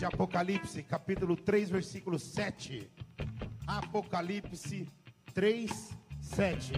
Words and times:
de 0.00 0.06
Apocalipse, 0.06 0.82
capítulo 0.82 1.36
3, 1.36 1.68
versículo 1.68 2.18
7. 2.18 2.90
Apocalipse 3.66 4.88
3, 5.34 5.70
7. 6.18 6.72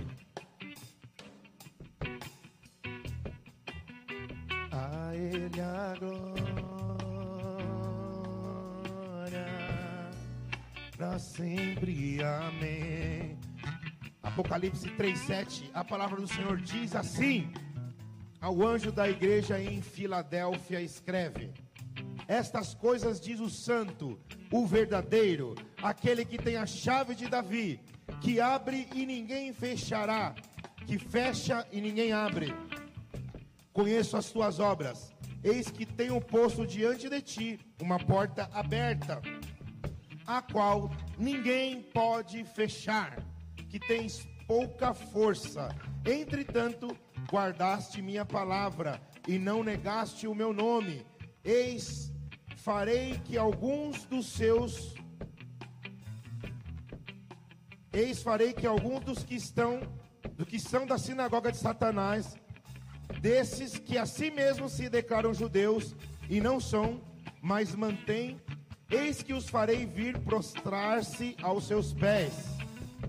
A 4.73 5.15
Ele 5.15 5.61
a 5.61 5.95
glória, 6.01 6.27
para 10.97 11.17
sempre, 11.21 12.21
amém. 12.25 13.39
Apocalipse 14.21 14.91
3, 14.97 15.17
7. 15.17 15.71
A 15.73 15.85
palavra 15.85 16.21
do 16.21 16.27
Senhor 16.27 16.61
diz 16.61 16.97
assim: 16.97 17.53
Ao 18.41 18.67
anjo 18.67 18.91
da 18.91 19.09
igreja 19.09 19.61
em 19.63 19.81
Filadélfia, 19.81 20.81
escreve 20.81 21.53
estas 22.33 22.73
coisas 22.73 23.21
diz 23.21 23.41
o 23.41 23.51
santo, 23.51 24.19
o 24.51 24.67
verdadeiro, 24.67 25.55
aquele 25.83 26.25
que 26.25 26.39
tem 26.39 26.57
a 26.57 26.65
chave 26.65 27.15
de 27.15 27.29
Davi, 27.29 27.79
que 28.23 28.41
abre 28.41 28.89
e 28.95 29.05
ninguém 29.05 29.53
fechará, 29.53 30.35
que 30.87 30.99
fecha 30.99 31.67
e 31.71 31.79
ninguém 31.79 32.11
abre. 32.13 32.55
Conheço 33.71 34.17
as 34.17 34.31
tuas 34.31 34.59
obras, 34.61 35.13
eis 35.45 35.71
que 35.71 35.85
tenho 35.85 36.19
posto 36.23 36.67
diante 36.67 37.07
de 37.07 37.21
ti 37.21 37.61
uma 37.83 37.99
porta 37.99 38.49
aberta, 38.55 39.21
a 40.27 40.41
qual 40.41 40.91
ninguém 41.19 41.83
pode 41.83 42.45
fechar, 42.45 43.23
que 43.69 43.79
tens 43.79 44.27
pouca 44.47 44.95
força. 44.95 45.69
Entretanto, 46.07 46.97
guardaste 47.31 48.01
minha 48.01 48.25
palavra 48.25 49.03
e 49.29 49.39
não 49.39 49.63
negaste 49.63 50.27
o 50.27 50.35
meu 50.35 50.55
nome. 50.55 51.05
Eis 51.45 52.12
farei 52.63 53.19
que 53.25 53.37
alguns 53.37 54.05
dos 54.05 54.27
seus 54.27 54.95
Eis 57.93 58.23
farei 58.23 58.53
que 58.53 58.67
alguns 58.67 59.05
dos 59.05 59.25
que 59.25 59.35
estão 59.35 59.81
do 60.37 60.47
que 60.47 60.59
são 60.59 60.87
da 60.87 60.97
sinagoga 60.97 61.51
de 61.51 61.59
Satanás, 61.59 62.37
desses 63.21 63.79
que 63.79 63.99
a 63.99 64.07
si 64.07 64.31
mesmos 64.31 64.73
se 64.73 64.89
declaram 64.89 65.35
judeus 65.35 65.95
e 66.31 66.41
não 66.41 66.59
são, 66.59 67.03
mas 67.43 67.75
mantêm, 67.75 68.41
eis 68.89 69.23
que 69.23 69.35
os 69.35 69.49
farei 69.49 69.85
vir 69.85 70.19
prostrar-se 70.21 71.37
aos 71.43 71.67
seus 71.67 71.93
pés 71.93 72.33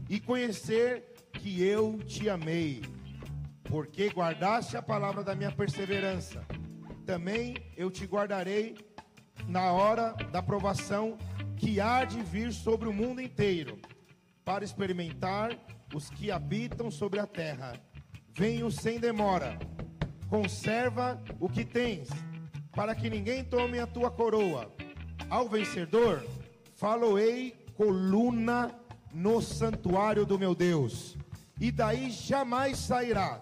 e 0.10 0.20
conhecer 0.20 1.16
que 1.32 1.64
eu 1.64 2.00
te 2.00 2.28
amei, 2.28 2.82
porque 3.66 4.10
guardaste 4.10 4.76
a 4.76 4.82
palavra 4.82 5.24
da 5.24 5.36
minha 5.36 5.52
perseverança. 5.52 6.46
Também 7.06 7.56
eu 7.78 7.90
te 7.90 8.06
guardarei 8.06 8.76
na 9.48 9.72
hora 9.72 10.14
da 10.32 10.42
provação 10.42 11.18
que 11.58 11.80
há 11.80 12.04
de 12.06 12.22
vir 12.22 12.52
sobre 12.52 12.88
o 12.88 12.94
mundo 12.94 13.22
inteiro, 13.22 13.80
para 14.44 14.64
experimentar 14.64 15.58
os 15.94 16.10
que 16.10 16.32
habitam 16.32 16.90
sobre 16.90 17.20
a 17.20 17.28
terra. 17.28 17.74
Venho 18.34 18.72
sem 18.72 19.00
demora, 19.00 19.58
conserva 20.30 21.22
o 21.40 21.48
que 21.48 21.64
tens, 21.64 22.10
para 22.72 22.96
que 22.96 23.10
ninguém 23.10 23.44
tome 23.44 23.80
a 23.80 23.88
tua 23.88 24.10
coroa. 24.10 24.72
Ao 25.30 25.48
vencedor, 25.48 26.26
faloei 26.76 27.56
coluna 27.76 28.74
no 29.14 29.42
santuário 29.42 30.26
do 30.26 30.40
meu 30.40 30.56
Deus, 30.56 31.16
e 31.60 31.72
daí 31.72 32.10
jamais 32.10 32.78
sairá. 32.78 33.40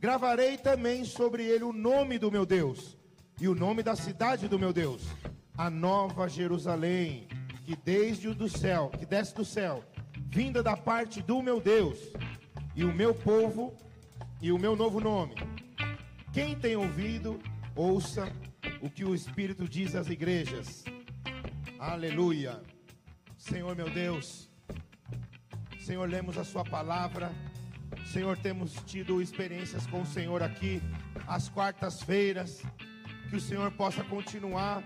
Gravarei 0.00 0.56
também 0.56 1.04
sobre 1.04 1.44
ele 1.44 1.62
o 1.62 1.72
nome 1.72 2.18
do 2.18 2.30
meu 2.30 2.44
Deus 2.44 2.96
e 3.40 3.48
o 3.48 3.54
nome 3.54 3.82
da 3.82 3.96
cidade 3.96 4.48
do 4.48 4.58
meu 4.58 4.72
Deus 4.72 5.02
a 5.56 5.68
nova 5.68 6.28
Jerusalém, 6.28 7.28
que 7.64 7.76
desde 7.76 8.28
o 8.28 8.34
do 8.34 8.48
céu, 8.48 8.90
que 8.98 9.04
desce 9.04 9.34
do 9.34 9.44
céu, 9.44 9.84
vinda 10.28 10.62
da 10.62 10.76
parte 10.76 11.20
do 11.22 11.42
meu 11.42 11.60
Deus, 11.60 11.98
e 12.74 12.84
o 12.84 12.92
meu 12.92 13.14
povo 13.14 13.76
e 14.40 14.50
o 14.50 14.58
meu 14.58 14.74
novo 14.74 14.98
nome. 14.98 15.34
Quem 16.32 16.58
tem 16.58 16.74
ouvido, 16.74 17.38
ouça 17.76 18.32
o 18.80 18.88
que 18.88 19.04
o 19.04 19.14
Espírito 19.14 19.68
diz 19.68 19.94
às 19.94 20.08
igrejas. 20.08 20.84
Aleluia. 21.78 22.62
Senhor 23.36 23.76
meu 23.76 23.90
Deus, 23.90 24.48
Senhor, 25.80 26.08
lemos 26.08 26.38
a 26.38 26.44
Sua 26.44 26.64
palavra. 26.64 27.32
Senhor, 28.06 28.38
temos 28.38 28.72
tido 28.86 29.20
experiências 29.20 29.86
com 29.86 30.02
o 30.02 30.06
Senhor 30.06 30.42
aqui 30.42 30.80
às 31.26 31.48
quartas-feiras. 31.48 32.62
Que 33.32 33.36
o 33.36 33.40
Senhor 33.40 33.70
possa 33.70 34.04
continuar 34.04 34.84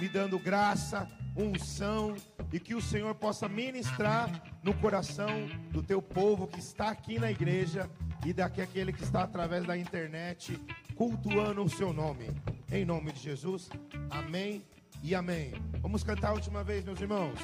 me 0.00 0.08
dando 0.08 0.38
graça, 0.38 1.08
unção 1.36 2.14
e 2.52 2.60
que 2.60 2.72
o 2.72 2.80
Senhor 2.80 3.12
possa 3.16 3.48
ministrar 3.48 4.40
no 4.62 4.72
coração 4.72 5.48
do 5.72 5.82
teu 5.82 6.00
povo 6.00 6.46
que 6.46 6.60
está 6.60 6.90
aqui 6.90 7.18
na 7.18 7.28
igreja 7.28 7.90
e 8.24 8.32
daqui 8.32 8.62
aquele 8.62 8.92
que 8.92 9.02
está 9.02 9.24
através 9.24 9.66
da 9.66 9.76
internet 9.76 10.56
cultuando 10.94 11.60
o 11.64 11.68
seu 11.68 11.92
nome. 11.92 12.30
Em 12.70 12.84
nome 12.84 13.10
de 13.10 13.18
Jesus. 13.18 13.68
Amém 14.08 14.62
e 15.02 15.12
amém. 15.12 15.54
Vamos 15.80 16.04
cantar 16.04 16.28
a 16.28 16.34
última 16.34 16.62
vez, 16.62 16.84
meus 16.84 17.00
irmãos. 17.00 17.40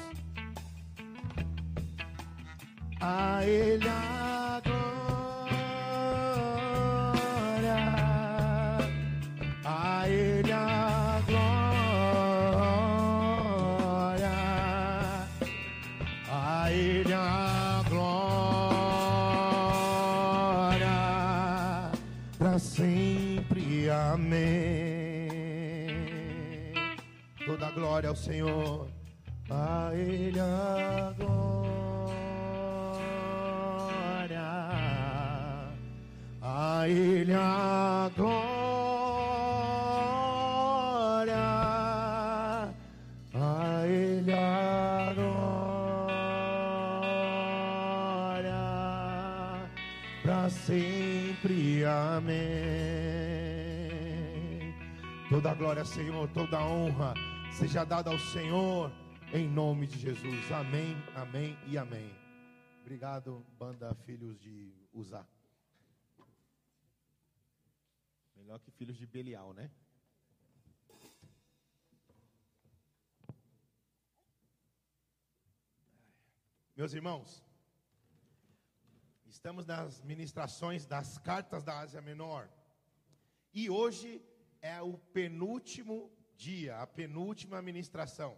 A 3.01 3.45
ele 3.45 3.89
a 3.89 4.34
glória 27.95 28.09
ao 28.09 28.15
Senhor. 28.15 28.87
A 29.49 29.91
Ele 29.93 30.39
a 30.39 31.13
glória. 31.17 31.61
A 36.41 36.89
Ele 36.89 37.33
a 37.33 38.11
glória. 38.17 38.35
A 43.33 43.87
Ele 43.87 44.33
a 44.33 45.13
glória 45.15 45.45
para 50.21 50.49
sempre. 50.49 51.85
Amém. 51.85 52.35
Toda 55.29 55.53
glória, 55.53 55.85
Senhor, 55.85 56.27
toda 56.33 56.59
honra 56.59 57.13
seja 57.57 57.85
dada 57.85 58.09
ao 58.11 58.19
Senhor 58.19 58.91
em 59.33 59.47
nome 59.47 59.87
de 59.87 59.97
Jesus. 59.97 60.51
Amém, 60.51 60.93
amém 61.15 61.57
e 61.65 61.77
amém. 61.77 62.13
Obrigado, 62.81 63.45
banda 63.57 63.95
Filhos 64.05 64.37
de 64.37 64.73
Uzá. 64.91 65.25
Melhor 68.35 68.59
que 68.59 68.69
filhos 68.71 68.97
de 68.97 69.05
Belial, 69.05 69.53
né? 69.53 69.71
Meus 76.75 76.93
irmãos, 76.93 77.41
estamos 79.25 79.65
nas 79.65 80.01
ministrações 80.01 80.85
das 80.85 81.17
cartas 81.17 81.63
da 81.63 81.79
Ásia 81.79 82.01
Menor. 82.01 82.49
E 83.53 83.69
hoje 83.69 84.21
é 84.61 84.81
o 84.81 84.97
penúltimo 85.13 86.11
dia, 86.35 86.77
a 86.77 86.87
penúltima 86.87 87.61
ministração. 87.61 88.37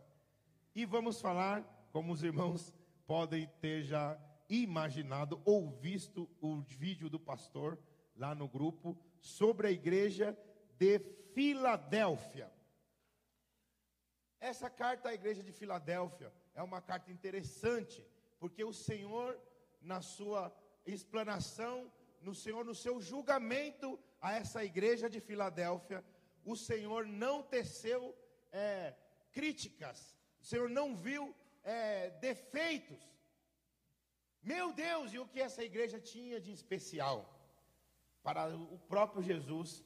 E 0.74 0.86
vamos 0.86 1.20
falar, 1.20 1.64
como 1.92 2.14
os 2.14 2.24
irmãos 2.24 2.74
podem 3.06 3.48
ter 3.60 3.84
já 3.84 4.20
imaginado 4.50 5.42
ou 5.44 5.70
visto 5.70 6.30
o 6.40 6.62
vídeo 6.62 7.10
do 7.10 7.20
pastor 7.20 7.78
lá 8.16 8.34
no 8.34 8.48
grupo 8.48 8.98
sobre 9.20 9.68
a 9.68 9.72
igreja 9.72 10.38
de 10.78 11.00
Filadélfia. 11.34 12.52
Essa 14.40 14.70
carta 14.70 15.10
à 15.10 15.14
igreja 15.14 15.44
de 15.44 15.52
Filadélfia 15.52 16.32
é 16.54 16.62
uma 16.62 16.82
carta 16.82 17.12
interessante, 17.12 18.06
porque 18.40 18.64
o 18.64 18.74
Senhor, 18.74 19.40
na 19.82 20.02
sua 20.02 20.56
explanação, 20.86 21.92
no 22.22 22.34
Senhor, 22.34 22.64
no 22.64 22.76
seu 22.76 23.02
julgamento 23.02 24.00
a 24.22 24.34
essa 24.34 24.64
igreja 24.64 25.10
de 25.10 25.20
Filadélfia, 25.20 26.04
o 26.48 26.56
Senhor 26.56 27.06
não 27.06 27.44
teceu 27.44 28.16
é, 28.52 28.94
críticas, 29.32 30.16
o 30.42 30.46
Senhor 30.46 30.70
não 30.70 30.96
viu 30.96 31.36
é, 31.64 32.10
defeitos. 32.22 33.04
Meu 34.42 34.72
Deus, 34.72 35.14
e 35.14 35.20
o 35.20 35.28
que 35.28 35.42
essa 35.42 35.64
igreja 35.64 36.00
tinha 36.00 36.40
de 36.40 36.54
especial? 36.54 37.34
Para 38.24 38.56
o 38.56 38.80
próprio 38.88 39.22
Jesus 39.22 39.84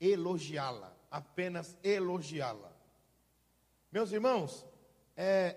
elogiá-la, 0.00 0.96
apenas 1.10 1.78
elogiá-la. 1.82 2.72
Meus 3.90 4.10
irmãos, 4.12 4.66
é, 5.16 5.56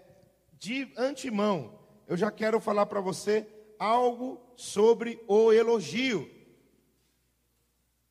de 0.54 0.94
antemão, 0.96 1.80
eu 2.08 2.16
já 2.16 2.32
quero 2.32 2.60
falar 2.60 2.86
para 2.86 3.02
você 3.02 3.48
algo 3.80 4.40
sobre 4.56 5.24
o 5.28 5.52
elogio. 5.52 6.30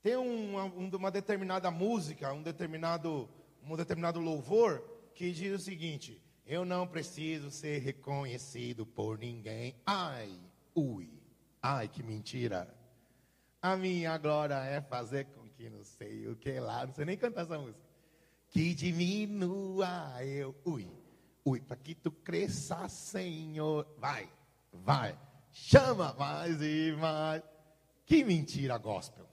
Tem 0.02 0.16
uma, 0.16 0.64
uma 0.64 1.10
determinada 1.10 1.70
música, 1.70 2.32
um 2.32 2.42
determinado, 2.42 3.28
um 3.62 3.76
determinado 3.76 4.18
louvor 4.18 4.82
que 5.14 5.30
diz 5.30 5.60
o 5.60 5.62
seguinte: 5.62 6.22
Eu 6.46 6.64
não 6.64 6.86
preciso 6.86 7.50
ser 7.50 7.78
reconhecido 7.80 8.86
por 8.86 9.18
ninguém. 9.18 9.74
Ai, 9.84 10.40
ui, 10.74 11.10
ai, 11.62 11.86
que 11.86 12.02
mentira. 12.02 12.74
A 13.60 13.76
minha 13.76 14.16
glória 14.16 14.54
é 14.54 14.80
fazer 14.80 15.26
com 15.26 15.46
que 15.50 15.68
não 15.68 15.84
sei 15.84 16.26
o 16.28 16.34
que 16.34 16.58
lá, 16.58 16.86
não 16.86 16.94
sei 16.94 17.04
nem 17.04 17.18
cantar 17.18 17.42
essa 17.42 17.58
música. 17.58 17.78
Que 18.48 18.74
diminua 18.74 20.24
eu, 20.24 20.56
ui, 20.64 20.90
ui, 21.44 21.60
para 21.60 21.76
que 21.76 21.94
tu 21.94 22.10
cresça, 22.10 22.88
Senhor. 22.88 23.86
Vai, 23.98 24.32
vai, 24.72 25.18
chama 25.52 26.14
mais 26.14 26.60
e 26.62 26.96
mais. 26.98 27.42
Que 28.06 28.24
mentira 28.24 28.78
gospel. 28.78 29.29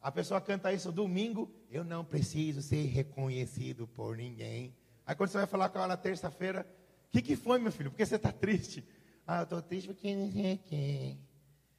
A 0.00 0.10
pessoa 0.10 0.40
canta 0.40 0.72
isso 0.72 0.90
domingo, 0.90 1.52
eu 1.70 1.84
não 1.84 2.04
preciso 2.04 2.62
ser 2.62 2.86
reconhecido 2.86 3.86
por 3.86 4.16
ninguém. 4.16 4.74
Aí 5.04 5.14
quando 5.14 5.28
você 5.30 5.38
vai 5.38 5.46
falar 5.46 5.68
com 5.68 5.78
ela 5.78 5.88
na 5.88 5.96
terça-feira, 5.96 6.66
o 7.06 7.10
que, 7.10 7.20
que 7.20 7.36
foi, 7.36 7.58
meu 7.58 7.70
filho? 7.70 7.90
Por 7.90 7.98
que 7.98 8.06
você 8.06 8.16
está 8.16 8.32
triste? 8.32 8.82
Ah, 9.26 9.40
eu 9.40 9.42
estou 9.44 9.60
triste 9.60 9.88
porque 9.88 10.14
não 10.14 10.32
sei 10.32 10.56
quem. 10.56 11.18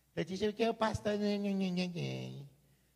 Estou 0.10 0.26
triste 0.26 0.46
porque 0.46 0.70
o 0.70 0.74
pastor 0.74 1.18
não 1.18 2.46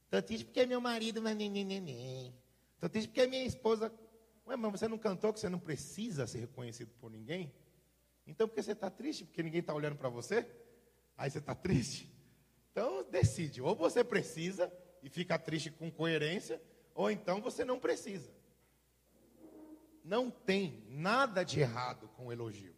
Estou 0.03 0.21
triste 0.21 0.45
porque 0.45 0.65
meu 0.67 0.79
marido 0.79 1.21
não 1.21 1.31
Estou 1.31 2.89
triste 2.89 3.07
porque 3.07 3.25
minha 3.25 3.45
esposa... 3.45 3.91
Ué, 4.45 4.55
mas 4.55 4.71
você 4.71 4.87
não 4.87 4.97
cantou 4.99 5.33
que 5.33 5.39
você 5.39 5.49
não 5.49 5.57
precisa 5.57 6.27
ser 6.27 6.39
reconhecido 6.39 6.91
por 6.99 7.09
ninguém? 7.09 7.51
Então, 8.27 8.47
por 8.47 8.53
que 8.53 8.61
você 8.61 8.73
está 8.73 8.91
triste? 8.91 9.25
Porque 9.25 9.41
ninguém 9.41 9.61
está 9.61 9.73
olhando 9.73 9.95
para 9.95 10.09
você? 10.09 10.47
Aí 11.17 11.31
você 11.31 11.39
está 11.39 11.55
triste? 11.55 12.11
Então, 12.71 13.03
decide. 13.09 13.61
Ou 13.61 13.75
você 13.75 14.03
precisa 14.03 14.71
e 15.05 15.09
fica 15.09 15.37
triste 15.37 15.69
com 15.69 15.91
coerência, 15.91 16.59
ou 16.95 17.11
então 17.11 17.39
você 17.39 17.63
não 17.63 17.79
precisa. 17.79 18.33
Não 20.03 20.31
tem 20.31 20.83
nada 20.89 21.43
de 21.43 21.59
errado 21.59 22.09
com 22.17 22.25
o 22.25 22.31
elogio. 22.31 22.75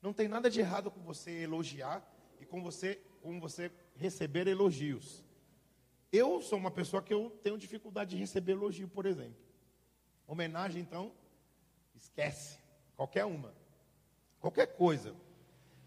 Não 0.00 0.14
tem 0.14 0.26
nada 0.26 0.48
de 0.48 0.58
errado 0.58 0.90
com 0.90 1.02
você 1.02 1.42
elogiar 1.42 2.02
e 2.40 2.46
com 2.46 2.62
você, 2.62 2.98
com 3.20 3.38
você 3.38 3.70
receber 3.94 4.46
elogios. 4.46 5.22
Eu 6.10 6.40
sou 6.40 6.58
uma 6.58 6.70
pessoa 6.70 7.02
que 7.02 7.12
eu 7.12 7.28
tenho 7.42 7.58
dificuldade 7.58 8.12
de 8.12 8.16
receber 8.16 8.52
elogio, 8.52 8.88
por 8.88 9.04
exemplo. 9.04 9.36
Homenagem, 10.26 10.80
então, 10.80 11.12
esquece. 11.94 12.58
Qualquer 12.96 13.26
uma. 13.26 13.52
Qualquer 14.40 14.68
coisa 14.68 15.14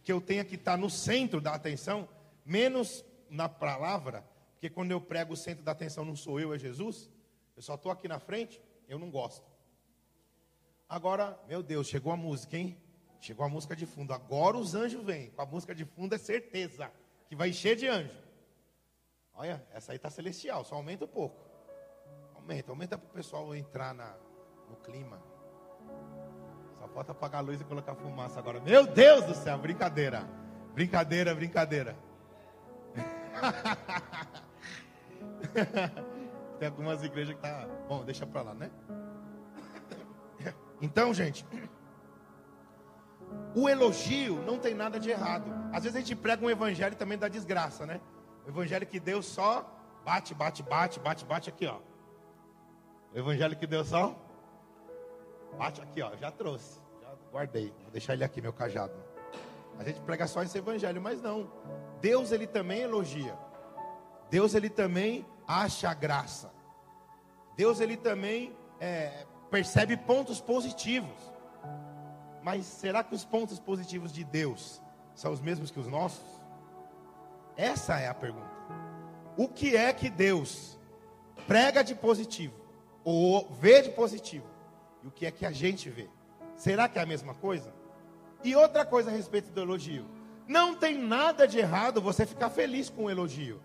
que 0.04 0.12
eu 0.12 0.22
tenha 0.22 0.46
que 0.46 0.54
estar 0.54 0.78
no 0.78 0.90
centro 0.90 1.42
da 1.42 1.56
atenção, 1.56 2.08
menos 2.46 3.04
na 3.28 3.50
palavra, 3.50 4.24
porque 4.60 4.70
quando 4.70 4.92
eu 4.92 5.00
prego 5.00 5.32
o 5.32 5.38
centro 5.38 5.64
da 5.64 5.72
atenção 5.72 6.04
não 6.04 6.18
sou 6.18 6.38
eu, 6.38 6.54
é 6.54 6.60
Jesus. 6.60 7.10
Eu 7.56 7.62
só 7.62 7.76
estou 7.76 7.90
aqui 7.90 8.10
na 8.10 8.20
frente, 8.20 8.62
eu 8.90 9.00
não 9.00 9.10
gosto. 9.10 9.50
Agora, 10.90 11.40
meu 11.48 11.64
Deus, 11.64 11.88
chegou 11.88 12.12
a 12.12 12.18
música, 12.18 12.58
hein? 12.58 12.78
Chegou 13.22 13.46
a 13.46 13.48
música 13.48 13.74
de 13.74 13.86
fundo. 13.86 14.12
Agora 14.12 14.58
os 14.58 14.76
anjos 14.76 15.02
vêm. 15.02 15.30
Com 15.30 15.42
a 15.42 15.46
música 15.46 15.74
de 15.74 15.86
fundo 15.86 16.14
é 16.14 16.18
certeza 16.18 16.92
que 17.30 17.38
vai 17.38 17.52
encher 17.52 17.78
de 17.78 17.88
anjo. 17.88 18.18
Olha, 19.34 19.66
essa 19.72 19.94
aí 19.94 19.96
está 19.96 20.10
celestial, 20.10 20.66
só 20.66 20.76
aumenta 20.76 21.06
um 21.06 21.08
pouco. 21.08 21.42
Aumenta, 22.36 22.70
aumenta 22.70 22.98
para 22.98 23.08
o 23.08 23.14
pessoal 23.14 23.56
entrar 23.56 23.94
na, 23.94 24.14
no 24.70 24.76
clima. 24.76 25.24
Só 26.78 26.86
falta 26.90 27.14
apagar 27.14 27.40
a 27.40 27.46
luz 27.46 27.62
e 27.62 27.64
colocar 27.64 27.96
fumaça 27.96 28.38
agora. 28.40 28.60
Meu 28.60 28.86
Deus 28.86 29.24
do 29.24 29.36
céu, 29.36 29.58
brincadeira. 29.58 30.28
Brincadeira, 30.74 31.34
brincadeira. 31.34 31.96
Tem 36.60 36.68
algumas 36.68 37.04
igrejas 37.04 37.36
que 37.36 37.42
tá. 37.42 37.68
Bom, 37.88 38.04
deixa 38.04 38.26
para 38.26 38.42
lá, 38.42 38.54
né? 38.54 38.70
Então, 40.82 41.14
gente, 41.14 41.46
o 43.56 43.68
elogio 43.68 44.42
não 44.44 44.58
tem 44.58 44.74
nada 44.74 45.00
de 45.00 45.10
errado. 45.10 45.52
Às 45.74 45.84
vezes 45.84 45.98
a 45.98 46.00
gente 46.00 46.16
prega 46.16 46.46
um 46.46 46.50
evangelho 46.50 46.96
também 46.96 47.18
da 47.18 47.28
desgraça, 47.28 47.86
né? 47.86 48.00
O 48.46 48.50
evangelho 48.50 48.88
que 48.88 49.00
Deus 49.00 49.26
só 49.26 49.70
bate, 50.06 50.34
bate, 50.34 50.64
bate, 50.64 51.00
bate, 51.00 51.26
bate 51.26 51.50
aqui, 51.50 51.66
ó. 51.66 51.80
O 53.14 53.18
evangelho 53.18 53.56
que 53.56 53.68
Deus 53.68 53.88
só 53.88 54.16
bate 55.58 55.82
aqui, 55.82 56.02
ó. 56.02 56.16
Já 56.16 56.32
trouxe, 56.32 56.80
já 57.02 57.10
guardei. 57.32 57.74
Vou 57.82 57.92
deixar 57.92 58.14
ele 58.14 58.24
aqui, 58.24 58.42
meu 58.42 58.54
cajado. 58.54 58.94
A 59.78 59.84
gente 59.84 60.00
prega 60.02 60.28
só 60.28 60.44
esse 60.44 60.58
evangelho, 60.58 61.02
mas 61.02 61.22
não. 61.22 61.52
Deus 62.02 62.32
ele 62.32 62.48
também 62.48 62.82
elogia. 62.82 63.38
Deus 64.30 64.54
ele 64.54 64.70
também 64.70 65.26
acha 65.50 65.92
graça. 65.96 66.52
Deus 67.58 67.80
ele 67.80 67.98
também 67.98 68.56
é, 68.80 69.26
percebe 69.50 69.98
pontos 69.98 70.40
positivos. 70.40 71.18
Mas 72.44 72.66
será 72.66 73.04
que 73.04 73.16
os 73.16 73.26
pontos 73.26 73.60
positivos 73.60 74.14
de 74.14 74.24
Deus 74.24 74.80
são 75.16 75.34
os 75.34 75.42
mesmos 75.42 75.72
que 75.72 75.80
os 75.80 75.88
nossos? 75.88 76.24
Essa 77.58 78.00
é 78.00 78.08
a 78.08 78.14
pergunta. 78.14 78.48
O 79.36 79.48
que 79.48 79.76
é 79.76 79.92
que 79.92 80.10
Deus 80.10 80.80
prega 81.48 81.84
de 81.84 81.96
positivo 81.96 82.54
ou 83.04 83.50
vê 83.50 83.82
de 83.82 83.90
positivo? 83.90 84.46
E 85.04 85.08
o 85.08 85.12
que 85.12 85.26
é 85.26 85.32
que 85.32 85.48
a 85.48 85.52
gente 85.52 85.90
vê? 85.90 86.08
Será 86.56 86.88
que 86.88 87.00
é 87.00 87.02
a 87.02 87.08
mesma 87.08 87.34
coisa? 87.34 87.74
E 88.44 88.56
outra 88.56 88.86
coisa 88.86 89.10
a 89.10 89.14
respeito 89.14 89.50
do 89.50 89.62
elogio. 89.62 90.06
Não 90.48 90.76
tem 90.76 90.98
nada 90.98 91.48
de 91.48 91.58
errado 91.58 92.02
você 92.02 92.26
ficar 92.26 92.50
feliz 92.50 92.90
com 92.90 93.06
o 93.06 93.10
elogio. 93.10 93.60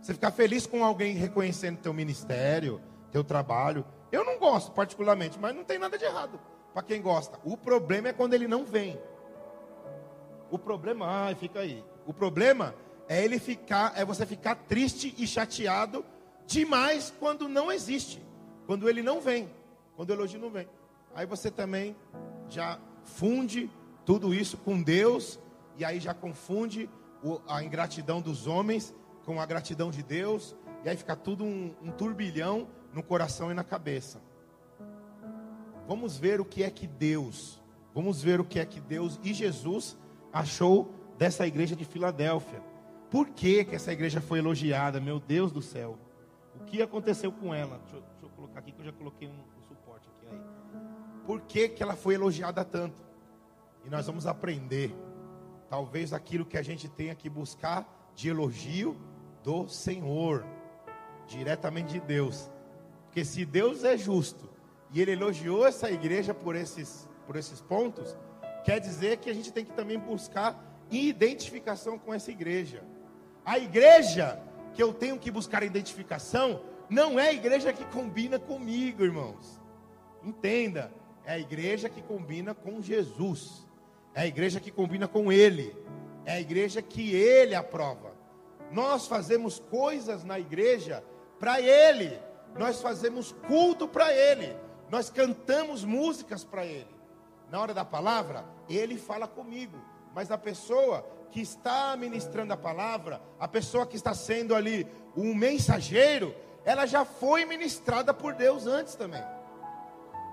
Você 0.00 0.14
ficar 0.14 0.30
feliz 0.30 0.66
com 0.66 0.84
alguém 0.84 1.14
reconhecendo 1.14 1.78
teu 1.78 1.92
ministério, 1.92 2.80
teu 3.10 3.24
trabalho. 3.24 3.84
Eu 4.12 4.24
não 4.24 4.38
gosto 4.38 4.72
particularmente, 4.72 5.38
mas 5.38 5.54
não 5.54 5.64
tem 5.64 5.78
nada 5.78 5.98
de 5.98 6.04
errado 6.04 6.38
para 6.72 6.82
quem 6.82 7.00
gosta. 7.00 7.38
O 7.44 7.56
problema 7.56 8.08
é 8.08 8.12
quando 8.12 8.34
ele 8.34 8.46
não 8.46 8.64
vem. 8.64 9.00
O 10.50 10.58
problema, 10.58 11.06
ai, 11.06 11.34
fica 11.34 11.60
aí. 11.60 11.82
O 12.06 12.12
problema 12.12 12.74
é 13.08 13.24
ele 13.24 13.38
ficar, 13.38 13.92
é 13.96 14.04
você 14.04 14.24
ficar 14.24 14.54
triste 14.54 15.14
e 15.18 15.26
chateado 15.26 16.04
demais 16.46 17.12
quando 17.18 17.48
não 17.48 17.72
existe, 17.72 18.22
quando 18.66 18.88
ele 18.88 19.02
não 19.02 19.20
vem, 19.20 19.50
quando 19.96 20.10
o 20.10 20.12
elogio 20.12 20.40
não 20.40 20.50
vem. 20.50 20.68
Aí 21.14 21.26
você 21.26 21.50
também 21.50 21.96
já 22.48 22.78
funde 23.02 23.70
tudo 24.04 24.34
isso 24.34 24.56
com 24.56 24.80
Deus 24.80 25.38
e 25.76 25.84
aí 25.84 25.98
já 25.98 26.14
confunde 26.14 26.88
a 27.48 27.62
ingratidão 27.64 28.20
dos 28.20 28.46
homens 28.46 28.94
com 29.26 29.40
a 29.40 29.44
gratidão 29.44 29.90
de 29.90 30.04
Deus, 30.04 30.56
e 30.84 30.88
aí 30.88 30.96
fica 30.96 31.16
tudo 31.16 31.42
um, 31.42 31.74
um 31.82 31.90
turbilhão 31.90 32.68
no 32.94 33.02
coração 33.02 33.50
e 33.50 33.54
na 33.54 33.64
cabeça. 33.64 34.22
Vamos 35.88 36.16
ver 36.16 36.40
o 36.40 36.44
que 36.44 36.62
é 36.62 36.70
que 36.70 36.86
Deus, 36.86 37.60
vamos 37.92 38.22
ver 38.22 38.40
o 38.40 38.44
que 38.44 38.60
é 38.60 38.64
que 38.64 38.80
Deus 38.80 39.18
e 39.24 39.34
Jesus 39.34 39.98
achou 40.32 40.94
dessa 41.18 41.44
igreja 41.44 41.74
de 41.74 41.84
Filadélfia. 41.84 42.62
Por 43.10 43.28
que, 43.30 43.64
que 43.64 43.74
essa 43.74 43.92
igreja 43.92 44.20
foi 44.20 44.38
elogiada? 44.38 45.00
Meu 45.00 45.18
Deus 45.18 45.50
do 45.50 45.60
céu. 45.60 45.98
O 46.54 46.64
que 46.64 46.80
aconteceu 46.80 47.32
com 47.32 47.52
ela? 47.52 47.78
Deixa 47.78 47.96
eu, 47.96 48.02
deixa 48.02 48.26
eu 48.26 48.30
colocar 48.30 48.60
aqui 48.60 48.72
que 48.72 48.80
eu 48.80 48.84
já 48.84 48.92
coloquei 48.92 49.28
um, 49.28 49.32
um 49.32 49.62
suporte 49.66 50.08
aqui 50.08 50.26
aí. 50.32 50.40
Por 51.24 51.40
que, 51.42 51.68
que 51.68 51.82
ela 51.82 51.96
foi 51.96 52.14
elogiada 52.14 52.64
tanto? 52.64 53.04
E 53.84 53.90
nós 53.90 54.06
vamos 54.06 54.26
aprender, 54.26 54.94
talvez 55.68 56.12
aquilo 56.12 56.44
que 56.44 56.56
a 56.56 56.62
gente 56.62 56.88
tenha 56.88 57.14
que 57.14 57.28
buscar 57.28 58.12
de 58.14 58.28
elogio 58.28 58.96
do 59.46 59.68
Senhor, 59.68 60.44
diretamente 61.28 61.92
de 61.92 62.00
Deus. 62.00 62.50
Porque 63.04 63.24
se 63.24 63.44
Deus 63.44 63.84
é 63.84 63.96
justo 63.96 64.50
e 64.90 65.00
ele 65.00 65.12
elogiou 65.12 65.64
essa 65.64 65.88
igreja 65.88 66.34
por 66.34 66.56
esses, 66.56 67.08
por 67.28 67.36
esses 67.36 67.60
pontos, 67.60 68.16
quer 68.64 68.80
dizer 68.80 69.18
que 69.18 69.30
a 69.30 69.32
gente 69.32 69.52
tem 69.52 69.64
que 69.64 69.72
também 69.72 70.00
buscar 70.00 70.60
identificação 70.90 71.96
com 71.96 72.12
essa 72.12 72.32
igreja. 72.32 72.82
A 73.44 73.56
igreja 73.56 74.42
que 74.74 74.82
eu 74.82 74.92
tenho 74.92 75.16
que 75.16 75.30
buscar 75.30 75.62
identificação 75.62 76.60
não 76.90 77.16
é 77.16 77.28
a 77.28 77.32
igreja 77.32 77.72
que 77.72 77.84
combina 77.84 78.40
comigo, 78.40 79.04
irmãos. 79.04 79.62
Entenda, 80.24 80.92
é 81.24 81.34
a 81.34 81.38
igreja 81.38 81.88
que 81.88 82.02
combina 82.02 82.52
com 82.52 82.82
Jesus. 82.82 83.64
É 84.12 84.22
a 84.22 84.26
igreja 84.26 84.58
que 84.58 84.72
combina 84.72 85.06
com 85.06 85.30
ele. 85.30 85.72
É 86.24 86.32
a 86.32 86.40
igreja 86.40 86.82
que 86.82 87.14
ele 87.14 87.54
aprova. 87.54 88.05
Nós 88.70 89.06
fazemos 89.06 89.58
coisas 89.58 90.24
na 90.24 90.38
igreja 90.38 91.02
para 91.38 91.60
Ele, 91.60 92.18
nós 92.56 92.80
fazemos 92.80 93.32
culto 93.46 93.86
para 93.86 94.12
Ele, 94.12 94.56
nós 94.90 95.10
cantamos 95.10 95.84
músicas 95.84 96.44
para 96.44 96.64
Ele. 96.64 96.94
Na 97.50 97.60
hora 97.60 97.72
da 97.72 97.84
palavra, 97.84 98.44
Ele 98.68 98.98
fala 98.98 99.28
comigo, 99.28 99.78
mas 100.14 100.30
a 100.30 100.38
pessoa 100.38 101.06
que 101.30 101.40
está 101.40 101.96
ministrando 101.96 102.52
a 102.52 102.56
palavra, 102.56 103.20
a 103.38 103.46
pessoa 103.46 103.86
que 103.86 103.96
está 103.96 104.14
sendo 104.14 104.54
ali 104.54 104.86
um 105.16 105.34
mensageiro, 105.34 106.34
ela 106.64 106.86
já 106.86 107.04
foi 107.04 107.44
ministrada 107.44 108.12
por 108.12 108.34
Deus 108.34 108.66
antes 108.66 108.94
também. 108.94 109.22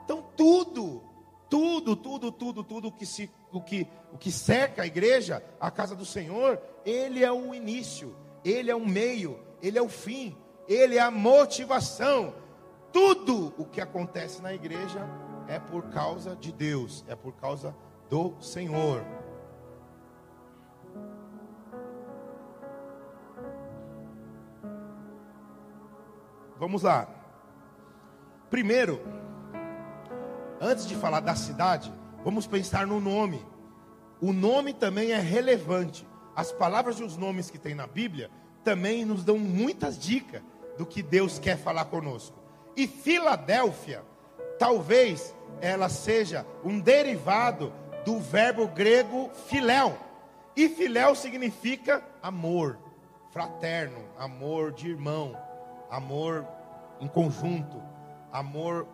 Então 0.03 0.23
tudo, 0.35 1.03
tudo, 1.49 1.95
tudo, 1.95 2.31
tudo, 2.31 2.63
tudo 2.63 2.91
que 2.91 3.05
se, 3.05 3.29
o 3.51 3.61
que, 3.61 3.87
o 4.11 4.17
que 4.17 4.31
cerca 4.31 4.81
a 4.81 4.87
igreja, 4.87 5.43
a 5.59 5.69
casa 5.69 5.95
do 5.95 6.05
Senhor, 6.05 6.59
ele 6.85 7.23
é 7.23 7.31
o 7.31 7.53
início, 7.53 8.15
ele 8.43 8.69
é 8.69 8.75
o 8.75 8.85
meio, 8.85 9.39
ele 9.61 9.77
é 9.77 9.81
o 9.81 9.89
fim, 9.89 10.37
ele 10.67 10.97
é 10.97 11.01
a 11.01 11.11
motivação. 11.11 12.33
Tudo 12.91 13.53
o 13.57 13.65
que 13.65 13.81
acontece 13.81 14.41
na 14.41 14.53
igreja 14.53 15.07
é 15.47 15.59
por 15.59 15.89
causa 15.89 16.35
de 16.35 16.51
Deus, 16.51 17.03
é 17.07 17.15
por 17.15 17.33
causa 17.33 17.75
do 18.09 18.35
Senhor. 18.39 19.03
Vamos 26.57 26.83
lá. 26.83 27.07
Primeiro, 28.49 29.01
antes 30.61 30.87
de 30.87 30.95
falar 30.95 31.19
da 31.19 31.35
cidade, 31.35 31.91
vamos 32.23 32.47
pensar 32.47 32.85
no 32.85 33.01
nome. 33.01 33.45
O 34.21 34.31
nome 34.31 34.73
também 34.73 35.11
é 35.11 35.19
relevante. 35.19 36.07
As 36.35 36.51
palavras 36.51 36.99
e 36.99 37.03
os 37.03 37.17
nomes 37.17 37.49
que 37.49 37.57
tem 37.57 37.75
na 37.75 37.87
Bíblia 37.87 38.29
também 38.63 39.05
nos 39.05 39.23
dão 39.23 39.37
muitas 39.37 39.97
dicas 39.97 40.41
do 40.77 40.85
que 40.85 41.03
Deus 41.03 41.37
quer 41.37 41.57
falar 41.57 41.85
conosco. 41.85 42.37
E 42.75 42.87
Filadélfia, 42.87 44.03
talvez 44.57 45.35
ela 45.61 45.89
seja 45.89 46.45
um 46.63 46.79
derivado 46.79 47.71
do 48.05 48.19
verbo 48.19 48.67
grego 48.67 49.29
filéu. 49.47 49.97
E 50.55 50.69
filéu 50.69 51.15
significa 51.15 52.03
amor, 52.21 52.77
fraterno, 53.31 54.03
amor 54.17 54.71
de 54.71 54.89
irmão 54.89 55.37
amor 55.93 56.47
em 56.99 57.07
conjunto, 57.07 57.79
amor 58.31 58.87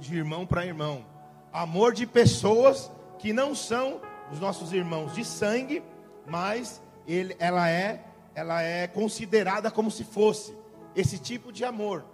de 0.00 0.16
irmão 0.16 0.46
para 0.46 0.64
irmão, 0.64 1.04
amor 1.52 1.92
de 1.92 2.06
pessoas 2.06 2.90
que 3.18 3.30
não 3.30 3.54
são 3.54 4.00
os 4.32 4.40
nossos 4.40 4.72
irmãos 4.72 5.14
de 5.14 5.22
sangue, 5.22 5.82
mas 6.26 6.82
ele, 7.06 7.36
ela 7.38 7.68
é 7.70 8.04
ela 8.34 8.62
é 8.62 8.86
considerada 8.86 9.70
como 9.70 9.90
se 9.90 10.04
fosse 10.04 10.54
esse 10.94 11.18
tipo 11.18 11.50
de 11.50 11.64
amor. 11.64 12.04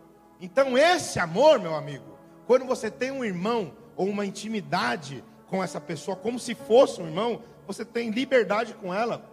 Então 0.41 0.79
esse 0.79 1.19
amor, 1.19 1.59
meu 1.59 1.75
amigo, 1.75 2.17
quando 2.47 2.65
você 2.65 2.91
tem 2.91 3.11
um 3.11 3.25
irmão 3.25 3.73
ou 3.97 4.07
uma 4.07 4.25
intimidade 4.25 5.25
com 5.49 5.63
essa 5.63 5.81
pessoa 5.81 6.17
como 6.17 6.39
se 6.39 6.55
fosse 6.55 7.03
um 7.03 7.07
irmão, 7.07 7.43
você 7.67 7.85
tem 7.85 8.11
liberdade 8.11 8.73
com 8.75 8.95
ela 8.95 9.29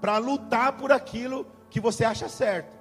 para 0.00 0.18
lutar 0.18 0.76
por 0.76 0.92
aquilo 0.92 1.46
que 1.68 1.80
você 1.80 2.04
acha 2.04 2.28
certo. 2.28 2.78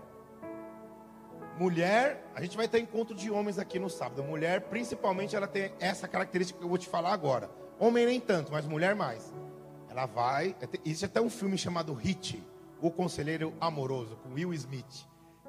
Mulher, 1.57 2.23
a 2.35 2.41
gente 2.41 2.55
vai 2.55 2.67
ter 2.67 2.79
encontro 2.79 3.15
de 3.15 3.31
homens 3.31 3.57
aqui 3.57 3.79
no 3.79 3.89
sábado. 3.89 4.23
Mulher, 4.23 4.61
principalmente, 4.61 5.35
ela 5.35 5.47
tem 5.47 5.73
essa 5.79 6.07
característica 6.07 6.59
que 6.59 6.63
eu 6.63 6.69
vou 6.69 6.77
te 6.77 6.87
falar 6.87 7.11
agora. 7.11 7.49
Homem 7.79 8.05
nem 8.05 8.19
tanto, 8.19 8.51
mas 8.51 8.67
mulher 8.67 8.95
mais. 8.95 9.33
Ela 9.97 10.05
vai. 10.05 10.55
Existe 10.85 11.05
até 11.05 11.19
um 11.19 11.27
filme 11.27 11.57
chamado 11.57 11.91
Hit, 11.91 12.39
O 12.79 12.91
Conselheiro 12.91 13.51
Amoroso, 13.59 14.15
com 14.17 14.35
Will 14.35 14.53
Smith. 14.53 15.07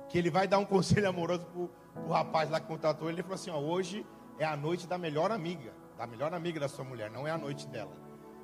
Que 0.09 0.17
ele 0.17 0.31
vai 0.31 0.49
dar 0.49 0.57
um 0.59 0.65
conselho 0.67 1.07
amoroso 1.07 1.45
pro, 1.45 1.69
pro 1.93 2.09
rapaz 2.09 2.49
lá 2.49 2.59
que 2.59 2.67
contratou 2.67 3.09
ele. 3.11 3.17
Ele 3.17 3.23
falou 3.25 3.35
assim: 3.35 3.51
ó, 3.51 3.59
hoje 3.59 4.07
é 4.39 4.47
a 4.47 4.57
noite 4.57 4.87
da 4.87 4.97
melhor 4.97 5.31
amiga. 5.31 5.75
Da 5.99 6.07
melhor 6.07 6.33
amiga 6.33 6.59
da 6.59 6.67
sua 6.67 6.83
mulher, 6.83 7.11
não 7.11 7.27
é 7.27 7.31
a 7.31 7.37
noite 7.37 7.67
dela. 7.67 7.93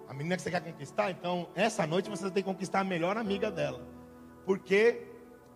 A 0.07 0.13
menina 0.13 0.37
que 0.37 0.43
você 0.43 0.51
quer 0.51 0.61
conquistar, 0.61 1.11
então, 1.11 1.49
essa 1.55 1.87
noite 1.87 2.11
você 2.11 2.25
tem 2.25 2.43
que 2.43 2.51
conquistar 2.51 2.81
a 2.81 2.85
melhor 2.85 3.17
amiga 3.17 3.51
dela. 3.51 3.81
Porque 4.45 5.07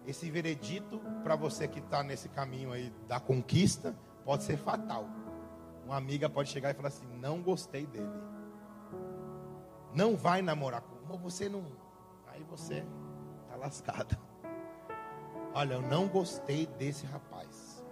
esse 0.06 0.30
veredito 0.30 0.98
para 1.22 1.36
você 1.36 1.68
que 1.68 1.80
está 1.80 2.02
nesse 2.02 2.30
caminho 2.30 2.72
aí 2.72 2.90
da 3.06 3.20
conquista 3.20 3.94
pode 4.24 4.44
ser 4.44 4.56
fatal. 4.56 5.06
Uma 5.84 5.96
amiga 5.96 6.30
pode 6.30 6.48
chegar 6.48 6.70
e 6.70 6.74
falar 6.74 6.88
assim: 6.88 7.06
não 7.20 7.42
gostei 7.42 7.84
dele. 7.84 8.08
Não 9.94 10.16
vai 10.16 10.42
namorar 10.42 10.82
com 10.82 11.16
você 11.16 11.48
não. 11.48 11.64
Aí 12.26 12.44
você 12.50 12.84
tá 13.48 13.56
lascado. 13.56 14.16
Olha, 15.54 15.74
eu 15.74 15.82
não 15.82 16.06
gostei 16.06 16.66
desse 16.78 17.06
rapaz. 17.06 17.84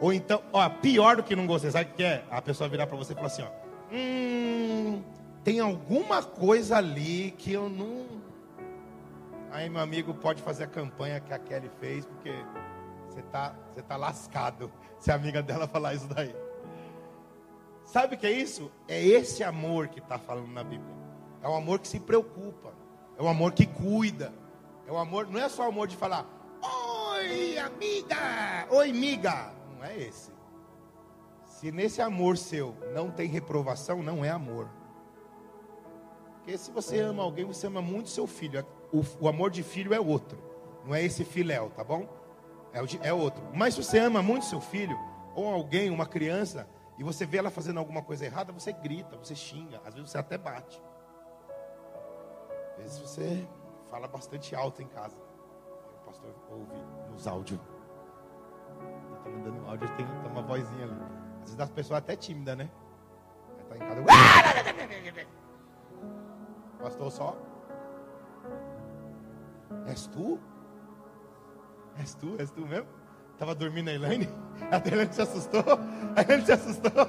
Ou 0.00 0.12
então, 0.12 0.42
ó, 0.52 0.68
pior 0.68 1.16
do 1.16 1.22
que 1.22 1.34
não 1.34 1.46
gostei, 1.46 1.70
sabe 1.70 1.90
o 1.90 1.94
que 1.94 2.04
é? 2.04 2.24
A 2.30 2.40
pessoa 2.40 2.68
virar 2.68 2.86
para 2.86 2.96
você 2.96 3.12
e 3.12 3.16
falar 3.16 3.26
assim, 3.26 3.42
ó, 3.42 3.50
hum, 3.92 5.02
tem 5.42 5.60
alguma 5.60 6.22
coisa 6.22 6.76
ali 6.76 7.32
que 7.32 7.52
eu 7.52 7.68
não 7.68 8.20
Aí 9.50 9.68
meu 9.68 9.80
amigo 9.80 10.14
pode 10.14 10.40
fazer 10.42 10.64
a 10.64 10.66
campanha 10.68 11.18
que 11.18 11.32
a 11.32 11.38
Kelly 11.38 11.70
fez, 11.80 12.06
porque 12.06 12.32
você 13.08 13.20
tá, 13.22 13.52
você 13.74 13.82
tá 13.82 13.96
lascado 13.96 14.70
se 14.98 15.10
a 15.10 15.16
amiga 15.16 15.42
dela 15.42 15.66
falar 15.66 15.94
isso 15.94 16.06
daí. 16.06 16.34
Sabe 17.92 18.14
o 18.14 18.18
que 18.18 18.26
é 18.26 18.30
isso? 18.30 18.70
É 18.86 19.04
esse 19.04 19.42
amor 19.42 19.88
que 19.88 19.98
está 19.98 20.18
falando 20.18 20.52
na 20.52 20.62
Bíblia. 20.62 20.94
É 21.42 21.48
um 21.48 21.56
amor 21.56 21.80
que 21.80 21.88
se 21.88 21.98
preocupa. 21.98 22.72
É 23.18 23.22
um 23.22 23.28
amor 23.28 23.52
que 23.52 23.66
cuida. 23.66 24.32
É 24.86 24.92
um 24.92 24.98
amor, 24.98 25.26
não 25.28 25.40
é 25.40 25.48
só 25.48 25.68
amor 25.68 25.86
de 25.86 25.96
falar, 25.96 26.26
oi 26.62 27.58
amiga, 27.58 28.66
oi 28.70 28.92
miga. 28.92 29.52
Não 29.76 29.84
é 29.84 29.96
esse. 29.98 30.32
Se 31.46 31.70
nesse 31.70 32.00
amor 32.00 32.36
seu 32.36 32.76
não 32.94 33.10
tem 33.10 33.28
reprovação, 33.28 34.02
não 34.02 34.24
é 34.24 34.30
amor. 34.30 34.68
Porque 36.36 36.56
se 36.56 36.70
você 36.70 36.98
ama 37.00 37.22
alguém, 37.22 37.44
você 37.44 37.66
ama 37.66 37.82
muito 37.82 38.08
seu 38.08 38.26
filho 38.26 38.64
o, 38.92 39.04
o 39.20 39.28
amor 39.28 39.50
de 39.50 39.62
filho 39.62 39.94
é 39.94 40.00
outro. 40.00 40.38
Não 40.84 40.94
é 40.94 41.04
esse 41.04 41.24
filéu, 41.24 41.70
tá 41.70 41.84
bom? 41.84 42.08
É, 42.72 43.08
é 43.08 43.12
outro. 43.12 43.42
Mas 43.54 43.74
se 43.74 43.82
você 43.82 43.98
ama 43.98 44.22
muito 44.22 44.46
seu 44.46 44.60
filho, 44.60 44.98
ou 45.34 45.48
alguém, 45.48 45.90
uma 45.90 46.06
criança, 46.06 46.68
e 47.00 47.02
você 47.02 47.24
vê 47.24 47.38
ela 47.38 47.50
fazendo 47.50 47.78
alguma 47.78 48.02
coisa 48.02 48.26
errada, 48.26 48.52
você 48.52 48.74
grita, 48.74 49.16
você 49.16 49.34
xinga, 49.34 49.80
às 49.86 49.94
vezes 49.94 50.10
você 50.10 50.18
até 50.18 50.36
bate. 50.36 50.82
Às 52.72 52.82
vezes 52.82 52.98
você 52.98 53.48
fala 53.88 54.06
bastante 54.06 54.54
alto 54.54 54.82
em 54.82 54.86
casa. 54.86 55.16
O 55.16 56.04
pastor 56.04 56.34
ouve 56.50 56.76
nos 57.10 57.26
áudios. 57.26 57.58
Está 59.16 59.30
mandando 59.30 59.66
áudio, 59.66 59.88
tem, 59.96 60.06
tem 60.06 60.30
uma 60.30 60.42
vozinha 60.42 60.84
ali. 60.84 61.00
Às 61.36 61.44
vezes 61.44 61.60
as 61.60 61.70
pessoas 61.70 62.00
até 62.00 62.14
tímida, 62.16 62.54
né? 62.54 62.70
Está 63.60 63.76
em 63.76 63.78
casa. 63.78 64.04
Pastor 66.82 67.10
só 67.10 67.36
És 69.86 70.06
tu? 70.06 70.38
És 71.96 72.14
tu? 72.14 72.36
És 72.38 72.50
tu 72.50 72.66
mesmo? 72.66 72.99
Tava 73.40 73.54
dormindo 73.54 73.88
a 73.88 73.94
Elaine? 73.94 74.28
A 74.70 74.76
Elaine 74.86 75.12
se 75.14 75.22
assustou? 75.22 75.64
A 76.14 76.20
Elaine 76.20 76.44
se 76.44 76.52
assustou? 76.52 76.92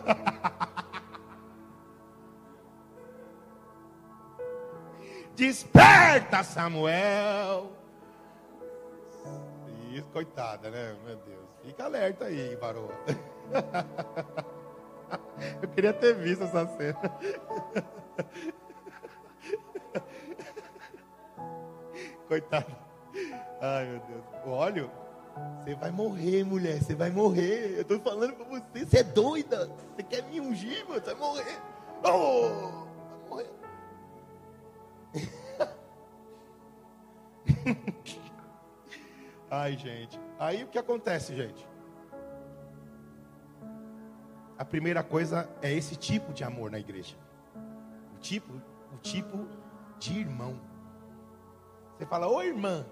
Desperta, 5.36 6.42
Samuel! 6.44 7.74
Isso, 9.92 10.08
coitada, 10.14 10.70
né? 10.70 10.96
Meu 11.06 11.18
Deus. 11.18 11.50
Fica 11.64 11.84
alerta 11.84 12.24
aí, 12.26 12.56
varoa. 12.56 12.94
Eu 15.62 15.68
queria 15.68 15.92
ter 15.92 16.16
visto 16.16 16.46
essa 16.46 16.66
cena. 16.78 16.98
Coitado. 22.26 22.74
Ai, 23.60 23.86
meu 23.86 24.00
Deus. 24.00 24.24
O 24.46 24.52
óleo? 24.52 25.01
Você 25.64 25.76
vai 25.76 25.92
morrer, 25.92 26.44
mulher. 26.44 26.82
Você 26.82 26.96
vai 26.96 27.10
morrer. 27.10 27.78
Eu 27.78 27.86
tô 27.86 28.00
falando 28.00 28.34
pra 28.34 28.46
você. 28.46 28.86
Você 28.86 28.98
é 28.98 29.04
doida. 29.04 29.70
Você 29.96 30.04
quer 30.04 30.24
me 30.24 30.40
ungir, 30.40 30.86
mano? 30.88 31.02
Você 31.02 31.14
vai 31.14 31.28
morrer. 31.28 31.62
Oh, 32.04 32.50
vai 33.30 33.30
morrer. 33.30 33.50
Ai, 39.52 39.78
gente. 39.78 40.20
Aí 40.40 40.64
o 40.64 40.68
que 40.68 40.80
acontece, 40.80 41.36
gente? 41.36 41.68
A 44.58 44.66
primeira 44.66 45.04
coisa 45.04 45.50
é 45.62 45.74
esse 45.74 45.96
tipo 45.96 46.32
de 46.34 46.44
amor 46.44 46.72
na 46.72 46.80
igreja. 46.80 47.16
O 48.16 48.20
tipo, 48.20 48.54
o 48.94 48.98
tipo 48.98 49.48
de 50.00 50.20
irmão. 50.20 50.60
Você 51.98 52.06
fala, 52.06 52.28
ô 52.28 52.42
irmã, 52.42 52.86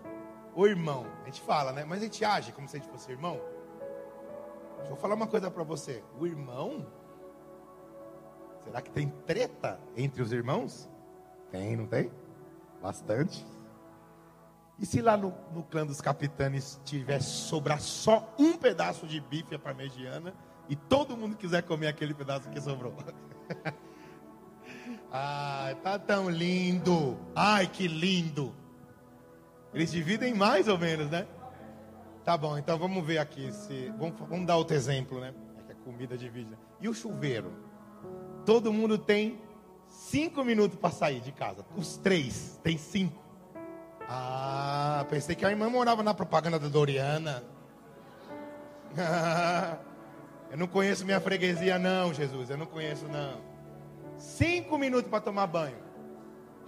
ô 0.60 0.68
irmão. 0.68 1.06
A 1.24 1.26
gente 1.26 1.42
fala, 1.42 1.72
né? 1.72 1.86
Mas 1.86 2.00
a 2.00 2.04
gente 2.04 2.26
age 2.26 2.52
como 2.52 2.68
se 2.68 2.76
a 2.76 2.80
gente 2.80 2.92
fosse 2.92 3.10
irmão. 3.10 3.40
Deixa 4.80 4.92
eu 4.92 4.98
falar 4.98 5.16
uma 5.16 5.28
coisa 5.28 5.50
para 5.50 5.64
você. 5.64 6.04
O 6.20 6.28
irmão, 6.28 6.86
será 8.64 8.82
que 8.82 8.92
tem 8.92 9.10
treta 9.26 9.80
entre 9.96 10.22
os 10.22 10.34
irmãos? 10.34 10.90
Tem, 11.50 11.78
não 11.78 11.88
tem? 11.88 12.12
Bastante. 12.82 13.46
E 14.78 14.86
se 14.86 15.02
lá 15.02 15.16
no, 15.16 15.34
no 15.54 15.64
clã 15.64 15.86
dos 15.86 16.02
capitães 16.02 16.80
tivesse 16.84 17.30
sobrar 17.30 17.80
só 17.80 18.34
um 18.38 18.58
pedaço 18.58 19.08
de 19.08 19.22
bife 19.22 19.58
parmegiana 19.58 20.34
e 20.68 20.76
todo 20.76 21.18
mundo 21.18 21.38
quiser 21.38 21.64
comer 21.64 21.88
aquele 21.88 22.14
pedaço 22.14 22.50
que 22.50 22.60
sobrou? 22.60 22.94
Ai, 25.12 25.76
tá 25.76 25.98
tão 25.98 26.30
lindo. 26.30 27.18
Ai, 27.36 27.68
que 27.68 27.88
lindo. 27.88 28.54
Eles 29.74 29.92
dividem 29.92 30.34
mais 30.34 30.68
ou 30.68 30.78
menos, 30.78 31.10
né? 31.10 31.28
Tá 32.24 32.38
bom, 32.38 32.58
então 32.58 32.78
vamos 32.78 33.06
ver 33.06 33.18
aqui. 33.18 33.52
Se, 33.52 33.92
vamos, 33.98 34.16
vamos 34.28 34.46
dar 34.46 34.58
outro 34.58 34.76
exemplo, 34.76 35.20
né? 35.20 35.34
É 35.70 35.74
que 35.74 35.82
comida 35.82 36.18
divide. 36.18 36.58
E 36.80 36.88
o 36.88 36.94
chuveiro? 36.94 37.52
Todo 38.46 38.74
mundo 38.74 38.98
tem 38.98 39.40
cinco 39.88 40.44
minutos 40.44 40.78
para 40.78 40.92
sair 40.92 41.22
de 41.22 41.32
casa. 41.32 41.66
Os 41.76 41.98
três 41.98 42.60
tem 42.64 42.78
cinco. 42.78 43.20
Ah, 44.08 45.06
pensei 45.10 45.36
que 45.36 45.46
a 45.46 45.52
irmã 45.52 45.70
morava 45.70 46.02
na 46.02 46.14
propaganda 46.14 46.58
da 46.58 46.68
Doriana. 46.68 47.44
eu 50.50 50.58
não 50.58 50.68
conheço 50.68 51.06
minha 51.06 51.22
freguesia, 51.22 51.78
não, 51.78 52.14
Jesus. 52.14 52.50
Eu 52.50 52.58
não 52.58 52.66
conheço, 52.66 53.08
não. 53.08 53.42
Cinco 54.18 54.78
minutos 54.78 55.10
para 55.10 55.22
tomar 55.22 55.48
banho. 55.48 55.89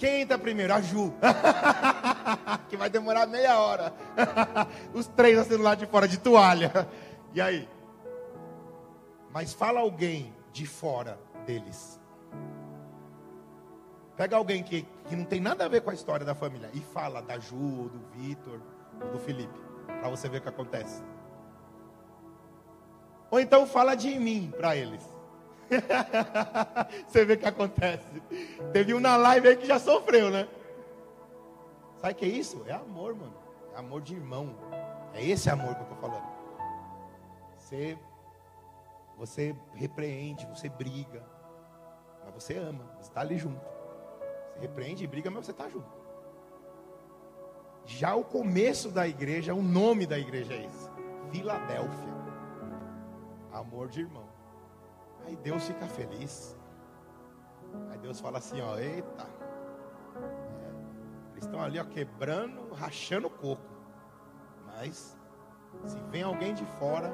Quem 0.01 0.21
entra 0.21 0.35
primeiro? 0.35 0.73
A 0.73 0.81
Ju. 0.81 1.13
que 2.67 2.75
vai 2.75 2.89
demorar 2.89 3.27
meia 3.27 3.59
hora. 3.59 3.93
Os 4.95 5.05
três 5.05 5.37
assim 5.37 5.55
do 5.55 5.61
lado 5.61 5.77
de 5.77 5.85
fora 5.85 6.07
de 6.07 6.17
toalha. 6.17 6.89
E 7.35 7.39
aí? 7.39 7.69
Mas 9.31 9.53
fala 9.53 9.79
alguém 9.79 10.33
de 10.51 10.65
fora 10.65 11.19
deles. 11.45 12.01
Pega 14.17 14.35
alguém 14.35 14.63
que, 14.63 14.87
que 15.07 15.15
não 15.15 15.23
tem 15.23 15.39
nada 15.39 15.65
a 15.65 15.67
ver 15.67 15.81
com 15.81 15.91
a 15.91 15.93
história 15.93 16.25
da 16.25 16.33
família 16.33 16.71
e 16.73 16.79
fala 16.79 17.21
da 17.21 17.37
Ju, 17.37 17.55
do 17.89 18.01
Vitor, 18.15 18.59
do 19.11 19.19
Felipe, 19.19 19.59
para 19.85 20.09
você 20.09 20.27
ver 20.27 20.39
o 20.39 20.41
que 20.41 20.49
acontece. 20.49 21.03
Ou 23.29 23.39
então 23.39 23.67
fala 23.67 23.93
de 23.93 24.17
mim 24.17 24.51
para 24.57 24.75
eles. 24.75 25.03
você 27.07 27.25
vê 27.25 27.33
o 27.33 27.37
que 27.37 27.45
acontece. 27.45 28.21
Teve 28.73 28.93
um 28.93 28.99
na 28.99 29.15
live 29.17 29.47
aí 29.47 29.57
que 29.57 29.65
já 29.65 29.79
sofreu, 29.79 30.29
né? 30.29 30.47
Sabe 31.97 32.13
o 32.13 32.15
que 32.15 32.25
é 32.25 32.29
isso? 32.29 32.63
É 32.67 32.73
amor, 32.73 33.15
mano. 33.15 33.35
É 33.73 33.79
amor 33.79 34.01
de 34.01 34.15
irmão. 34.15 34.55
É 35.13 35.23
esse 35.23 35.49
amor 35.49 35.75
que 35.75 35.81
eu 35.81 35.83
estou 35.83 35.97
falando. 35.97 36.27
Você, 37.57 37.97
você 39.17 39.55
repreende, 39.73 40.45
você 40.47 40.67
briga, 40.67 41.23
mas 42.23 42.33
você 42.33 42.57
ama, 42.57 42.83
você 42.95 43.09
está 43.09 43.21
ali 43.21 43.37
junto. 43.37 43.61
Você 44.53 44.59
repreende 44.61 45.03
e 45.03 45.07
briga, 45.07 45.29
mas 45.29 45.45
você 45.45 45.51
está 45.51 45.69
junto. 45.69 46.01
Já 47.85 48.15
o 48.15 48.23
começo 48.23 48.89
da 48.89 49.07
igreja, 49.07 49.53
o 49.53 49.61
nome 49.61 50.05
da 50.05 50.17
igreja 50.17 50.53
é 50.53 50.65
esse: 50.65 50.89
Filadélfia. 51.31 52.11
Amor 53.51 53.89
de 53.89 54.01
irmão. 54.01 54.30
Aí 55.25 55.35
Deus 55.35 55.65
fica 55.65 55.87
feliz. 55.87 56.57
Aí 57.89 57.97
Deus 57.99 58.19
fala 58.19 58.37
assim: 58.37 58.61
ó, 58.61 58.77
eita. 58.77 59.27
É, 60.15 61.31
eles 61.31 61.45
estão 61.45 61.61
ali, 61.61 61.79
ó, 61.79 61.85
quebrando, 61.85 62.73
rachando 62.73 63.27
o 63.27 63.29
coco. 63.29 63.71
Mas, 64.65 65.17
se 65.85 65.99
vem 66.09 66.23
alguém 66.23 66.53
de 66.53 66.65
fora, 66.65 67.13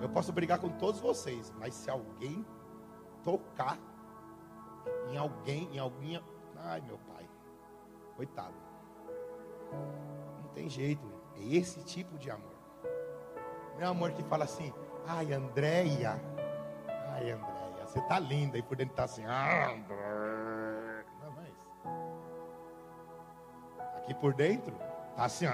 eu 0.00 0.08
posso 0.08 0.32
brigar 0.32 0.58
com 0.58 0.68
todos 0.70 1.00
vocês. 1.00 1.52
Mas 1.58 1.74
se 1.74 1.90
alguém 1.90 2.44
tocar 3.22 3.78
em 5.10 5.16
alguém, 5.16 5.68
em 5.74 5.78
alguém. 5.78 6.22
Ai, 6.56 6.80
meu 6.80 6.98
pai. 6.98 7.28
Coitado. 8.16 8.54
Não 10.42 10.48
tem 10.52 10.68
jeito. 10.68 11.06
É 11.36 11.56
esse 11.56 11.82
tipo 11.84 12.18
de 12.18 12.30
amor. 12.30 12.56
Não 13.76 13.82
é 13.82 13.86
amor 13.86 14.12
que 14.12 14.22
fala 14.24 14.44
assim, 14.44 14.72
ai, 15.06 15.32
Andréia. 15.32 16.20
Ai, 17.18 17.32
Andréia, 17.32 17.86
você 17.86 18.00
tá 18.02 18.18
linda. 18.18 18.56
E 18.56 18.62
por 18.62 18.76
dentro 18.76 18.94
tá 18.94 19.04
assim. 19.04 19.22
Não, 19.22 19.32
mas. 21.34 21.52
Aqui 23.96 24.14
por 24.14 24.32
dentro, 24.34 24.74
tá 25.16 25.24
assim. 25.24 25.46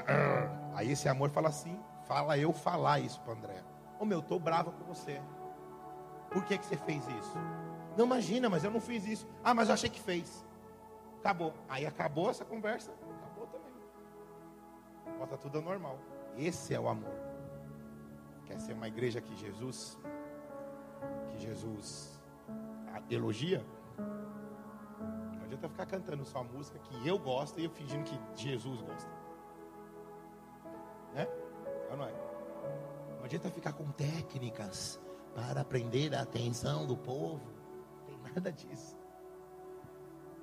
Aí 0.75 0.93
esse 0.93 1.09
amor 1.09 1.31
fala 1.31 1.49
assim, 1.49 1.81
fala 2.07 2.37
eu 2.37 2.53
falar 2.53 3.01
isso 3.01 3.21
para 3.23 3.33
Andréia. 3.33 3.65
Ô 3.95 3.97
oh, 4.01 4.05
meu, 4.05 4.19
eu 4.19 4.23
tô 4.23 4.39
brava 4.39 4.71
com 4.71 4.85
você. 4.85 5.21
Por 6.31 6.45
que, 6.45 6.59
que 6.59 6.67
você 6.67 6.77
fez 6.77 7.07
isso? 7.09 7.39
Não 7.97 8.05
imagina, 8.05 8.51
mas 8.51 8.65
eu 8.65 8.71
não 8.71 8.81
fiz 8.81 9.07
isso. 9.07 9.27
Ah, 9.43 9.55
mas 9.55 9.69
eu 9.69 9.75
achei 9.75 9.89
que 9.89 10.01
fez. 10.01 10.45
Acabou. 11.21 11.55
Aí 11.69 11.87
acabou 11.87 12.29
essa 12.29 12.45
conversa. 12.45 12.93
Acabou 13.23 13.47
também. 13.47 13.73
Volta 15.17 15.39
tudo 15.39 15.59
ao 15.59 15.65
normal. 15.65 15.99
Esse 16.37 16.75
é 16.75 16.81
o 16.81 16.89
amor. 16.89 17.15
Quer 18.45 18.59
ser 18.59 18.75
uma 18.75 18.89
igreja 18.89 19.21
que 19.21 19.35
Jesus, 19.37 19.99
que 21.35 21.43
Jesus 21.43 22.21
elogia? 23.11 23.65
Não 23.99 25.45
adianta 25.45 25.69
ficar 25.69 25.87
cantando 25.87 26.25
só 26.25 26.43
música 26.43 26.79
que 26.79 27.07
eu 27.07 27.19
gosto 27.19 27.61
e 27.61 27.65
eu 27.65 27.71
fingindo 27.71 28.05
que 28.05 28.19
Jesus 28.35 28.81
gosta. 28.81 29.11
Né? 31.15 31.29
Ou 31.91 31.97
não 31.97 32.05
é? 32.05 32.13
Não 33.19 33.25
adianta 33.25 33.51
ficar 33.51 33.73
com 33.73 33.91
técnicas 33.93 35.01
para 35.35 35.65
prender 35.65 36.15
a 36.15 36.23
atenção 36.23 36.87
do 36.87 36.97
povo 36.97 37.55
nada 38.35 38.53
disso. 38.53 38.97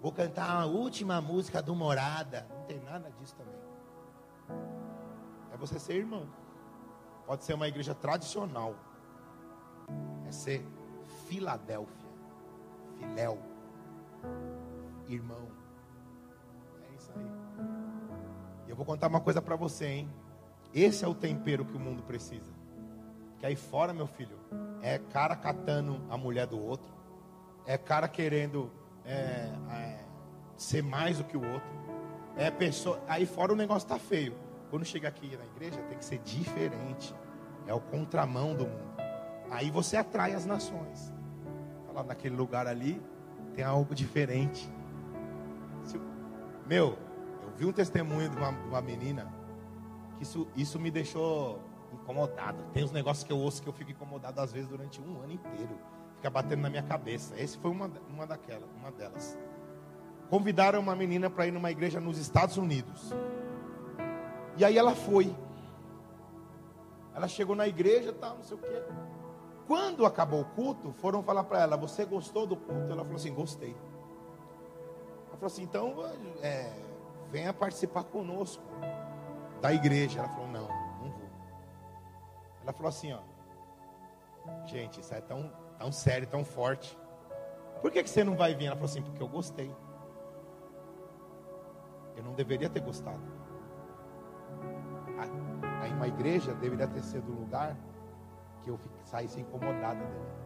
Vou 0.01 0.11
cantar 0.11 0.49
a 0.49 0.65
última 0.65 1.21
música 1.21 1.61
do 1.61 1.75
Morada. 1.75 2.47
Não 2.49 2.63
tem 2.63 2.79
nada 2.79 3.11
disso 3.11 3.35
também. 3.35 3.55
É 5.51 5.57
você 5.57 5.77
ser 5.79 5.95
irmão. 5.95 6.27
Pode 7.25 7.43
ser 7.43 7.53
uma 7.53 7.67
igreja 7.67 7.93
tradicional. 7.93 8.75
É 10.27 10.31
ser 10.31 10.65
Filadélfia. 11.31 12.09
Filéu. 12.97 13.39
Irmão. 15.07 15.47
É 16.89 16.95
isso 16.97 17.09
aí. 17.15 17.31
E 18.67 18.69
eu 18.69 18.75
vou 18.75 18.85
contar 18.85 19.07
uma 19.07 19.21
coisa 19.21 19.41
para 19.41 19.55
você, 19.55 19.85
hein? 19.85 20.09
Esse 20.73 21.05
é 21.05 21.07
o 21.07 21.15
tempero 21.15 21.63
que 21.63 21.77
o 21.77 21.79
mundo 21.79 22.03
precisa. 22.03 22.51
Que 23.39 23.45
aí 23.45 23.55
fora, 23.55 23.93
meu 23.93 24.07
filho, 24.07 24.37
é 24.81 24.97
cara 24.99 25.33
catando 25.33 26.01
a 26.09 26.17
mulher 26.17 26.47
do 26.47 26.59
outro 26.59 26.91
é 27.65 27.77
cara 27.77 28.07
querendo 28.07 28.69
é, 29.05 29.49
é, 29.71 29.99
ser 30.57 30.83
mais 30.83 31.19
do 31.19 31.23
que 31.23 31.37
o 31.37 31.53
outro. 31.53 31.69
É 32.35 32.51
pessoa. 32.51 33.01
Aí 33.07 33.25
fora 33.25 33.53
o 33.53 33.55
negócio 33.55 33.87
tá 33.87 33.97
feio. 33.97 34.35
Quando 34.69 34.83
chega 34.83 35.07
aqui 35.07 35.37
na 35.37 35.45
igreja 35.45 35.81
tem 35.83 35.97
que 35.97 36.03
ser 36.03 36.17
diferente. 36.19 37.15
É 37.65 37.73
o 37.73 37.79
contramão 37.79 38.53
do 38.53 38.65
mundo. 38.65 38.91
Aí 39.49 39.69
você 39.69 39.95
atrai 39.95 40.33
as 40.33 40.45
nações. 40.45 41.13
Fala 41.91 42.05
naquele 42.07 42.35
lugar 42.35 42.67
ali 42.67 43.01
tem 43.53 43.65
algo 43.65 43.93
diferente. 43.93 44.71
Meu, 46.65 46.97
eu 47.43 47.51
vi 47.57 47.65
um 47.65 47.73
testemunho 47.73 48.29
de 48.29 48.37
uma, 48.37 48.51
de 48.51 48.67
uma 48.67 48.81
menina 48.81 49.33
que 50.17 50.23
isso, 50.23 50.47
isso 50.55 50.79
me 50.79 50.89
deixou 50.89 51.59
incomodado. 51.91 52.63
Tem 52.71 52.83
uns 52.83 52.93
negócios 52.93 53.25
que 53.25 53.33
eu 53.33 53.37
ouço 53.37 53.61
que 53.61 53.67
eu 53.67 53.73
fico 53.73 53.91
incomodado 53.91 54.39
às 54.39 54.53
vezes 54.53 54.69
durante 54.69 55.01
um 55.01 55.21
ano 55.21 55.33
inteiro 55.33 55.77
fica 56.15 56.29
batendo 56.29 56.61
na 56.61 56.69
minha 56.69 56.83
cabeça. 56.83 57.37
Esse 57.37 57.57
foi 57.57 57.71
uma, 57.71 57.91
uma 58.07 58.27
daquelas, 58.27 58.69
uma 58.79 58.91
delas. 58.91 59.37
Convidaram 60.29 60.79
uma 60.79 60.95
menina 60.95 61.29
para 61.29 61.47
ir 61.47 61.51
numa 61.51 61.71
igreja 61.71 61.99
nos 61.99 62.17
Estados 62.17 62.55
Unidos. 62.55 63.11
E 64.55 64.63
aí 64.63 64.77
ela 64.77 64.95
foi. 64.95 65.35
Ela 67.13 67.27
chegou 67.27 67.55
na 67.55 67.67
igreja, 67.67 68.13
tal, 68.13 68.35
não 68.35 68.43
sei 68.43 68.55
o 68.55 68.59
quê. 68.61 68.81
Quando 69.71 70.05
acabou 70.05 70.41
o 70.41 70.45
culto, 70.45 70.91
foram 70.91 71.23
falar 71.23 71.45
para 71.45 71.61
ela: 71.61 71.77
Você 71.77 72.03
gostou 72.03 72.45
do 72.45 72.57
culto? 72.57 72.91
Ela 72.91 73.05
falou 73.05 73.15
assim: 73.15 73.33
Gostei. 73.33 73.73
Ela 75.29 75.37
falou 75.37 75.45
assim: 75.45 75.63
Então, 75.63 75.95
é, 76.41 76.73
venha 77.29 77.53
participar 77.53 78.03
conosco 78.03 78.61
da 79.61 79.71
igreja. 79.71 80.19
Ela 80.19 80.27
falou: 80.27 80.49
Não, 80.49 80.67
não 80.67 81.11
vou. 81.11 81.29
Ela 82.63 82.73
falou 82.73 82.89
assim: 82.89 83.13
Ó, 83.13 83.21
gente, 84.65 84.99
isso 84.99 85.13
é 85.13 85.21
tão 85.21 85.49
tão 85.79 85.89
sério, 85.89 86.27
tão 86.27 86.43
forte. 86.43 86.99
Por 87.81 87.91
que, 87.91 88.03
que 88.03 88.09
você 88.09 88.25
não 88.25 88.35
vai 88.35 88.53
vir? 88.53 88.65
Ela 88.65 88.75
falou 88.75 88.89
assim, 88.89 89.01
porque 89.01 89.23
eu 89.23 89.29
gostei. 89.29 89.73
Eu 92.17 92.25
não 92.25 92.33
deveria 92.33 92.69
ter 92.69 92.81
gostado. 92.81 93.23
Aí 95.79 95.93
uma 95.93 96.09
igreja 96.09 96.53
deveria 96.55 96.89
ter 96.89 97.03
sido 97.03 97.31
lugar 97.31 97.77
que 98.61 98.69
eu 98.69 98.79
saísse 99.03 99.39
incomodada 99.39 100.05
dela. 100.05 100.41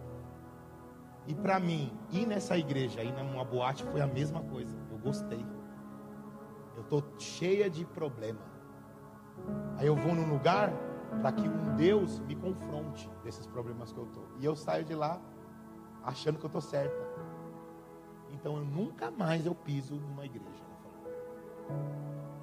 E 1.27 1.33
para 1.33 1.59
mim, 1.59 1.91
ir 2.11 2.25
nessa 2.25 2.57
igreja, 2.57 3.03
ir 3.03 3.11
numa 3.13 3.43
boate 3.43 3.83
foi 3.85 4.01
a 4.01 4.07
mesma 4.07 4.41
coisa. 4.41 4.75
Eu 4.91 4.97
gostei. 4.97 5.45
Eu 6.75 6.83
estou 6.83 7.03
cheia 7.17 7.69
de 7.69 7.85
problema. 7.85 8.41
Aí 9.77 9.87
eu 9.87 9.95
vou 9.95 10.13
num 10.13 10.29
lugar 10.29 10.71
para 11.21 11.31
que 11.31 11.47
um 11.47 11.75
Deus 11.75 12.19
me 12.19 12.35
confronte 12.35 13.09
desses 13.23 13.47
problemas 13.47 13.91
que 13.91 13.97
eu 13.97 14.05
estou. 14.05 14.27
E 14.39 14.45
eu 14.45 14.55
saio 14.55 14.85
de 14.85 14.93
lá 14.93 15.19
achando 16.03 16.37
que 16.37 16.45
eu 16.45 16.47
estou 16.47 16.61
certa. 16.61 17.05
Então 18.31 18.57
eu 18.57 18.65
nunca 18.65 19.09
mais 19.09 19.45
eu 19.45 19.55
piso 19.55 19.95
numa 19.95 20.25
igreja. 20.25 20.63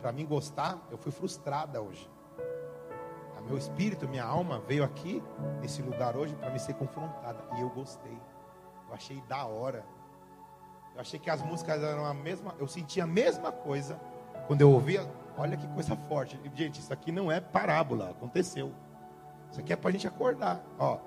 Para 0.01 0.11
mim 0.13 0.27
gostar, 0.27 0.85
eu 0.91 0.99
fui 0.99 1.13
frustrada 1.13 1.81
hoje. 1.81 2.11
Meu 3.53 3.59
espírito, 3.59 4.09
minha 4.09 4.25
alma 4.25 4.63
veio 4.67 4.83
aqui 4.83 5.23
nesse 5.61 5.83
lugar 5.83 6.17
hoje 6.17 6.35
para 6.37 6.49
me 6.49 6.59
ser 6.59 6.73
confrontada 6.73 7.39
e 7.59 7.61
eu 7.61 7.69
gostei. 7.69 8.19
Eu 8.89 8.95
achei 8.95 9.21
da 9.29 9.45
hora. 9.45 9.85
Eu 10.95 11.03
achei 11.03 11.21
que 11.21 11.29
as 11.29 11.43
músicas 11.43 11.83
eram 11.83 12.07
a 12.07 12.15
mesma, 12.15 12.55
eu 12.59 12.67
sentia 12.67 13.05
a 13.05 13.07
mesma 13.07 13.53
coisa 13.53 14.01
quando 14.47 14.63
eu 14.63 14.71
ouvia 14.71 15.07
Olha 15.37 15.55
que 15.55 15.69
coisa 15.69 15.95
forte. 15.95 16.41
Gente, 16.55 16.81
isso 16.81 16.91
aqui 16.91 17.13
não 17.13 17.31
é 17.31 17.43
parábola, 17.43 18.13
aconteceu. 18.13 18.73
Isso 19.51 19.61
aqui 19.61 19.75
é 19.75 19.77
para 19.77 19.91
a 19.91 19.93
gente 19.93 20.07
acordar. 20.07 20.65
Ó, 20.79 20.99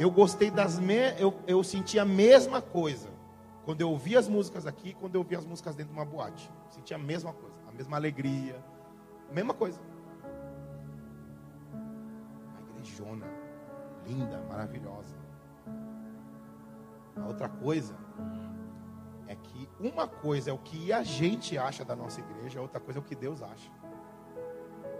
eu 0.00 0.10
gostei 0.10 0.50
das 0.50 0.80
me... 0.80 1.14
eu, 1.16 1.32
eu 1.46 1.62
senti 1.62 1.96
a 1.96 2.04
mesma 2.04 2.60
coisa 2.60 3.08
quando 3.64 3.82
eu 3.82 3.90
ouvi 3.90 4.16
as 4.16 4.26
músicas 4.26 4.66
aqui 4.66 4.94
quando 4.94 5.14
eu 5.14 5.20
ouvi 5.20 5.36
as 5.36 5.44
músicas 5.44 5.76
dentro 5.76 5.92
de 5.92 5.98
uma 6.00 6.04
boate. 6.04 6.50
Senti 6.70 6.92
a 6.92 6.98
mesma 6.98 7.32
coisa, 7.32 7.54
a 7.68 7.70
mesma 7.70 7.96
alegria, 7.96 8.60
a 9.30 9.32
mesma 9.32 9.54
coisa. 9.54 9.91
A 12.82 12.84
igrejona, 12.84 13.26
linda, 14.04 14.42
maravilhosa. 14.48 15.14
A 17.16 17.26
outra 17.26 17.48
coisa 17.48 17.94
é 19.28 19.36
que 19.36 19.68
uma 19.78 20.08
coisa 20.08 20.50
é 20.50 20.52
o 20.52 20.58
que 20.58 20.92
a 20.92 21.04
gente 21.04 21.56
acha 21.56 21.84
da 21.84 21.94
nossa 21.94 22.20
igreja, 22.20 22.58
a 22.58 22.62
outra 22.62 22.80
coisa 22.80 22.98
é 22.98 23.00
o 23.00 23.04
que 23.04 23.14
Deus 23.14 23.40
acha. 23.40 23.70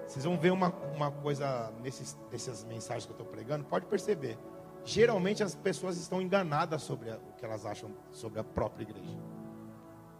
Vocês 0.06 0.24
vão 0.24 0.38
ver 0.38 0.52
uma, 0.52 0.68
uma 0.94 1.10
coisa 1.10 1.72
nesses, 1.82 2.16
nessas 2.30 2.64
mensagens 2.64 3.04
que 3.04 3.10
eu 3.10 3.16
estou 3.16 3.26
pregando, 3.26 3.64
pode 3.64 3.86
perceber. 3.86 4.38
Geralmente 4.84 5.42
as 5.42 5.54
pessoas 5.54 5.96
estão 5.96 6.22
enganadas 6.22 6.82
sobre 6.82 7.10
a, 7.10 7.16
o 7.16 7.32
que 7.36 7.44
elas 7.44 7.66
acham 7.66 7.90
sobre 8.12 8.38
a 8.38 8.44
própria 8.44 8.84
igreja. 8.84 9.18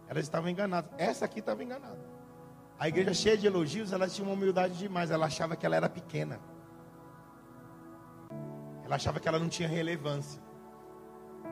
Elas 0.07 0.23
estavam 0.23 0.49
enganadas. 0.49 0.91
Essa 0.97 1.25
aqui 1.25 1.39
estava 1.39 1.63
enganada. 1.63 1.99
A 2.77 2.87
igreja 2.89 3.13
cheia 3.13 3.37
de 3.37 3.47
elogios, 3.47 3.93
ela 3.93 4.07
tinha 4.07 4.27
uma 4.27 4.33
humildade 4.33 4.77
demais. 4.77 5.11
Ela 5.11 5.27
achava 5.27 5.55
que 5.55 5.65
ela 5.65 5.75
era 5.75 5.89
pequena. 5.89 6.39
Ela 8.83 8.95
achava 8.95 9.19
que 9.19 9.27
ela 9.27 9.39
não 9.39 9.49
tinha 9.49 9.67
relevância. 9.67 10.41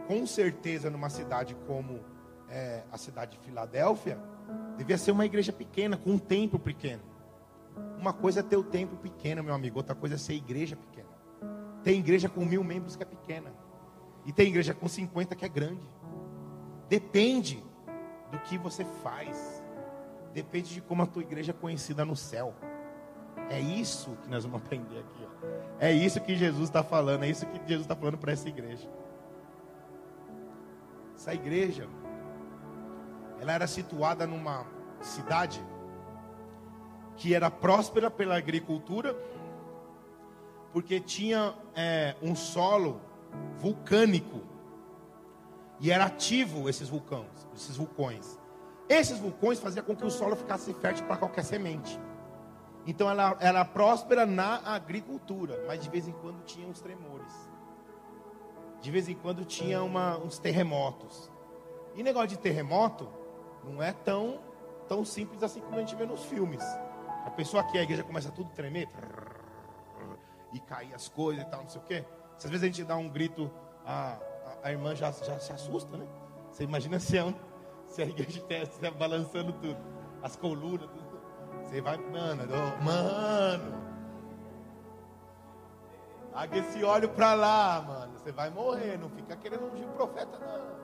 Com 0.07 0.25
certeza, 0.25 0.89
numa 0.89 1.09
cidade 1.09 1.55
como 1.67 1.99
é, 2.49 2.83
a 2.91 2.97
cidade 2.97 3.37
de 3.37 3.45
Filadélfia, 3.45 4.19
devia 4.77 4.97
ser 4.97 5.11
uma 5.11 5.25
igreja 5.25 5.53
pequena, 5.53 5.95
com 5.97 6.11
um 6.11 6.19
templo 6.19 6.59
pequeno. 6.59 7.01
Uma 7.97 8.13
coisa 8.13 8.41
é 8.41 8.43
ter 8.43 8.57
o 8.57 8.63
templo 8.63 8.97
pequeno, 8.97 9.43
meu 9.43 9.53
amigo, 9.53 9.77
outra 9.77 9.95
coisa 9.95 10.15
é 10.15 10.17
ser 10.17 10.33
igreja 10.33 10.75
pequena. 10.75 11.09
Tem 11.83 11.99
igreja 11.99 12.27
com 12.27 12.45
mil 12.45 12.63
membros 12.63 12.95
que 12.95 13.03
é 13.03 13.05
pequena, 13.05 13.53
e 14.25 14.31
tem 14.31 14.47
igreja 14.47 14.73
com 14.73 14.87
50 14.87 15.35
que 15.35 15.45
é 15.45 15.49
grande. 15.49 15.87
Depende 16.89 17.63
do 18.31 18.39
que 18.39 18.57
você 18.57 18.83
faz, 19.03 19.63
depende 20.33 20.73
de 20.73 20.81
como 20.81 21.03
a 21.03 21.05
tua 21.05 21.21
igreja 21.21 21.51
é 21.51 21.53
conhecida 21.53 22.03
no 22.03 22.15
céu. 22.15 22.53
É 23.51 23.59
isso 23.59 24.17
que 24.23 24.29
nós 24.29 24.45
vamos 24.45 24.61
aprender 24.61 24.99
aqui. 24.99 25.25
Ó. 25.25 25.47
É 25.77 25.91
isso 25.91 26.21
que 26.21 26.37
Jesus 26.37 26.69
está 26.69 26.81
falando, 26.81 27.23
é 27.23 27.29
isso 27.29 27.45
que 27.45 27.57
Jesus 27.67 27.81
está 27.81 27.95
falando 27.95 28.17
para 28.17 28.31
essa 28.31 28.47
igreja. 28.47 28.87
Essa 31.13 31.33
igreja, 31.33 31.85
ela 33.41 33.51
era 33.51 33.67
situada 33.67 34.25
numa 34.25 34.65
cidade 35.01 35.61
que 37.17 37.35
era 37.35 37.51
próspera 37.51 38.09
pela 38.09 38.37
agricultura, 38.37 39.13
porque 40.71 41.01
tinha 41.01 41.53
é, 41.75 42.15
um 42.21 42.33
solo 42.33 43.01
vulcânico 43.57 44.41
e 45.77 45.91
era 45.91 46.05
ativo 46.05 46.69
esses 46.69 46.87
vulcões, 46.87 47.47
esses 47.53 47.75
vulcões. 47.75 48.39
Esses 48.87 49.19
vulcões 49.19 49.59
faziam 49.59 49.83
com 49.83 49.93
que 49.93 50.05
o 50.05 50.09
solo 50.09 50.37
ficasse 50.37 50.73
fértil 50.75 51.05
para 51.05 51.17
qualquer 51.17 51.43
semente. 51.43 51.99
Então 52.85 53.09
ela 53.09 53.37
era 53.39 53.63
próspera 53.63 54.25
na 54.25 54.57
agricultura, 54.65 55.63
mas 55.67 55.81
de 55.83 55.89
vez 55.89 56.07
em 56.07 56.11
quando 56.13 56.43
tinha 56.43 56.67
uns 56.67 56.81
tremores. 56.81 57.33
De 58.81 58.89
vez 58.89 59.07
em 59.07 59.13
quando 59.13 59.45
tinha 59.45 59.83
uma, 59.83 60.17
uns 60.17 60.39
terremotos. 60.39 61.31
E 61.95 62.01
negócio 62.01 62.29
de 62.29 62.39
terremoto 62.39 63.07
não 63.63 63.81
é 63.81 63.91
tão, 63.91 64.39
tão 64.87 65.05
simples 65.05 65.43
assim 65.43 65.61
como 65.61 65.75
a 65.75 65.79
gente 65.79 65.95
vê 65.95 66.05
nos 66.05 66.23
filmes. 66.25 66.63
A 67.25 67.29
pessoa 67.29 67.61
aqui, 67.61 67.77
a 67.77 67.83
igreja 67.83 68.03
começa 68.03 68.31
tudo 68.31 68.49
a 68.51 68.55
tremer. 68.55 68.89
E 70.51 70.59
cair 70.59 70.93
as 70.93 71.07
coisas 71.07 71.43
e 71.43 71.47
tal, 71.49 71.61
não 71.61 71.69
sei 71.69 71.81
o 71.81 71.83
quê. 71.83 72.05
Se 72.37 72.47
às 72.47 72.51
vezes 72.51 72.63
a 72.63 72.67
gente 72.67 72.83
dá 72.83 72.95
um 72.97 73.07
grito, 73.07 73.51
a, 73.85 74.17
a, 74.63 74.67
a 74.67 74.71
irmã 74.71 74.95
já, 74.95 75.11
já 75.11 75.39
se 75.39 75.53
assusta, 75.53 75.95
né? 75.95 76.07
Você 76.51 76.63
imagina 76.63 76.99
se, 76.99 77.17
é 77.17 77.23
um, 77.23 77.33
se 77.87 78.01
a 78.01 78.05
igreja 78.05 78.43
estiver 78.63 78.91
balançando 78.91 79.53
tudo. 79.53 79.77
As 80.21 80.35
colunas, 80.35 80.89
tudo. 80.89 81.00
Você 81.71 81.79
vai, 81.79 81.95
mano, 81.95 82.43
oh, 82.51 82.83
mano. 82.83 83.81
Haga 86.33 86.57
esse 86.57 86.83
olho 86.83 87.07
para 87.07 87.33
lá, 87.33 87.81
mano. 87.81 88.19
Você 88.19 88.29
vai 88.29 88.49
morrer. 88.49 88.97
Não 88.97 89.09
fica 89.09 89.37
querendo 89.37 89.71
ungir 89.71 89.87
o 89.87 89.93
profeta, 89.93 90.37
não. 90.37 90.81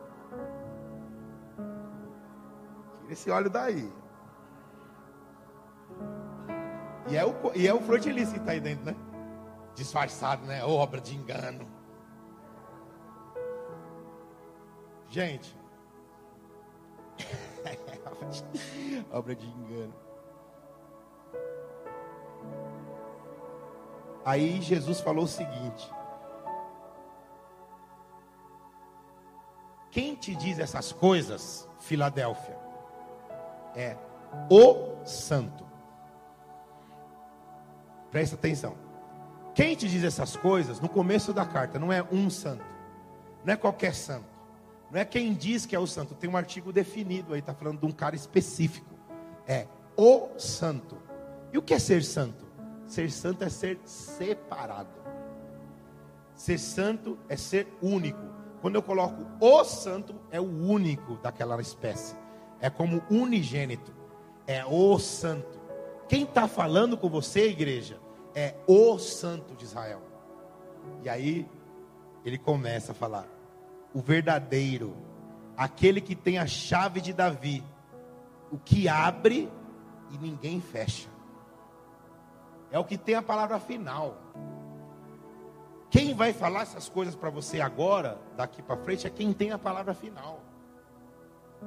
Tira 3.01 3.11
esse 3.11 3.29
óleo 3.29 3.49
daí. 3.49 3.91
E 7.09 7.17
é 7.17 7.25
o, 7.25 7.35
e 7.53 7.67
é 7.67 7.73
o 7.73 7.81
Frutilis 7.81 8.31
que 8.31 8.39
está 8.39 8.53
aí 8.53 8.61
dentro, 8.61 8.85
né? 8.85 8.95
Disfarçado, 9.75 10.45
né? 10.45 10.63
Obra 10.63 11.01
de 11.01 11.13
engano. 11.13 11.67
Gente. 15.09 15.53
Obra 19.11 19.35
de 19.35 19.45
engano. 19.47 20.06
Aí 24.27 24.61
Jesus 24.61 24.99
falou 24.99 25.23
o 25.23 25.27
seguinte: 25.27 25.89
Quem 29.89 30.15
te 30.15 30.35
diz 30.35 30.59
essas 30.59 30.91
coisas, 30.91 31.65
Filadélfia, 31.79 32.57
é 33.73 33.95
o 34.49 35.05
santo. 35.05 35.65
Presta 38.11 38.35
atenção. 38.35 38.75
Quem 39.55 39.77
te 39.77 39.87
diz 39.87 40.03
essas 40.03 40.35
coisas, 40.35 40.81
no 40.81 40.89
começo 40.89 41.31
da 41.31 41.45
carta, 41.45 41.79
não 41.79 41.93
é 41.93 42.03
um 42.11 42.29
santo, 42.29 42.65
não 43.45 43.53
é 43.53 43.55
qualquer 43.55 43.95
santo, 43.95 44.27
não 44.91 44.99
é 44.99 45.05
quem 45.05 45.33
diz 45.33 45.65
que 45.65 45.73
é 45.73 45.79
o 45.79 45.87
santo, 45.87 46.13
tem 46.15 46.29
um 46.29 46.35
artigo 46.35 46.73
definido 46.73 47.33
aí, 47.33 47.39
está 47.39 47.53
falando 47.53 47.79
de 47.79 47.85
um 47.85 47.91
cara 47.91 48.13
específico, 48.13 48.93
é 49.47 49.67
o 49.95 50.37
santo. 50.37 50.97
E 51.53 51.57
o 51.57 51.61
que 51.61 51.73
é 51.73 51.79
ser 51.79 52.03
santo? 52.03 52.46
Ser 52.87 53.11
santo 53.11 53.43
é 53.43 53.49
ser 53.49 53.79
separado, 53.83 54.89
ser 56.33 56.57
santo 56.57 57.17
é 57.27 57.35
ser 57.35 57.67
único. 57.81 58.25
Quando 58.61 58.75
eu 58.75 58.81
coloco 58.81 59.25
o 59.39 59.63
santo, 59.65 60.15
é 60.31 60.39
o 60.39 60.45
único 60.45 61.15
daquela 61.17 61.59
espécie, 61.61 62.15
é 62.59 62.69
como 62.69 63.03
unigênito, 63.11 63.93
é 64.47 64.65
o 64.65 64.97
santo. 64.97 65.59
Quem 66.07 66.23
está 66.23 66.47
falando 66.47 66.97
com 66.97 67.09
você, 67.09 67.49
igreja, 67.49 67.99
é 68.33 68.55
o 68.65 68.97
Santo 68.97 69.55
de 69.55 69.65
Israel. 69.65 70.01
E 71.03 71.09
aí 71.09 71.49
ele 72.23 72.37
começa 72.37 72.93
a 72.93 72.95
falar: 72.95 73.27
o 73.93 73.99
verdadeiro, 73.99 74.95
aquele 75.57 75.99
que 75.99 76.15
tem 76.15 76.37
a 76.37 76.47
chave 76.47 77.01
de 77.01 77.11
Davi, 77.11 77.63
o 78.51 78.57
que 78.57 78.87
abre 78.87 79.51
e 80.11 80.17
ninguém 80.17 80.61
fecha. 80.61 81.16
É 82.71 82.77
o 82.77 82.83
que 82.83 82.97
tem 82.97 83.15
a 83.15 83.21
palavra 83.21 83.59
final. 83.59 84.17
Quem 85.89 86.13
vai 86.13 86.33
falar 86.33 86.61
essas 86.61 86.89
coisas 86.89 87.15
para 87.15 87.29
você 87.29 87.61
agora, 87.61 88.19
daqui 88.35 88.61
para 88.61 88.75
frente, 88.77 89.07
é 89.07 89.09
quem 89.09 89.31
tem 89.31 89.51
a 89.51 89.57
palavra 89.57 89.93
final. 89.93 90.41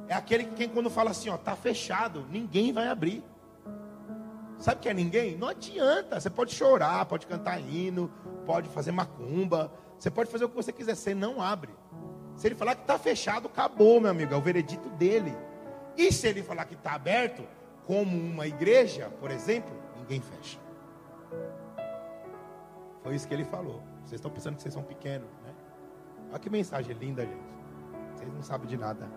É 0.08 0.14
aquele 0.14 0.44
que 0.44 0.54
quem 0.54 0.68
quando 0.68 0.90
fala 0.90 1.10
assim, 1.10 1.30
ó, 1.30 1.36
tá 1.36 1.56
fechado, 1.56 2.26
ninguém 2.30 2.72
vai 2.72 2.88
abrir. 2.88 3.24
Sabe 4.58 4.80
que 4.80 4.88
é 4.88 4.94
ninguém? 4.94 5.38
Não 5.38 5.48
adianta. 5.48 6.20
Você 6.20 6.28
pode 6.28 6.52
chorar, 6.52 7.06
pode 7.06 7.26
cantar 7.26 7.58
hino, 7.58 8.12
pode 8.44 8.68
fazer 8.68 8.92
macumba, 8.92 9.72
você 9.98 10.10
pode 10.10 10.30
fazer 10.30 10.44
o 10.44 10.48
que 10.50 10.56
você 10.56 10.72
quiser, 10.72 10.94
você 10.94 11.14
não 11.14 11.40
abre. 11.40 11.74
Se 12.36 12.46
ele 12.46 12.54
falar 12.54 12.74
que 12.74 12.82
está 12.82 12.98
fechado, 12.98 13.48
acabou, 13.48 14.00
meu 14.00 14.10
amigo, 14.10 14.34
é 14.34 14.36
o 14.36 14.40
veredito 14.40 14.88
dele. 14.90 15.34
E 15.96 16.12
se 16.12 16.28
ele 16.28 16.42
falar 16.42 16.66
que 16.66 16.74
está 16.74 16.92
aberto, 16.92 17.42
como 17.86 18.16
uma 18.16 18.46
igreja, 18.46 19.10
por 19.18 19.30
exemplo, 19.30 19.74
ninguém 19.96 20.20
fecha. 20.20 20.58
Foi 23.02 23.14
isso 23.14 23.26
que 23.26 23.34
ele 23.34 23.44
falou. 23.44 23.82
Vocês 24.04 24.18
estão 24.18 24.30
pensando 24.30 24.56
que 24.56 24.62
vocês 24.62 24.74
são 24.74 24.82
pequenos, 24.82 25.28
né? 25.44 25.54
Olha 26.30 26.38
que 26.38 26.50
mensagem 26.50 26.94
linda, 26.96 27.24
gente. 27.24 27.50
Vocês 28.14 28.32
não 28.32 28.42
sabem 28.42 28.68
de 28.68 28.76
nada. 28.76 29.10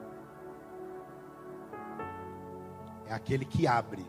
É 3.07 3.13
aquele 3.13 3.45
que 3.45 3.67
abre 3.67 4.05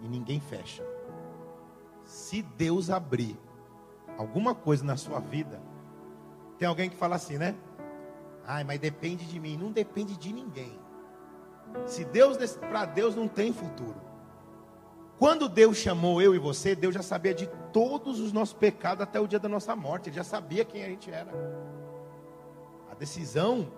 e 0.00 0.08
ninguém 0.08 0.40
fecha. 0.40 0.84
Se 2.04 2.42
Deus 2.42 2.90
abrir 2.90 3.38
alguma 4.18 4.54
coisa 4.54 4.84
na 4.84 4.96
sua 4.96 5.18
vida, 5.20 5.60
tem 6.58 6.68
alguém 6.68 6.90
que 6.90 6.96
fala 6.96 7.16
assim, 7.16 7.38
né? 7.38 7.54
Ai, 8.46 8.62
mas 8.62 8.78
depende 8.78 9.24
de 9.26 9.40
mim. 9.40 9.56
Não 9.56 9.72
depende 9.72 10.16
de 10.16 10.32
ninguém. 10.32 10.78
Se 11.86 12.04
Deus, 12.04 12.36
para 12.56 12.84
Deus 12.84 13.16
não 13.16 13.26
tem 13.26 13.52
futuro. 13.52 13.96
Quando 15.18 15.48
Deus 15.48 15.76
chamou 15.76 16.20
eu 16.20 16.34
e 16.34 16.38
você, 16.38 16.74
Deus 16.74 16.94
já 16.94 17.02
sabia 17.02 17.32
de 17.32 17.46
todos 17.72 18.18
os 18.18 18.32
nossos 18.32 18.54
pecados 18.54 19.02
até 19.02 19.20
o 19.20 19.26
dia 19.26 19.38
da 19.38 19.48
nossa 19.48 19.76
morte. 19.76 20.08
Ele 20.08 20.16
já 20.16 20.24
sabia 20.24 20.64
quem 20.64 20.82
a 20.84 20.88
gente 20.88 21.10
era. 21.10 21.30
A 22.90 22.94
decisão, 22.94 23.72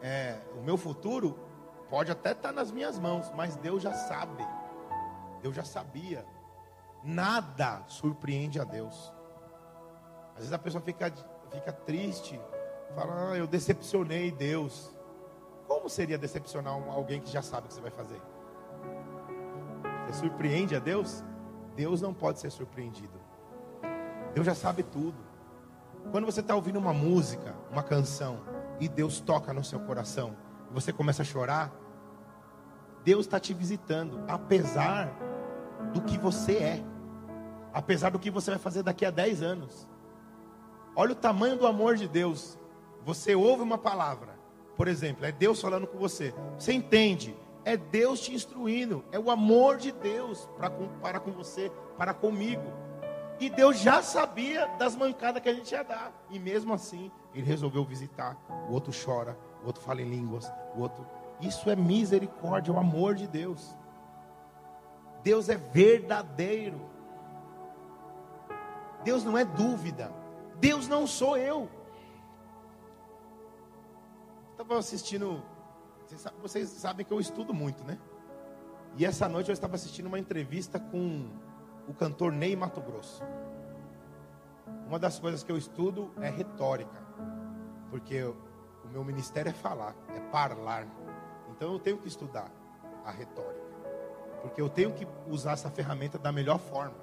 é, 0.00 0.38
o 0.58 0.62
meu 0.62 0.76
futuro, 0.76 1.38
pode 1.90 2.10
até 2.10 2.32
estar 2.32 2.52
nas 2.52 2.70
minhas 2.70 2.98
mãos, 2.98 3.30
mas 3.34 3.54
Deus 3.56 3.82
já 3.82 3.92
sabe. 3.92 4.46
Deus 5.42 5.54
já 5.54 5.64
sabia. 5.64 6.24
Nada 7.04 7.82
surpreende 7.86 8.58
a 8.58 8.64
Deus. 8.64 9.12
Às 10.30 10.38
vezes 10.38 10.52
a 10.52 10.58
pessoa 10.58 10.82
fica, 10.82 11.12
fica 11.50 11.72
triste, 11.72 12.40
fala, 12.94 13.32
ah, 13.32 13.36
eu 13.36 13.46
decepcionei 13.46 14.30
Deus. 14.30 14.90
Como 15.66 15.90
seria 15.90 16.16
decepcionar 16.16 16.72
alguém 16.72 17.20
que 17.20 17.30
já 17.30 17.42
sabe 17.42 17.66
o 17.66 17.68
que 17.68 17.74
você 17.74 17.80
vai 17.80 17.90
fazer? 17.90 18.20
Você 20.06 20.20
surpreende 20.20 20.74
a 20.74 20.78
Deus? 20.78 21.24
Deus 21.74 22.00
não 22.00 22.12
pode 22.12 22.40
ser 22.40 22.50
surpreendido. 22.50 23.20
Deus 24.34 24.46
já 24.46 24.54
sabe 24.54 24.82
tudo. 24.82 25.16
Quando 26.10 26.24
você 26.24 26.40
está 26.40 26.54
ouvindo 26.54 26.78
uma 26.78 26.92
música, 26.92 27.54
uma 27.70 27.82
canção, 27.82 28.40
e 28.80 28.88
Deus 28.88 29.20
toca 29.20 29.52
no 29.52 29.62
seu 29.62 29.78
coração, 29.80 30.36
e 30.70 30.74
você 30.74 30.92
começa 30.92 31.22
a 31.22 31.24
chorar, 31.24 31.72
Deus 33.04 33.26
está 33.26 33.38
te 33.38 33.54
visitando, 33.54 34.22
apesar 34.28 35.12
do 35.92 36.00
que 36.00 36.18
você 36.18 36.56
é, 36.56 36.84
apesar 37.72 38.10
do 38.10 38.18
que 38.18 38.30
você 38.30 38.50
vai 38.50 38.58
fazer 38.58 38.82
daqui 38.82 39.04
a 39.04 39.10
10 39.10 39.42
anos. 39.42 39.88
Olha 40.94 41.12
o 41.12 41.16
tamanho 41.16 41.56
do 41.56 41.66
amor 41.66 41.96
de 41.96 42.06
Deus. 42.06 42.58
Você 43.04 43.34
ouve 43.34 43.62
uma 43.62 43.78
palavra, 43.78 44.38
por 44.76 44.88
exemplo, 44.88 45.24
é 45.24 45.32
Deus 45.32 45.60
falando 45.60 45.86
com 45.86 45.98
você, 45.98 46.34
você 46.58 46.72
entende, 46.72 47.36
é 47.64 47.76
Deus 47.76 48.20
te 48.20 48.34
instruindo, 48.34 49.04
é 49.12 49.18
o 49.18 49.30
amor 49.30 49.76
de 49.76 49.92
Deus 49.92 50.48
para 50.56 50.70
com, 50.70 50.88
para 51.00 51.20
com 51.20 51.32
você, 51.32 51.70
para 51.96 52.12
comigo. 52.12 52.62
E 53.40 53.50
Deus 53.50 53.78
já 53.78 54.02
sabia 54.02 54.66
das 54.78 54.94
mancadas 54.94 55.42
que 55.42 55.48
a 55.48 55.54
gente 55.54 55.72
ia 55.72 55.82
dar, 55.82 56.12
e 56.30 56.38
mesmo 56.38 56.72
assim, 56.72 57.10
Ele 57.34 57.46
resolveu 57.46 57.84
visitar. 57.84 58.36
O 58.68 58.72
outro 58.72 58.92
chora, 58.92 59.36
o 59.62 59.66
outro 59.66 59.82
fala 59.82 60.00
em 60.00 60.08
línguas, 60.08 60.52
o 60.76 60.80
outro 60.80 61.04
isso 61.42 61.68
é 61.68 61.74
misericórdia, 61.74 62.70
é 62.70 62.74
o 62.74 62.78
amor 62.78 63.16
de 63.16 63.26
Deus. 63.26 63.76
Deus 65.24 65.48
é 65.48 65.56
verdadeiro. 65.56 66.80
Deus 69.02 69.24
não 69.24 69.36
é 69.36 69.44
dúvida. 69.44 70.12
Deus 70.60 70.86
não 70.86 71.04
sou 71.04 71.36
eu. 71.36 71.68
Estava 74.52 74.78
assistindo. 74.78 75.42
Vocês 76.40 76.68
sabem 76.68 77.04
que 77.04 77.12
eu 77.12 77.20
estudo 77.20 77.54
muito, 77.54 77.84
né? 77.84 77.98
E 78.96 79.06
essa 79.06 79.28
noite 79.28 79.48
eu 79.48 79.52
estava 79.52 79.74
assistindo 79.74 80.06
uma 80.06 80.18
entrevista 80.18 80.78
com 80.78 81.30
o 81.88 81.94
cantor 81.94 82.32
Ney 82.32 82.54
Mato 82.54 82.80
Grosso. 82.80 83.22
Uma 84.86 84.98
das 84.98 85.18
coisas 85.18 85.42
que 85.42 85.50
eu 85.50 85.56
estudo 85.56 86.12
é 86.20 86.28
retórica, 86.28 87.02
porque 87.90 88.22
o 88.22 88.36
meu 88.90 89.02
ministério 89.02 89.50
é 89.50 89.52
falar, 89.52 89.96
é 90.08 90.20
falar. 90.30 90.86
Então 91.50 91.72
eu 91.72 91.78
tenho 91.78 91.96
que 91.96 92.08
estudar 92.08 92.50
a 93.04 93.10
retórica. 93.10 93.62
Porque 94.42 94.60
eu 94.60 94.68
tenho 94.68 94.92
que 94.92 95.06
usar 95.28 95.52
essa 95.52 95.70
ferramenta 95.70 96.18
da 96.18 96.32
melhor 96.32 96.58
forma. 96.58 96.96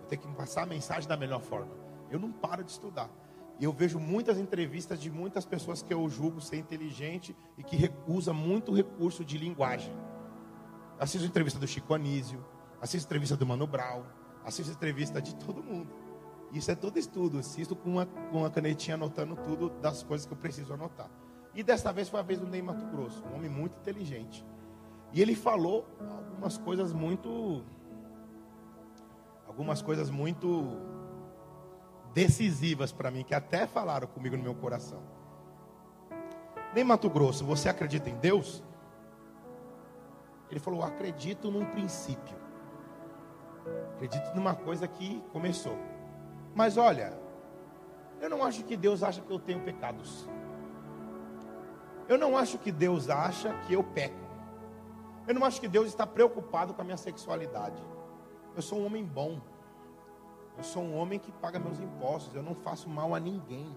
Eu 0.00 0.06
tenho 0.06 0.22
que 0.22 0.28
passar 0.28 0.62
a 0.62 0.66
mensagem 0.66 1.08
da 1.08 1.16
melhor 1.16 1.40
forma. 1.40 1.72
Eu 2.10 2.18
não 2.18 2.32
paro 2.32 2.62
de 2.64 2.70
estudar. 2.70 3.10
E 3.58 3.64
eu 3.64 3.72
vejo 3.72 4.00
muitas 4.00 4.38
entrevistas 4.38 5.00
de 5.00 5.10
muitas 5.10 5.44
pessoas 5.44 5.82
que 5.82 5.94
eu 5.94 6.08
julgo 6.08 6.40
ser 6.40 6.56
inteligente 6.56 7.36
e 7.56 7.62
que 7.62 7.90
usa 8.06 8.32
muito 8.32 8.72
recurso 8.72 9.24
de 9.24 9.38
linguagem. 9.38 9.94
Assisto 10.98 11.26
entrevista 11.26 11.58
do 11.58 11.66
Chico 11.66 11.94
Anísio, 11.94 12.44
assisto 12.80 13.06
entrevista 13.06 13.36
do 13.36 13.46
Mano 13.46 13.66
Brown, 13.66 14.02
assisto 14.44 14.72
entrevista 14.72 15.22
de 15.22 15.34
todo 15.36 15.62
mundo. 15.62 15.92
Isso 16.52 16.70
é 16.70 16.74
todo 16.74 16.98
estudo. 16.98 17.38
Assisto 17.38 17.74
com 17.74 17.90
uma, 17.90 18.06
com 18.06 18.38
uma 18.38 18.50
canetinha 18.50 18.94
anotando 18.94 19.36
tudo 19.36 19.70
das 19.80 20.02
coisas 20.02 20.26
que 20.26 20.32
eu 20.32 20.36
preciso 20.36 20.72
anotar. 20.72 21.10
E 21.54 21.62
dessa 21.62 21.92
vez 21.92 22.08
foi 22.08 22.20
a 22.20 22.22
vez 22.22 22.40
do 22.40 22.46
Ney 22.46 22.62
Mato 22.62 22.84
Grosso, 22.86 23.24
um 23.24 23.36
homem 23.36 23.50
muito 23.50 23.76
inteligente. 23.78 24.44
E 25.12 25.22
ele 25.22 25.36
falou 25.36 25.86
algumas 26.00 26.58
coisas 26.58 26.92
muito 26.92 27.62
algumas 29.46 29.80
coisas 29.80 30.10
muito 30.10 30.76
decisivas 32.14 32.92
para 32.92 33.10
mim 33.10 33.24
que 33.24 33.34
até 33.34 33.66
falaram 33.66 34.06
comigo 34.06 34.36
no 34.36 34.42
meu 34.42 34.54
coração. 34.54 35.02
Ney 36.72 36.84
Mato 36.84 37.10
Grosso, 37.10 37.44
você 37.44 37.68
acredita 37.68 38.08
em 38.08 38.16
Deus? 38.16 38.62
Ele 40.50 40.60
falou: 40.60 40.82
"Acredito 40.82 41.50
num 41.50 41.64
princípio. 41.66 42.36
Acredito 43.94 44.34
numa 44.34 44.54
coisa 44.54 44.86
que 44.86 45.22
começou. 45.32 45.76
Mas 46.54 46.76
olha, 46.76 47.18
eu 48.20 48.30
não 48.30 48.44
acho 48.44 48.62
que 48.64 48.76
Deus 48.76 49.02
acha 49.02 49.20
que 49.20 49.30
eu 49.30 49.38
tenho 49.38 49.60
pecados. 49.60 50.28
Eu 52.08 52.18
não 52.18 52.36
acho 52.36 52.58
que 52.58 52.70
Deus 52.70 53.08
acha 53.08 53.52
que 53.66 53.72
eu 53.72 53.82
peco. 53.82 54.24
Eu 55.26 55.34
não 55.34 55.44
acho 55.44 55.60
que 55.60 55.68
Deus 55.68 55.88
está 55.88 56.06
preocupado 56.06 56.74
com 56.74 56.82
a 56.82 56.84
minha 56.84 56.96
sexualidade. 56.96 57.82
Eu 58.54 58.62
sou 58.62 58.78
um 58.78 58.86
homem 58.86 59.04
bom. 59.04 59.40
Eu 60.56 60.64
sou 60.64 60.82
um 60.82 60.96
homem 60.96 61.18
que 61.18 61.32
paga 61.32 61.58
meus 61.58 61.80
impostos. 61.80 62.34
Eu 62.34 62.42
não 62.42 62.54
faço 62.54 62.88
mal 62.88 63.14
a 63.14 63.20
ninguém. 63.20 63.76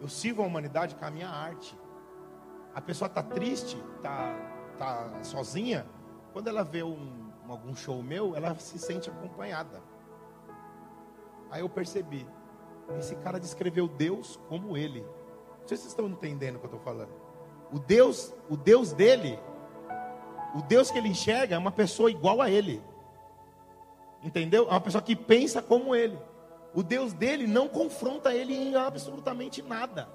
Eu 0.00 0.08
sirvo 0.08 0.42
a 0.42 0.46
humanidade 0.46 0.94
com 0.94 1.04
a 1.04 1.10
minha 1.10 1.28
arte. 1.28 1.78
A 2.74 2.80
pessoa 2.80 3.06
está 3.06 3.22
triste, 3.22 3.76
está 3.96 4.34
tá 4.78 5.22
sozinha. 5.22 5.86
Quando 6.32 6.48
ela 6.48 6.62
vê 6.62 6.82
um, 6.82 7.30
algum 7.48 7.74
show 7.74 8.02
meu, 8.02 8.34
ela 8.34 8.54
se 8.56 8.78
sente 8.78 9.10
acompanhada. 9.10 9.82
Aí 11.50 11.60
eu 11.60 11.68
percebi. 11.68 12.26
Esse 12.98 13.14
cara 13.16 13.38
descreveu 13.38 13.86
Deus 13.86 14.40
como 14.48 14.76
ele 14.76 15.04
sei 15.70 15.76
se 15.76 15.82
vocês 15.84 15.92
estão 15.92 16.08
entendendo 16.08 16.56
o 16.56 16.58
que 16.58 16.64
eu 16.66 16.76
estou 16.76 16.80
falando. 16.80 17.10
O 17.72 17.78
Deus, 17.78 18.34
o 18.48 18.56
Deus 18.56 18.92
dele, 18.92 19.38
o 20.54 20.62
Deus 20.62 20.90
que 20.90 20.98
ele 20.98 21.08
enxerga 21.08 21.54
é 21.54 21.58
uma 21.58 21.70
pessoa 21.70 22.10
igual 22.10 22.42
a 22.42 22.50
ele. 22.50 22.82
Entendeu? 24.22 24.66
É 24.68 24.70
uma 24.70 24.80
pessoa 24.80 25.02
que 25.02 25.16
pensa 25.16 25.62
como 25.62 25.94
ele. 25.94 26.18
O 26.74 26.82
Deus 26.82 27.12
dele 27.12 27.46
não 27.46 27.68
confronta 27.68 28.34
ele 28.34 28.54
em 28.54 28.76
absolutamente 28.76 29.62
nada. 29.62 30.08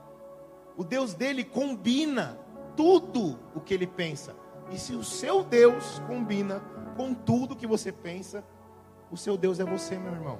O 0.77 0.83
Deus 0.83 1.13
dele 1.13 1.43
combina 1.43 2.37
tudo 2.75 3.39
o 3.53 3.59
que 3.59 3.73
ele 3.73 3.87
pensa. 3.87 4.35
E 4.71 4.77
se 4.77 4.93
o 4.93 5.03
seu 5.03 5.43
Deus 5.43 5.99
combina 6.07 6.61
com 6.95 7.13
tudo 7.13 7.55
que 7.55 7.67
você 7.67 7.91
pensa, 7.91 8.43
o 9.11 9.17
seu 9.17 9.37
Deus 9.37 9.59
é 9.59 9.65
você, 9.65 9.97
meu 9.97 10.13
irmão. 10.13 10.39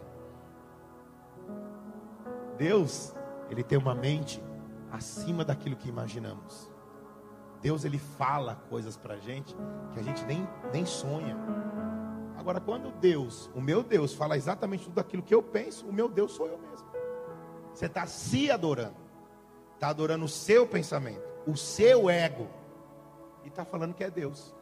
Deus, 2.58 3.13
ele 3.49 3.63
tem 3.63 3.78
uma 3.78 3.93
mente 3.93 4.41
acima 4.91 5.43
daquilo 5.43 5.75
que 5.75 5.89
imaginamos. 5.89 6.71
Deus 7.62 7.84
ele 7.84 7.97
fala 7.97 8.56
coisas 8.69 8.95
para 8.95 9.17
gente 9.17 9.56
que 9.93 9.99
a 9.99 10.04
gente 10.04 10.23
nem, 10.25 10.47
nem 10.71 10.86
sonha. 10.86 11.36
Agora, 12.45 12.62
quando 12.62 12.91
Deus, 12.91 13.49
o 13.55 13.60
meu 13.60 13.81
Deus, 13.81 14.13
fala 14.13 14.38
exatamente 14.38 14.84
tudo 14.86 14.99
aquilo 14.99 15.23
que 15.23 15.34
eu 15.34 15.41
penso, 15.41 15.88
o 15.88 15.91
meu 15.91 16.08
Deus 16.08 16.34
sou 16.34 16.45
eu 16.45 16.60
mesmo. 16.60 16.88
Você 17.73 17.88
está 17.88 18.05
se 18.05 18.51
adorando, 18.51 18.97
está 19.73 19.88
adorando 19.88 20.25
o 20.25 20.27
seu 20.27 20.67
pensamento, 20.67 21.27
o 21.47 21.58
seu 21.58 22.08
ego, 22.08 22.47
e 23.43 23.47
está 23.47 23.65
falando 23.65 23.95
que 23.95 24.03
é 24.03 24.12
Deus, 24.12 24.55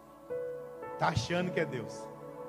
está 0.93 1.09
achando 1.09 1.51
que 1.51 1.59
é 1.59 1.65
Deus. 1.65 1.93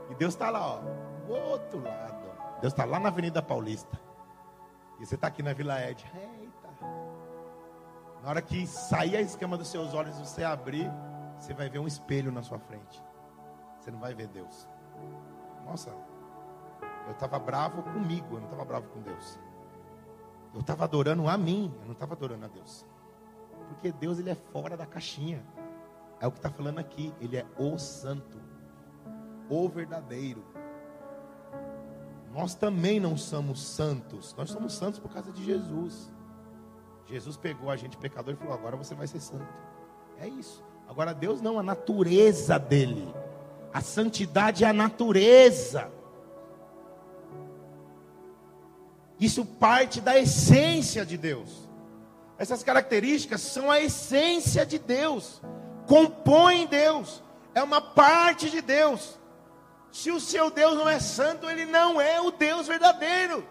E 0.09 0.14
Deus 0.14 0.35
está 0.35 0.51
lá, 0.51 0.77
ó, 0.77 0.79
do 1.27 1.33
outro 1.33 1.83
lado. 1.83 2.61
Deus 2.61 2.73
está 2.73 2.85
lá 2.85 3.01
na 3.01 3.09
Avenida 3.09 3.42
Paulista. 3.42 4.01
E 5.01 5.05
você 5.05 5.16
está 5.16 5.27
aqui 5.27 5.42
na 5.42 5.53
Vila 5.53 5.83
Ed. 5.83 6.07
Na 8.23 8.31
hora 8.31 8.40
que 8.40 8.68
sair 8.68 9.16
a 9.16 9.20
escama 9.20 9.59
dos 9.59 9.66
seus 9.66 9.94
olhos, 9.94 10.16
você 10.16 10.44
abrir, 10.44 10.88
você 11.37 11.53
vai 11.53 11.68
ver 11.68 11.81
um 11.81 11.88
espelho 11.88 12.31
na 12.31 12.44
sua 12.44 12.61
frente. 12.61 13.03
Você 13.81 13.90
não 13.90 13.99
vai 13.99 14.14
ver 14.14 14.29
Deus. 14.29 14.73
Nossa, 15.64 15.90
eu 17.07 17.12
estava 17.12 17.38
bravo 17.38 17.83
comigo, 17.83 18.35
eu 18.35 18.38
não 18.38 18.45
estava 18.45 18.64
bravo 18.64 18.88
com 18.88 19.01
Deus. 19.01 19.38
Eu 20.53 20.61
estava 20.61 20.85
adorando 20.85 21.29
a 21.29 21.37
mim, 21.37 21.73
eu 21.81 21.87
não 21.87 21.93
estava 21.93 22.14
adorando 22.14 22.45
a 22.45 22.49
Deus. 22.49 22.87
Porque 23.69 23.90
Deus 23.93 24.19
ele 24.19 24.31
é 24.31 24.35
fora 24.35 24.77
da 24.77 24.87
caixinha. 24.87 25.45
É 26.21 26.27
o 26.27 26.31
que 26.31 26.38
está 26.38 26.51
falando 26.51 26.79
aqui. 26.79 27.12
Ele 27.21 27.37
é 27.37 27.47
o 27.59 27.77
santo, 27.79 28.38
o 29.49 29.69
verdadeiro. 29.69 30.45
Nós 32.33 32.55
também 32.55 32.99
não 32.99 33.17
somos 33.17 33.62
santos. 33.62 34.35
Nós 34.37 34.51
somos 34.51 34.75
santos 34.75 34.99
por 34.99 35.12
causa 35.12 35.33
de 35.33 35.45
Jesus. 35.45 36.12
Jesus 37.07 37.37
pegou 37.37 37.71
a 37.71 37.77
gente 37.77 37.97
pecador 37.97 38.35
e 38.35 38.37
falou: 38.37 38.55
agora 38.55 38.77
você 38.77 38.95
vai 38.95 39.07
ser 39.07 39.21
santo. 39.21 39.47
É 40.19 40.29
isso. 40.29 40.64
Agora 40.88 41.12
Deus 41.12 41.40
não, 41.40 41.59
a 41.59 41.62
natureza 41.62 42.59
dele. 42.59 43.12
A 43.75 43.81
santidade 43.81 44.63
é 44.63 44.69
a 44.69 44.73
natureza. 44.73 45.91
Isso 49.19 49.45
parte 49.45 50.01
da 50.01 50.17
essência 50.17 51.05
de 51.05 51.19
Deus. 51.19 51.69
Essas 52.39 52.63
características 52.63 53.41
são 53.41 53.69
a 53.73 53.81
essência 53.81 54.65
de 54.65 54.79
Deus. 54.79 55.43
Compõem 55.89 56.69
Deus. 56.69 57.21
É 57.53 57.65
uma 57.65 57.81
parte 57.81 58.49
de 58.49 58.61
Deus. 58.61 59.19
Se 59.91 60.13
o 60.13 60.21
seu 60.21 60.53
Deus 60.53 60.75
não 60.77 60.89
é 60.89 61.01
santo, 61.01 61.51
ele 61.51 61.67
não 61.67 62.01
é 62.01 62.21
o 62.21 62.31
Deus 62.31 62.69
verdadeiro. 62.69 63.45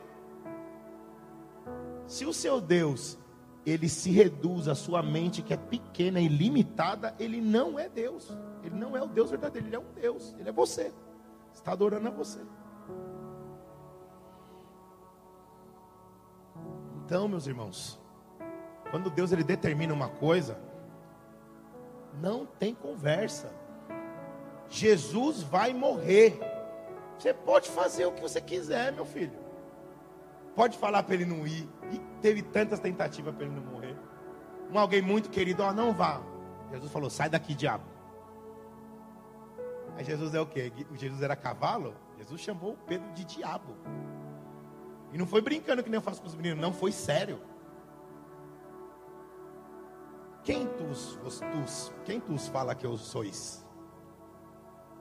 Se 2.08 2.26
o 2.26 2.34
seu 2.34 2.62
Deus 2.62 3.18
ele 3.65 3.88
se 3.88 4.12
reduz 4.12 4.67
à 4.67 4.76
sua 4.76 5.02
mente 5.02 5.41
que 5.41 5.54
é 5.54 5.58
pequena 5.58 6.19
e 6.19 6.28
limitada, 6.28 7.15
ele 7.17 7.39
não 7.39 7.80
é 7.80 7.88
Deus. 7.88 8.36
Ele 8.62 8.76
não 8.76 8.95
é 8.95 9.02
o 9.02 9.08
Deus 9.08 9.30
verdadeiro, 9.30 9.67
ele 9.67 9.76
é 9.76 9.80
um 9.80 9.93
Deus. 9.93 10.36
Ele 10.38 10.49
é 10.49 10.52
você. 10.52 10.93
Está 11.54 11.71
adorando 11.71 12.08
a 12.08 12.12
você. 12.12 12.39
Então, 17.06 17.28
meus 17.28 17.47
irmãos, 17.47 17.99
quando 18.91 19.10
Deus 19.10 19.32
ele 19.32 19.43
determina 19.43 19.93
uma 19.93 20.10
coisa, 20.10 20.58
não 22.21 22.45
tem 22.45 22.73
conversa. 22.73 23.52
Jesus 24.69 25.41
vai 25.41 25.73
morrer. 25.73 26.39
Você 27.17 27.34
pode 27.34 27.69
fazer 27.69 28.06
o 28.06 28.12
que 28.12 28.21
você 28.21 28.41
quiser, 28.41 28.91
meu 28.91 29.06
filho. 29.06 29.42
Pode 30.56 30.78
falar 30.78 31.04
para 31.04 31.16
ele 31.16 31.26
não 31.26 31.46
ir. 31.48 31.68
E 31.92 32.00
teve 32.22 32.42
tantas 32.42 32.80
tentativas 32.80 33.34
para 33.34 33.46
ele 33.46 33.56
não 33.56 33.63
morrer. 33.63 33.96
Um 34.72 34.78
alguém 34.78 35.02
muito 35.02 35.30
querido, 35.30 35.63
ó, 35.63 35.74
não 35.74 35.94
vá. 35.94 36.22
Jesus 36.72 36.92
falou: 36.92 37.10
sai 37.10 37.30
daqui, 37.30 37.54
diabo. 37.54 37.84
Aí 39.96 40.04
Jesus 40.04 40.34
é 40.34 40.42
o 40.42 40.46
quê? 40.46 40.72
Jesus 40.94 41.22
era 41.22 41.36
cavalo? 41.36 41.96
Jesus 42.18 42.42
chamou 42.42 42.78
Pedro 42.88 43.12
de 43.13 43.26
diabo. 43.26 43.76
E 45.12 45.18
não 45.18 45.28
foi 45.28 45.42
brincando 45.42 45.84
que 45.84 45.89
nem 45.89 45.98
eu 45.98 46.02
faço 46.02 46.22
com 46.22 46.28
os 46.28 46.36
meninos, 46.36 46.60
não, 46.60 46.74
foi 46.74 46.92
sério. 46.92 47.39
Quem 50.44 50.68
tus, 50.68 51.18
os 51.24 51.94
quem 52.04 52.20
tus 52.20 52.48
fala 52.48 52.76
que 52.76 52.86
eu 52.86 52.98
sois? 52.98 53.66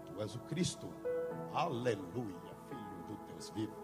Tu 0.04 0.20
és 0.20 0.34
o 0.34 0.38
Cristo. 0.40 0.88
Aleluia, 1.52 2.54
filho 2.68 3.06
do 3.08 3.18
Deus 3.26 3.50
vivo. 3.50 3.81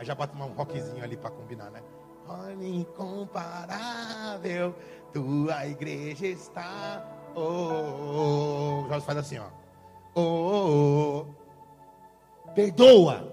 Aí 0.00 0.06
já 0.06 0.14
bota 0.14 0.34
um 0.34 0.52
rockzinho 0.54 1.04
ali 1.04 1.14
para 1.14 1.28
combinar, 1.28 1.70
né? 1.70 1.82
Olha 2.26 2.66
incomparável, 2.66 4.74
tua 5.12 5.66
igreja 5.66 6.26
está. 6.26 7.06
Oh, 7.34 7.40
oh, 7.40 8.84
oh. 8.84 8.88
Jorge 8.88 9.04
faz 9.04 9.18
assim, 9.18 9.38
ó. 9.38 9.44
Oh, 10.14 10.22
oh, 10.22 11.26
oh. 12.46 12.50
Perdoa. 12.52 13.30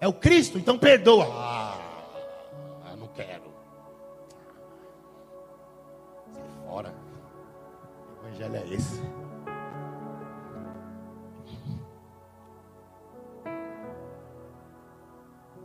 É 0.00 0.08
o 0.08 0.14
Cristo, 0.14 0.56
então 0.56 0.78
perdoa. 0.78 1.26
Ah, 1.30 1.73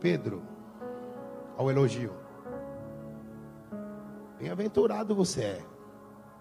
Pedro, 0.00 0.42
ao 1.56 1.70
elogio. 1.70 2.12
Bem-aventurado 4.38 5.14
você 5.14 5.42
é. 5.42 5.62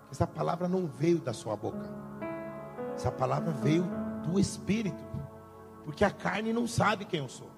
Essa 0.10 0.26
palavra 0.26 0.68
não 0.68 0.88
veio 0.88 1.20
da 1.20 1.34
sua 1.34 1.56
boca. 1.56 1.90
Essa 2.96 3.12
palavra 3.12 3.52
veio 3.52 3.84
do 4.26 4.40
Espírito. 4.40 5.04
Porque 5.84 6.06
a 6.06 6.12
carne 6.12 6.54
não 6.54 6.66
sabe 6.66 7.04
quem 7.06 7.20
eu 7.20 7.28
sou. 7.28 7.52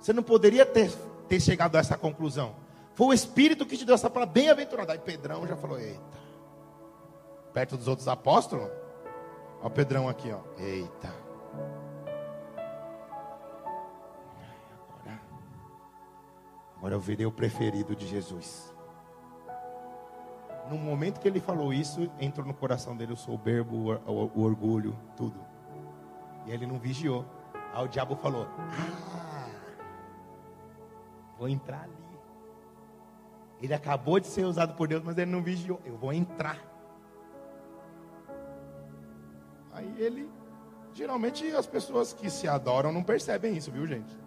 Você 0.00 0.12
não 0.12 0.22
poderia 0.22 0.66
ter, 0.66 0.90
ter 1.28 1.40
chegado 1.40 1.76
a 1.76 1.78
essa 1.78 1.96
conclusão. 1.96 2.56
Foi 2.94 3.08
o 3.08 3.12
Espírito 3.12 3.64
que 3.64 3.76
te 3.76 3.84
deu 3.84 3.94
essa 3.94 4.10
palavra 4.10 4.32
bem-aventurada. 4.32 4.92
Aí 4.92 4.98
Pedrão 4.98 5.46
já 5.46 5.56
falou: 5.56 5.78
Eita. 5.78 6.00
Perto 7.52 7.76
dos 7.76 7.88
outros 7.88 8.08
apóstolos. 8.08 8.68
O 9.62 9.70
Pedrão 9.70 10.08
aqui, 10.08 10.32
ó. 10.32 10.40
Eita. 10.58 11.25
Agora 16.86 16.94
eu 16.94 17.00
virei 17.00 17.26
o 17.26 17.32
preferido 17.32 17.96
de 17.96 18.06
Jesus. 18.06 18.72
No 20.70 20.78
momento 20.78 21.18
que 21.18 21.26
ele 21.26 21.40
falou 21.40 21.72
isso, 21.72 22.08
entrou 22.20 22.46
no 22.46 22.54
coração 22.54 22.96
dele 22.96 23.12
o 23.12 23.16
soberbo, 23.16 23.92
o, 24.06 24.30
o 24.36 24.42
orgulho, 24.42 24.96
tudo. 25.16 25.40
E 26.46 26.52
ele 26.52 26.64
não 26.64 26.78
vigiou. 26.78 27.24
Aí 27.74 27.84
o 27.84 27.88
diabo 27.88 28.14
falou: 28.14 28.46
Ah, 29.12 29.48
vou 31.36 31.48
entrar 31.48 31.82
ali. 31.82 31.92
Ele 33.60 33.74
acabou 33.74 34.20
de 34.20 34.28
ser 34.28 34.44
usado 34.44 34.74
por 34.74 34.86
Deus, 34.86 35.02
mas 35.02 35.18
ele 35.18 35.30
não 35.30 35.42
vigiou. 35.42 35.80
Eu 35.84 35.96
vou 35.96 36.12
entrar. 36.12 36.60
Aí 39.72 39.92
ele, 39.98 40.30
geralmente 40.94 41.50
as 41.50 41.66
pessoas 41.66 42.12
que 42.12 42.30
se 42.30 42.46
adoram 42.46 42.92
não 42.92 43.02
percebem 43.02 43.56
isso, 43.56 43.72
viu 43.72 43.84
gente? 43.88 44.25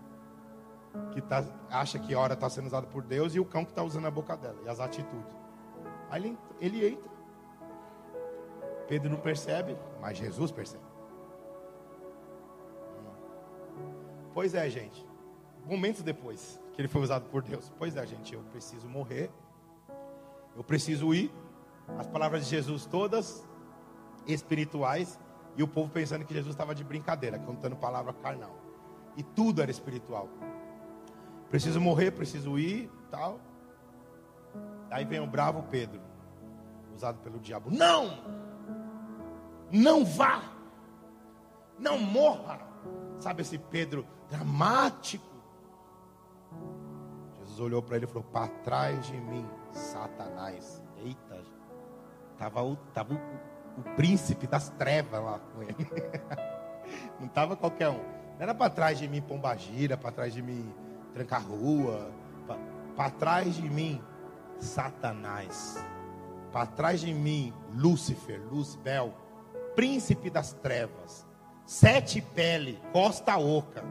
Que 1.12 1.21
tá, 1.21 1.45
acha 1.69 1.99
que 1.99 2.13
a 2.13 2.19
hora 2.19 2.34
está 2.34 2.49
sendo 2.49 2.67
usada 2.67 2.88
por 2.88 3.04
Deus 3.04 3.36
e 3.36 3.39
o 3.39 3.45
cão 3.45 3.63
que 3.63 3.71
está 3.71 3.84
usando 3.84 4.06
a 4.06 4.12
boca 4.12 4.36
dela 4.36 4.58
e 4.65 4.69
as 4.69 4.80
atitudes. 4.80 5.36
Aí 6.10 6.23
ele, 6.23 6.38
ele 6.60 6.88
entra. 6.88 7.10
Pedro 8.88 9.10
não 9.10 9.19
percebe, 9.19 9.78
mas 10.02 10.17
Jesus 10.17 10.52
percebe. 10.52 10.84
Pois 14.34 14.54
é, 14.56 14.69
gente. 14.69 15.08
Momentos 15.65 16.02
depois 16.02 16.60
que 16.73 16.82
ele 16.82 16.88
foi 16.88 17.02
usado 17.02 17.25
por 17.30 17.43
Deus. 17.43 17.71
Pois 17.78 17.95
é, 17.95 18.06
gente, 18.08 18.34
eu 18.34 18.41
preciso 18.52 18.88
morrer. 18.88 19.30
Eu 20.56 20.63
preciso 20.63 21.13
ir. 21.13 21.32
As 21.97 22.08
palavras 22.08 22.45
de 22.45 22.49
Jesus 22.49 22.86
todas 22.86 23.47
espirituais 24.25 25.19
e 25.58 25.63
o 25.63 25.67
povo 25.67 25.89
pensando 25.91 26.23
que 26.25 26.34
Jesus 26.34 26.54
estava 26.54 26.73
de 26.73 26.84
brincadeira, 26.84 27.38
contando 27.39 27.75
palavra 27.75 28.13
carnal. 28.13 28.56
E 29.17 29.23
tudo 29.23 29.62
era 29.62 29.69
espiritual. 29.69 30.30
Preciso 31.49 31.81
morrer, 31.81 32.12
preciso 32.12 32.59
ir, 32.59 32.91
tal. 33.09 33.39
Aí 34.91 35.03
vem 35.03 35.19
o 35.19 35.27
bravo 35.27 35.63
Pedro, 35.63 35.99
usado 36.95 37.19
pelo 37.19 37.39
diabo. 37.39 37.71
Não! 37.71 38.39
Não 39.71 40.05
vá! 40.05 40.43
Não 41.77 41.97
morra! 41.97 42.59
Sabe 43.19 43.41
esse 43.41 43.57
Pedro 43.57 44.05
dramático? 44.29 45.25
Jesus 47.39 47.59
olhou 47.59 47.81
para 47.81 47.97
ele 47.97 48.05
e 48.05 48.07
falou: 48.07 48.23
Para 48.23 48.47
trás 48.47 49.05
de 49.07 49.17
mim, 49.19 49.45
Satanás. 49.71 50.81
Eita, 50.97 51.43
estava 52.33 52.63
o, 52.63 52.75
tava 52.93 53.13
o, 53.13 53.17
o 53.79 53.95
príncipe 53.95 54.47
das 54.47 54.69
trevas 54.69 55.23
lá 55.23 55.39
com 55.39 55.63
ele. 55.63 55.75
Não 57.19 57.27
estava 57.27 57.55
qualquer 57.55 57.89
um. 57.89 57.97
Não 57.97 58.41
era 58.41 58.55
para 58.55 58.69
trás 58.69 58.97
de 58.97 59.07
mim, 59.07 59.21
Pombagira, 59.21 59.97
para 59.97 60.12
trás 60.12 60.33
de 60.33 60.41
mim, 60.41 60.73
Tranca-Rua. 61.13 62.12
Para 62.95 63.12
trás 63.12 63.56
de 63.56 63.69
mim, 63.69 64.02
Satanás. 64.60 65.86
Para 66.52 66.65
trás 66.65 67.02
de 67.02 67.13
mim, 67.13 67.54
Lúcifer, 67.74 68.41
Luzbel, 68.52 69.13
príncipe 69.76 70.30
das 70.30 70.54
trevas. 70.54 71.26
Sete 71.65 72.22
pele, 72.22 72.82
costa 72.91 73.38
oca. 73.38 73.84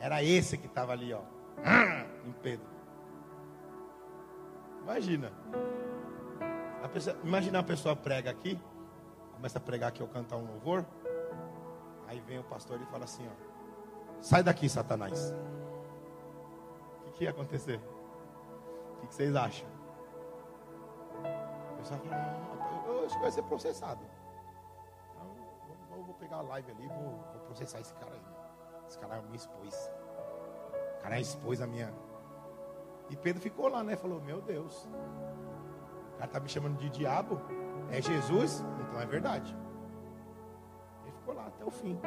Era 0.00 0.22
esse 0.22 0.56
que 0.56 0.66
estava 0.66 0.92
ali, 0.92 1.12
ó. 1.12 1.20
Em 2.26 2.32
Pedro. 2.42 2.66
Imagina. 4.82 5.30
A 6.82 6.88
pessoa, 6.88 7.16
imagina 7.22 7.60
a 7.60 7.62
pessoa 7.62 7.94
prega 7.94 8.30
aqui. 8.30 8.58
Começa 9.34 9.58
a 9.58 9.60
pregar 9.60 9.90
aqui 9.90 10.02
ou 10.02 10.08
cantar 10.08 10.36
um 10.36 10.46
louvor. 10.46 10.84
Aí 12.08 12.20
vem 12.20 12.38
o 12.38 12.44
pastor 12.44 12.80
e 12.80 12.86
fala 12.86 13.04
assim, 13.04 13.26
ó. 13.28 13.52
Sai 14.20 14.42
daqui, 14.42 14.68
Satanás. 14.68 15.34
Que, 17.14 17.24
ia 17.24 17.30
acontecer? 17.30 17.80
O 19.02 19.06
que, 19.06 19.14
vocês 19.14 19.34
acham? 19.36 19.68
O 21.72 21.76
pessoal 21.76 22.00
fala, 22.00 22.16
ah, 22.16 22.84
eu 22.86 23.04
acho 23.04 23.14
que 23.16 23.22
vai 23.22 23.30
ser 23.30 23.42
processado. 23.42 24.04
Então, 25.84 25.98
eu 25.98 26.04
vou 26.04 26.14
pegar 26.14 26.36
a 26.36 26.42
live 26.42 26.70
ali, 26.70 26.88
vou, 26.88 27.24
vou 27.32 27.40
processar 27.46 27.80
esse 27.80 27.92
cara 27.94 28.12
aí. 28.12 28.22
Esse 28.88 28.98
cara 28.98 29.20
me 29.22 29.36
expôs. 29.36 29.90
O 30.98 31.02
cara 31.02 31.20
expôs 31.20 31.60
a 31.60 31.66
minha. 31.66 31.92
E 33.10 33.16
Pedro 33.16 33.42
ficou 33.42 33.68
lá, 33.68 33.82
né? 33.82 33.96
Falou: 33.96 34.20
Meu 34.20 34.40
Deus, 34.40 34.88
o 36.14 36.18
cara 36.18 36.30
tá 36.30 36.40
me 36.40 36.48
chamando 36.48 36.78
de 36.78 36.88
diabo. 36.90 37.40
É 37.90 38.00
Jesus? 38.00 38.64
Então 38.80 39.00
é 39.00 39.06
verdade. 39.06 39.56
Ele 41.02 41.12
ficou 41.12 41.34
lá 41.34 41.46
até 41.46 41.64
o 41.64 41.70
fim. 41.70 41.98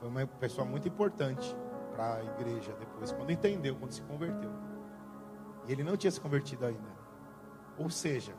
Foi 0.00 0.08
uma 0.08 0.26
pessoa 0.26 0.66
muito 0.66 0.88
importante 0.88 1.56
para 1.96 2.16
a 2.16 2.24
igreja 2.24 2.74
depois, 2.78 3.10
quando 3.10 3.32
entendeu, 3.32 3.74
quando 3.74 3.92
se 3.92 4.02
converteu. 4.02 4.50
E 5.66 5.72
ele 5.72 5.82
não 5.82 5.96
tinha 5.96 6.10
se 6.10 6.20
convertido 6.20 6.66
ainda. 6.66 6.96
Ou 7.78 7.88
seja, 7.88 8.34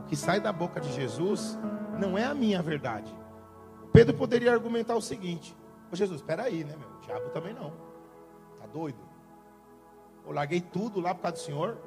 o 0.00 0.04
que 0.04 0.14
sai 0.14 0.38
da 0.38 0.52
boca 0.52 0.80
de 0.80 0.92
Jesus 0.92 1.58
não 1.98 2.16
é 2.16 2.24
a 2.24 2.34
minha 2.34 2.62
verdade. 2.62 3.12
Pedro 3.90 4.14
poderia 4.14 4.52
argumentar 4.52 4.94
o 4.94 5.00
seguinte: 5.00 5.56
Ô 5.90 5.96
Jesus, 5.96 6.20
espera 6.20 6.44
aí, 6.44 6.62
né, 6.62 6.76
meu? 6.76 6.88
O 6.88 7.00
diabo 7.00 7.30
também 7.30 7.54
não. 7.54 7.72
Tá 8.60 8.66
doido? 8.66 8.98
Eu 10.26 10.32
larguei 10.32 10.60
tudo 10.60 11.00
lá 11.00 11.14
por 11.14 11.22
causa 11.22 11.36
do 11.36 11.42
Senhor. 11.42 11.78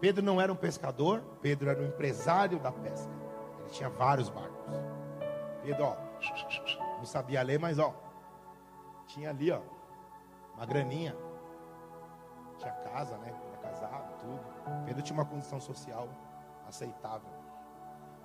Pedro 0.00 0.24
não 0.24 0.40
era 0.40 0.50
um 0.50 0.56
pescador, 0.56 1.22
Pedro 1.42 1.68
era 1.68 1.80
um 1.80 1.86
empresário 1.86 2.58
da 2.58 2.72
pesca. 2.72 3.12
Ele 3.60 3.70
tinha 3.70 3.90
vários 3.90 4.30
barcos. 4.30 4.58
Pedro, 5.62 5.84
ó, 5.84 5.96
não 6.96 7.04
sabia 7.04 7.42
ler, 7.42 7.58
mas 7.58 7.78
ó, 7.78 7.94
tinha 9.10 9.30
ali, 9.30 9.50
ó, 9.50 9.60
uma 10.54 10.64
graninha. 10.64 11.16
Tinha 12.58 12.72
casa, 12.72 13.16
né? 13.18 13.34
Era 13.48 13.56
casado, 13.58 14.18
tudo. 14.18 14.84
Pedro 14.84 15.02
tinha 15.02 15.18
uma 15.18 15.24
condição 15.24 15.60
social 15.60 16.08
aceitável, 16.68 17.28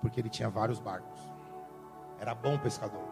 porque 0.01 0.19
ele 0.19 0.29
tinha 0.29 0.49
vários 0.49 0.79
barcos. 0.79 1.19
Era 2.19 2.35
bom 2.35 2.57
pescador. 2.57 3.03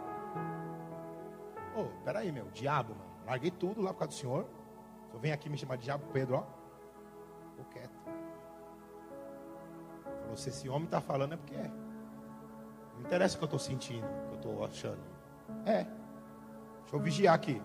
Ô, 1.75 1.81
oh, 1.81 2.03
peraí, 2.03 2.31
meu, 2.31 2.49
diabo, 2.51 2.93
mano. 2.93 3.11
Larguei 3.25 3.51
tudo 3.51 3.81
lá 3.81 3.93
por 3.93 3.99
causa 3.99 4.15
do 4.15 4.19
senhor. 4.19 4.45
Se 5.07 5.15
eu 5.15 5.19
venho 5.19 5.33
aqui 5.33 5.49
me 5.49 5.57
chamar 5.57 5.77
de 5.77 5.83
diabo, 5.83 6.05
Pedro, 6.11 6.37
ó, 6.37 6.43
ficou 7.49 7.65
quieto. 7.71 7.99
Falou, 10.21 10.37
se 10.37 10.49
esse 10.49 10.69
homem 10.69 10.85
está 10.85 11.01
falando 11.01 11.33
é 11.33 11.37
porque 11.37 11.55
é. 11.55 11.71
Não 12.95 13.01
interessa 13.01 13.35
o 13.35 13.37
que 13.39 13.43
eu 13.43 13.47
estou 13.47 13.59
sentindo, 13.59 14.05
o 14.05 14.27
que 14.27 14.33
eu 14.33 14.35
estou 14.35 14.65
achando. 14.65 15.01
É. 15.65 16.02
Deixa 16.93 16.95
eu 16.95 16.99
vigiar 16.99 17.33
aqui. 17.33 17.59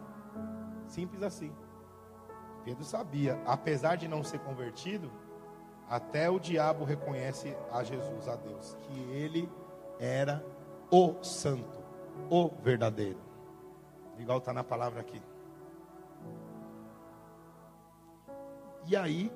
Simples 0.87 1.23
assim. 1.23 1.53
Pedro 2.65 2.83
sabia, 2.83 3.39
apesar 3.47 3.97
de 3.97 4.09
não 4.09 4.25
ser 4.25 4.39
convertido, 4.39 5.13
até 5.87 6.31
o 6.31 6.39
diabo 6.39 6.83
reconhece 6.83 7.55
a 7.71 7.85
Jesus, 7.85 8.27
a 8.27 8.37
Deus, 8.37 8.75
que 8.81 8.99
ele 9.13 9.51
era 10.01 10.43
o 10.91 11.23
santo, 11.23 11.79
o 12.31 12.49
verdadeiro. 12.63 13.19
Igual 14.19 14.39
está 14.39 14.53
na 14.53 14.65
palavra 14.65 15.01
aqui. 15.01 15.21
E 18.87 18.97
aí, 18.97 19.31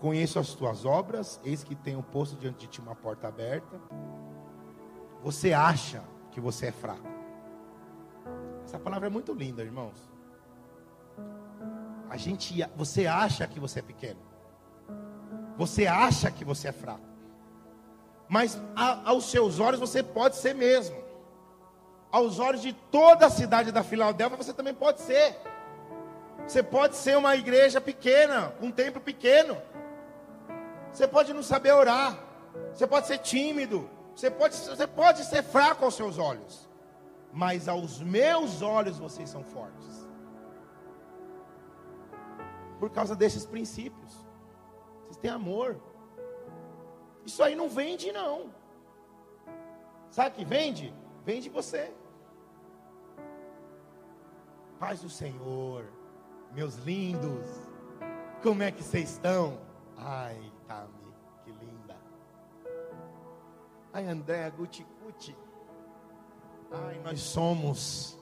conheço 0.00 0.38
as 0.38 0.54
tuas 0.54 0.86
obras, 0.86 1.38
eis 1.44 1.62
que 1.62 1.74
tenho 1.74 2.02
posto 2.02 2.34
diante 2.34 2.60
de 2.60 2.66
ti 2.66 2.80
uma 2.80 2.94
porta 2.94 3.28
aberta. 3.28 3.78
Você 5.22 5.52
acha 5.52 6.02
que 6.30 6.40
você 6.40 6.68
é 6.68 6.72
fraco. 6.72 7.11
Essa 8.72 8.80
palavra 8.80 9.06
é 9.06 9.10
muito 9.10 9.34
linda, 9.34 9.62
irmãos. 9.62 9.92
A 12.08 12.16
gente, 12.16 12.66
você 12.74 13.06
acha 13.06 13.46
que 13.46 13.60
você 13.60 13.80
é 13.80 13.82
pequeno. 13.82 14.18
Você 15.58 15.86
acha 15.86 16.30
que 16.30 16.42
você 16.42 16.68
é 16.68 16.72
fraco. 16.72 17.04
Mas 18.26 18.58
a, 18.74 19.10
aos 19.10 19.30
seus 19.30 19.60
olhos 19.60 19.78
você 19.78 20.02
pode 20.02 20.36
ser 20.36 20.54
mesmo. 20.54 20.96
Aos 22.10 22.38
olhos 22.38 22.62
de 22.62 22.72
toda 22.72 23.26
a 23.26 23.30
cidade 23.30 23.70
da 23.70 23.82
Filadélfia 23.82 24.38
você 24.38 24.54
também 24.54 24.72
pode 24.72 25.02
ser. 25.02 25.36
Você 26.46 26.62
pode 26.62 26.96
ser 26.96 27.18
uma 27.18 27.36
igreja 27.36 27.78
pequena, 27.78 28.54
um 28.58 28.70
templo 28.70 29.02
pequeno. 29.02 29.58
Você 30.90 31.06
pode 31.06 31.34
não 31.34 31.42
saber 31.42 31.72
orar. 31.72 32.18
Você 32.72 32.86
pode 32.86 33.06
ser 33.06 33.18
tímido. 33.18 33.86
Você 34.16 34.30
pode, 34.30 34.56
você 34.56 34.86
pode 34.86 35.24
ser 35.26 35.42
fraco 35.42 35.84
aos 35.84 35.94
seus 35.94 36.16
olhos. 36.16 36.71
Mas 37.32 37.68
aos 37.68 38.00
meus 38.00 38.60
olhos 38.60 38.98
vocês 38.98 39.28
são 39.30 39.42
fortes 39.42 40.12
por 42.82 42.90
causa 42.90 43.14
desses 43.14 43.46
princípios. 43.46 44.12
Vocês 45.02 45.16
têm 45.18 45.30
amor. 45.30 45.80
Isso 47.24 47.40
aí 47.40 47.54
não 47.54 47.68
vende, 47.68 48.10
não. 48.10 48.52
Sabe 50.10 50.34
que 50.34 50.44
vende? 50.44 50.92
Vende 51.24 51.48
você. 51.48 51.94
Paz 54.80 55.00
do 55.00 55.08
Senhor, 55.08 55.84
meus 56.52 56.74
lindos, 56.74 57.46
como 58.42 58.64
é 58.64 58.72
que 58.72 58.82
vocês 58.82 59.12
estão? 59.12 59.60
Ai, 59.96 60.52
Tami, 60.66 61.14
que 61.44 61.52
linda. 61.52 61.96
Ai, 63.92 64.08
Andréa 64.08 64.50
Gucci. 64.50 64.84
Ai, 66.72 66.98
nós 67.00 67.20
somos. 67.20 68.18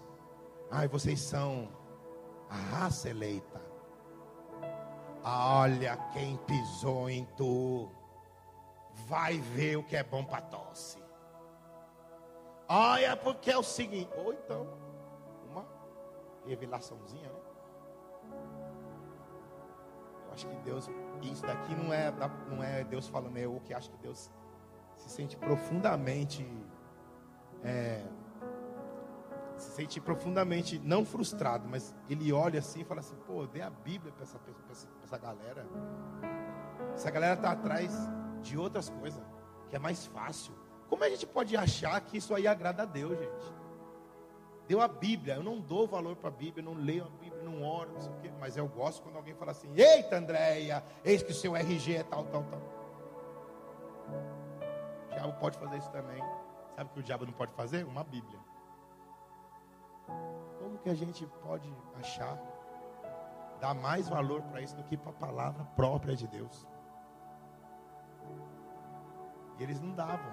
Ai, 0.71 0.89
vocês 0.89 1.21
são 1.21 1.69
a 2.49 2.55
raça 2.55 3.09
eleita. 3.09 3.61
Olha 5.23 5.97
quem 6.13 6.37
pisou 6.39 7.09
em 7.09 7.25
tu. 7.37 7.89
Vai 9.07 9.39
ver 9.39 9.77
o 9.77 9.85
que 9.85 9.97
é 9.97 10.03
bom 10.03 10.25
para 10.25 10.43
tosse. 10.43 10.99
Olha, 12.69 13.17
porque 13.17 13.51
é 13.51 13.59
o 13.59 13.63
seguinte. 13.63 14.11
Ou 14.17 14.33
então, 14.33 14.67
uma 15.49 15.67
revelaçãozinha, 16.47 17.29
né? 17.29 17.41
Eu 20.27 20.33
acho 20.33 20.47
que 20.47 20.57
Deus, 20.57 20.89
isso 21.23 21.43
daqui 21.43 21.75
não 21.75 21.93
é, 21.93 22.13
não 22.49 22.63
é 22.63 22.85
Deus 22.85 23.09
falando, 23.09 23.37
é 23.37 23.45
eu 23.45 23.61
que 23.65 23.75
acho 23.75 23.91
que 23.91 23.99
Deus 23.99 24.31
se 24.97 25.11
sente 25.11 25.37
profundamente 25.37 26.47
é, 27.65 28.05
se 29.61 29.71
sente 29.73 30.01
profundamente 30.01 30.79
não 30.79 31.05
frustrado, 31.05 31.69
mas 31.69 31.95
ele 32.09 32.33
olha 32.33 32.59
assim 32.59 32.81
e 32.81 32.85
fala 32.85 33.01
assim: 33.01 33.17
pô, 33.27 33.47
dê 33.47 33.61
a 33.61 33.71
Bíblia 33.71 34.13
para 34.13 34.23
essa, 34.23 34.41
essa, 34.71 34.89
essa 35.05 35.19
galera. 35.19 35.67
Essa 36.95 37.11
galera 37.11 37.35
está 37.35 37.53
atrás 37.53 37.93
de 38.41 38.57
outras 38.57 38.89
coisas, 38.89 39.23
que 39.69 39.77
é 39.77 39.79
mais 39.79 40.07
fácil. 40.07 40.55
Como 40.89 41.05
a 41.05 41.09
gente 41.09 41.27
pode 41.27 41.57
achar 41.57 42.01
que 42.01 42.17
isso 42.17 42.35
aí 42.35 42.47
agrada 42.47 42.83
a 42.83 42.87
Deus, 42.87 43.19
gente? 43.19 43.55
Deu 44.67 44.81
a 44.81 44.89
Bíblia, 44.89 45.35
eu 45.35 45.43
não 45.43 45.61
dou 45.61 45.87
valor 45.87 46.17
para 46.17 46.29
a 46.29 46.33
Bíblia, 46.33 46.65
não 46.65 46.75
leio 46.75 47.05
a 47.05 47.11
Bíblia, 47.23 47.43
não 47.43 47.63
oro, 47.63 47.93
não 47.93 48.01
sei 48.01 48.13
o 48.13 48.17
quê, 48.17 48.33
mas 48.41 48.57
eu 48.57 48.67
gosto 48.69 49.03
quando 49.03 49.17
alguém 49.17 49.35
fala 49.35 49.53
assim: 49.53 49.71
Eita, 49.77 50.17
Andréia, 50.17 50.83
eis 51.05 51.23
que 51.23 51.33
o 51.33 51.35
seu 51.35 51.55
RG 51.55 51.97
é 51.97 52.03
tal, 52.03 52.25
tal, 52.25 52.45
tal. 52.45 52.61
O 55.07 55.15
diabo 55.15 55.33
pode 55.39 55.59
fazer 55.59 55.77
isso 55.77 55.91
também. 55.91 56.23
Sabe 56.77 56.91
o 56.91 56.95
que 56.95 57.01
o 57.01 57.03
diabo 57.03 57.27
não 57.27 57.33
pode 57.33 57.53
fazer? 57.53 57.85
Uma 57.85 58.03
Bíblia 58.03 58.50
que 60.83 60.89
a 60.89 60.95
gente 60.95 61.27
pode 61.43 61.71
achar 61.99 62.39
dar 63.61 63.75
mais 63.75 64.09
valor 64.09 64.43
para 64.43 64.63
isso 64.63 64.75
do 64.75 64.83
que 64.85 64.97
para 64.97 65.11
a 65.11 65.15
palavra 65.15 65.65
própria 65.77 66.17
de 66.17 66.27
Deus? 66.27 66.67
E 69.59 69.63
eles 69.63 69.79
não 69.81 69.95
davam. 69.95 70.33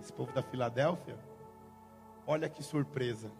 Esse 0.00 0.12
povo 0.12 0.32
da 0.32 0.42
Filadélfia, 0.42 1.16
olha 2.26 2.48
que 2.48 2.62
surpresa. 2.62 3.30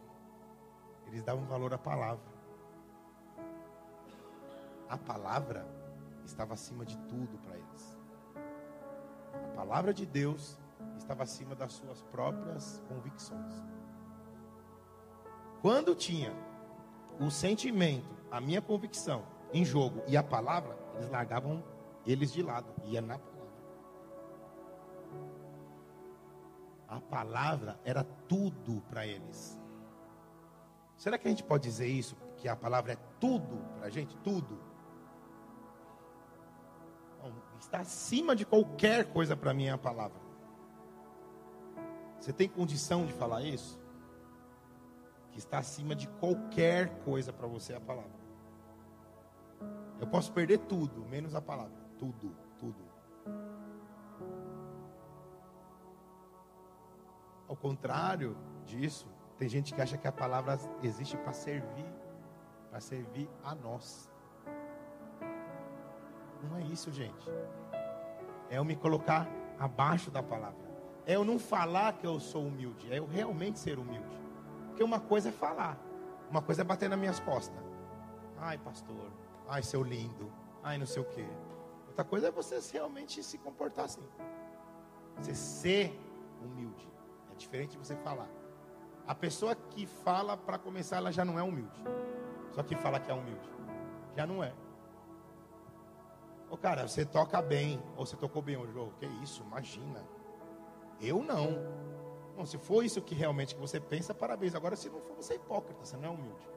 Eles 1.07 1.23
davam 1.23 1.45
valor 1.47 1.75
à 1.75 1.79
palavra. 1.79 2.33
A 4.89 4.97
palavra 4.97 5.67
estava 6.25 6.55
acima 6.55 6.85
de 6.85 6.97
tudo 7.09 7.37
para 7.39 7.57
eles. 7.57 7.99
A 9.33 9.57
palavra 9.57 9.93
de 9.93 10.07
Deus 10.07 10.57
estava 10.97 11.25
acima 11.25 11.57
das 11.57 11.73
suas 11.73 12.01
próprias 12.03 12.81
convicções. 12.89 13.65
Quando 15.65 15.95
tinha 15.95 16.31
o 17.19 17.31
sentimento, 17.31 18.15
a 18.31 18.39
minha 18.39 18.61
convicção 18.61 19.25
em 19.51 19.65
jogo 19.65 20.03
e 20.07 20.15
a 20.15 20.23
palavra, 20.23 20.77
eles 20.95 21.09
largavam 21.09 21.65
eles 22.07 22.31
de 22.31 22.43
lado, 22.43 22.71
ia 22.85 23.01
na 23.01 23.19
palavra. 23.19 23.55
A 26.87 27.01
palavra 27.01 27.81
era 27.83 28.05
tudo 28.29 28.83
para 28.91 29.07
eles. 29.07 29.59
Será 30.99 31.17
que 31.17 31.27
a 31.29 31.31
gente 31.31 31.43
pode 31.43 31.63
dizer 31.63 31.87
isso? 31.87 32.15
Que 32.37 32.47
a 32.47 32.55
palavra 32.55 32.93
é 32.93 32.99
tudo 33.19 33.57
para 33.79 33.87
a 33.87 33.91
gente? 33.91 34.15
Tudo. 34.19 34.61
Está 37.59 37.79
acima 37.79 38.37
de 38.37 38.45
qualquer 38.45 39.11
coisa 39.15 39.35
para 39.35 39.55
mim 39.55 39.71
a 39.71 39.79
palavra. 39.79 40.21
Você 42.21 42.35
tem 42.35 42.51
condição 42.51 43.07
de 43.07 43.15
falar 43.15 43.41
isso? 43.41 43.83
Que 45.35 45.41
está 45.41 45.59
acima 45.59 45.97
de 45.97 46.07
qualquer 46.07 47.03
coisa 47.03 47.33
para 47.33 47.49
você 47.49 47.75
a 47.75 47.81
palavra. 47.81 48.25
Eu 50.01 50.07
posso 50.07 50.33
perder 50.33 50.59
tudo, 50.59 51.05
menos 51.07 51.35
a 51.35 51.43
palavra. 51.43 51.77
Tudo, 51.99 52.37
tudo. 52.57 52.85
Ao 57.49 57.57
contrário 57.57 58.37
disso, 58.65 59.09
tem 59.37 59.49
gente 59.49 59.75
que 59.75 59.83
acha 59.83 59.99
que 59.99 60.07
a 60.07 60.13
palavra 60.13 60.57
existe 60.85 61.17
para 61.17 61.33
servir, 61.33 61.93
para 62.71 62.79
servir 62.79 63.29
a 63.43 63.57
nós. 63.57 64.09
Não 66.49 66.57
é 66.59 66.63
isso, 66.63 66.93
gente. 66.93 67.29
É 68.49 68.59
eu 68.59 68.65
me 68.65 68.77
colocar 68.77 69.29
abaixo 69.59 70.13
da 70.13 70.23
palavra. 70.23 70.63
É 71.05 71.17
eu 71.17 71.25
não 71.25 71.41
falar 71.41 71.95
que 71.95 72.07
eu 72.07 72.21
sou 72.21 72.47
humilde, 72.47 72.93
é 72.93 73.01
eu 73.01 73.07
realmente 73.07 73.59
ser 73.59 73.81
humilde. 73.81 74.24
Porque 74.75 74.83
uma 74.83 74.99
coisa 74.99 75.29
é 75.29 75.33
falar, 75.33 75.79
uma 76.29 76.43
coisa 76.43 76.63
é 76.63 76.65
bater 76.65 76.89
nas 76.89 76.99
minhas 76.99 77.21
costas. 77.21 77.57
Ai, 78.37 78.59
pastor, 78.59 79.09
ai, 79.47 79.63
seu 79.63 79.85
lindo, 79.85 80.33
ai, 80.65 80.79
não 80.79 80.85
sei 80.85 81.01
o 81.01 81.05
quê. 81.05 81.25
Outra 81.87 82.05
coisa 82.05 82.27
é 82.27 82.31
você 82.33 82.59
realmente 82.73 83.23
se 83.23 83.39
comportar 83.39 83.85
assim. 83.85 84.03
Você 85.17 85.33
ser 85.33 86.01
humilde. 86.43 86.93
É 87.33 87.37
diferente 87.37 87.71
de 87.71 87.79
você 87.79 87.95
falar. 87.95 88.27
A 89.07 89.15
pessoa 89.15 89.55
que 89.55 89.87
fala, 89.87 90.37
para 90.37 90.59
começar, 90.59 90.97
ela 90.97 91.13
já 91.13 91.25
não 91.25 91.39
é 91.39 91.43
humilde. 91.45 91.85
Só 92.51 92.65
que 92.65 92.75
fala 92.75 92.99
que 92.99 93.09
é 93.09 93.15
humilde. 93.15 93.49
Já 94.17 94.27
não 94.27 94.43
é. 94.43 94.53
Ô 96.51 96.57
cara, 96.57 96.89
você 96.89 97.05
toca 97.05 97.41
bem. 97.41 97.81
Ou 97.97 98.05
você 98.05 98.17
tocou 98.17 98.43
bem 98.43 98.57
hoje. 98.57 98.77
Oh, 98.77 98.89
que 98.99 99.07
isso, 99.23 99.41
imagina. 99.45 100.03
Eu 101.01 101.23
não. 101.23 101.94
Bom, 102.37 102.45
se 102.45 102.59
for 102.59 102.85
isso 102.85 103.01
que 103.01 103.15
realmente 103.15 103.55
que 103.55 103.61
você 103.61 103.79
pensa, 103.79 104.13
parabéns. 104.13 104.55
Agora, 104.55 104.75
se 104.75 104.89
não 104.89 105.01
for, 105.01 105.17
você 105.17 105.35
é 105.35 105.37
hipócrita, 105.37 105.85
você 105.85 105.97
não 105.97 106.05
é 106.05 106.11
humilde. 106.11 106.49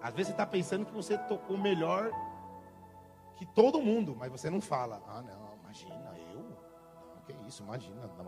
Às 0.00 0.14
vezes 0.14 0.28
você 0.28 0.32
está 0.32 0.46
pensando 0.46 0.86
que 0.86 0.92
você 0.92 1.18
tocou 1.18 1.56
melhor 1.58 2.10
que 3.36 3.46
todo 3.46 3.80
mundo, 3.80 4.14
mas 4.16 4.30
você 4.30 4.48
não 4.48 4.60
fala. 4.60 5.02
Ah, 5.06 5.22
não, 5.22 5.54
imagina, 5.62 6.14
eu? 6.32 6.42
Não, 7.14 7.22
que 7.24 7.32
isso, 7.48 7.62
imagina, 7.62 8.08
tá, 8.08 8.24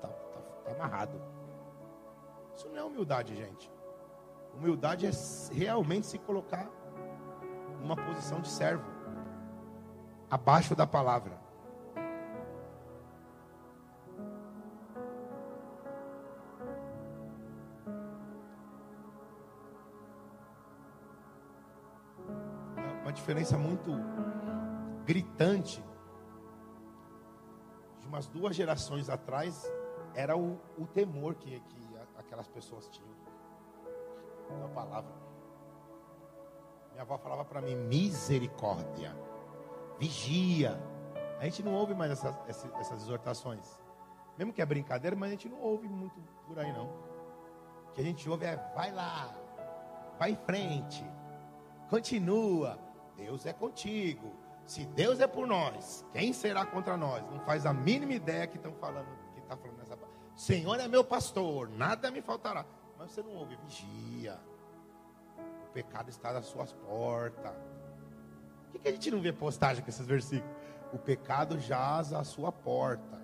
tá, 0.00 0.08
tá 0.08 0.72
amarrado. 0.72 1.20
Isso 2.56 2.68
não 2.68 2.78
é 2.78 2.84
humildade, 2.84 3.34
gente. 3.36 3.70
Humildade 4.54 5.06
é 5.06 5.10
realmente 5.52 6.06
se 6.06 6.18
colocar 6.18 6.70
numa 7.80 7.96
posição 7.96 8.40
de 8.40 8.48
servo, 8.48 8.84
abaixo 10.30 10.74
da 10.74 10.86
palavra. 10.86 11.43
Diferença 23.14 23.56
muito 23.56 23.90
gritante 25.06 25.82
de 28.00 28.06
umas 28.06 28.26
duas 28.26 28.54
gerações 28.54 29.08
atrás 29.08 29.70
era 30.14 30.36
o, 30.36 30.60
o 30.78 30.86
temor 30.86 31.34
que, 31.34 31.60
que 31.60 31.84
aquelas 32.16 32.48
pessoas 32.48 32.88
tinham 32.88 33.08
com 34.48 34.64
a 34.64 34.68
palavra. 34.68 35.12
Minha 36.92 37.02
avó 37.02 37.18
falava 37.18 37.44
para 37.44 37.60
mim: 37.60 37.74
misericórdia, 37.74 39.16
vigia. 39.98 40.80
A 41.40 41.44
gente 41.44 41.62
não 41.62 41.74
ouve 41.74 41.94
mais 41.94 42.12
essas, 42.12 42.36
essas, 42.48 42.72
essas 42.74 43.02
exortações. 43.02 43.80
Mesmo 44.38 44.52
que 44.52 44.62
é 44.62 44.66
brincadeira, 44.66 45.16
mas 45.16 45.28
a 45.28 45.32
gente 45.32 45.48
não 45.48 45.60
ouve 45.60 45.88
muito 45.88 46.20
por 46.46 46.58
aí 46.58 46.72
não. 46.72 46.86
O 47.88 47.92
que 47.94 48.00
a 48.00 48.04
gente 48.04 48.28
ouve 48.28 48.44
é: 48.44 48.56
vai 48.74 48.92
lá, 48.92 49.34
vai 50.18 50.32
em 50.32 50.36
frente, 50.36 51.04
continua. 51.88 52.83
Deus 53.16 53.46
é 53.46 53.52
contigo. 53.52 54.32
Se 54.66 54.84
Deus 54.86 55.20
é 55.20 55.26
por 55.26 55.46
nós, 55.46 56.04
quem 56.12 56.32
será 56.32 56.64
contra 56.64 56.96
nós? 56.96 57.22
Não 57.30 57.40
faz 57.40 57.66
a 57.66 57.72
mínima 57.72 58.14
ideia 58.14 58.46
que 58.46 58.56
estão 58.56 58.72
falando, 58.74 59.06
que 59.34 59.40
está 59.40 59.56
falando 59.56 59.78
nessa. 59.78 59.98
Senhor 60.36 60.80
é 60.80 60.88
meu 60.88 61.04
pastor, 61.04 61.68
nada 61.68 62.10
me 62.10 62.20
faltará. 62.20 62.64
Mas 62.98 63.12
você 63.12 63.22
não 63.22 63.34
ouve, 63.34 63.56
vigia. 63.56 64.38
O 65.68 65.72
pecado 65.72 66.08
está 66.08 66.32
nas 66.32 66.46
suas 66.46 66.72
portas. 66.72 67.52
Por 68.64 68.72
que, 68.72 68.78
que 68.78 68.88
a 68.88 68.92
gente 68.92 69.10
não 69.10 69.20
vê 69.20 69.32
postagem 69.32 69.82
com 69.82 69.90
esses 69.90 70.06
versículos? 70.06 70.56
O 70.92 70.98
pecado 70.98 71.58
jaz 71.58 72.12
à 72.12 72.24
sua 72.24 72.50
porta. 72.50 73.22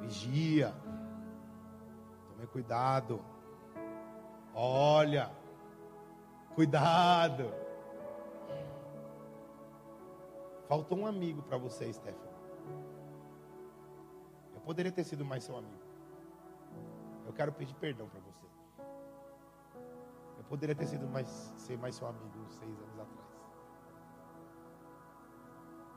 Vigia. 0.00 0.74
Tome 2.28 2.46
cuidado. 2.48 3.24
Olha. 4.54 5.30
Cuidado. 6.54 7.54
Faltou 10.68 10.98
um 10.98 11.06
amigo 11.06 11.42
para 11.42 11.56
você, 11.56 11.90
Stephanie. 11.90 12.36
Eu 14.54 14.60
poderia 14.60 14.92
ter 14.92 15.02
sido 15.02 15.24
mais 15.24 15.42
seu 15.44 15.56
amigo. 15.56 15.82
Eu 17.26 17.32
quero 17.32 17.50
pedir 17.52 17.74
perdão 17.76 18.06
para 18.06 18.20
você. 18.20 18.46
Eu 20.36 20.44
poderia 20.44 20.74
ter 20.74 20.86
sido 20.86 21.08
mais, 21.08 21.26
ser 21.56 21.78
mais 21.78 21.94
seu 21.94 22.06
amigo 22.06 22.38
uns 22.40 22.52
seis 22.52 22.78
anos 22.80 23.00
atrás. 23.00 23.28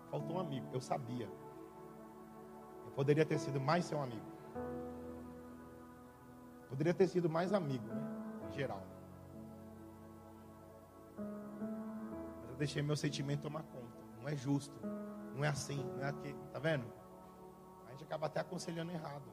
Faltou 0.10 0.38
um 0.38 0.40
amigo, 0.40 0.68
eu 0.72 0.80
sabia. 0.80 1.30
Eu 2.86 2.92
poderia 2.92 3.26
ter 3.26 3.40
sido 3.40 3.60
mais 3.60 3.84
seu 3.84 4.02
amigo. 4.02 4.32
Poderia 6.70 6.94
ter 6.94 7.08
sido 7.08 7.30
mais 7.30 7.52
amigo, 7.52 7.86
né? 7.88 8.02
Em 8.50 8.54
geral. 8.54 8.82
Mas 11.18 12.50
eu 12.50 12.56
deixei 12.56 12.82
meu 12.82 12.96
sentimento 12.96 13.42
tomar 13.42 13.64
conta. 13.64 13.81
Não 14.22 14.30
é 14.30 14.36
justo. 14.36 14.80
Não 15.36 15.44
é 15.44 15.48
assim. 15.48 15.84
Não 15.98 16.06
é 16.06 16.10
aqui. 16.10 16.36
Tá 16.52 16.60
vendo? 16.60 16.86
A 17.88 17.92
gente 17.92 18.04
acaba 18.04 18.28
até 18.28 18.40
aconselhando 18.40 18.92
errado. 18.92 19.24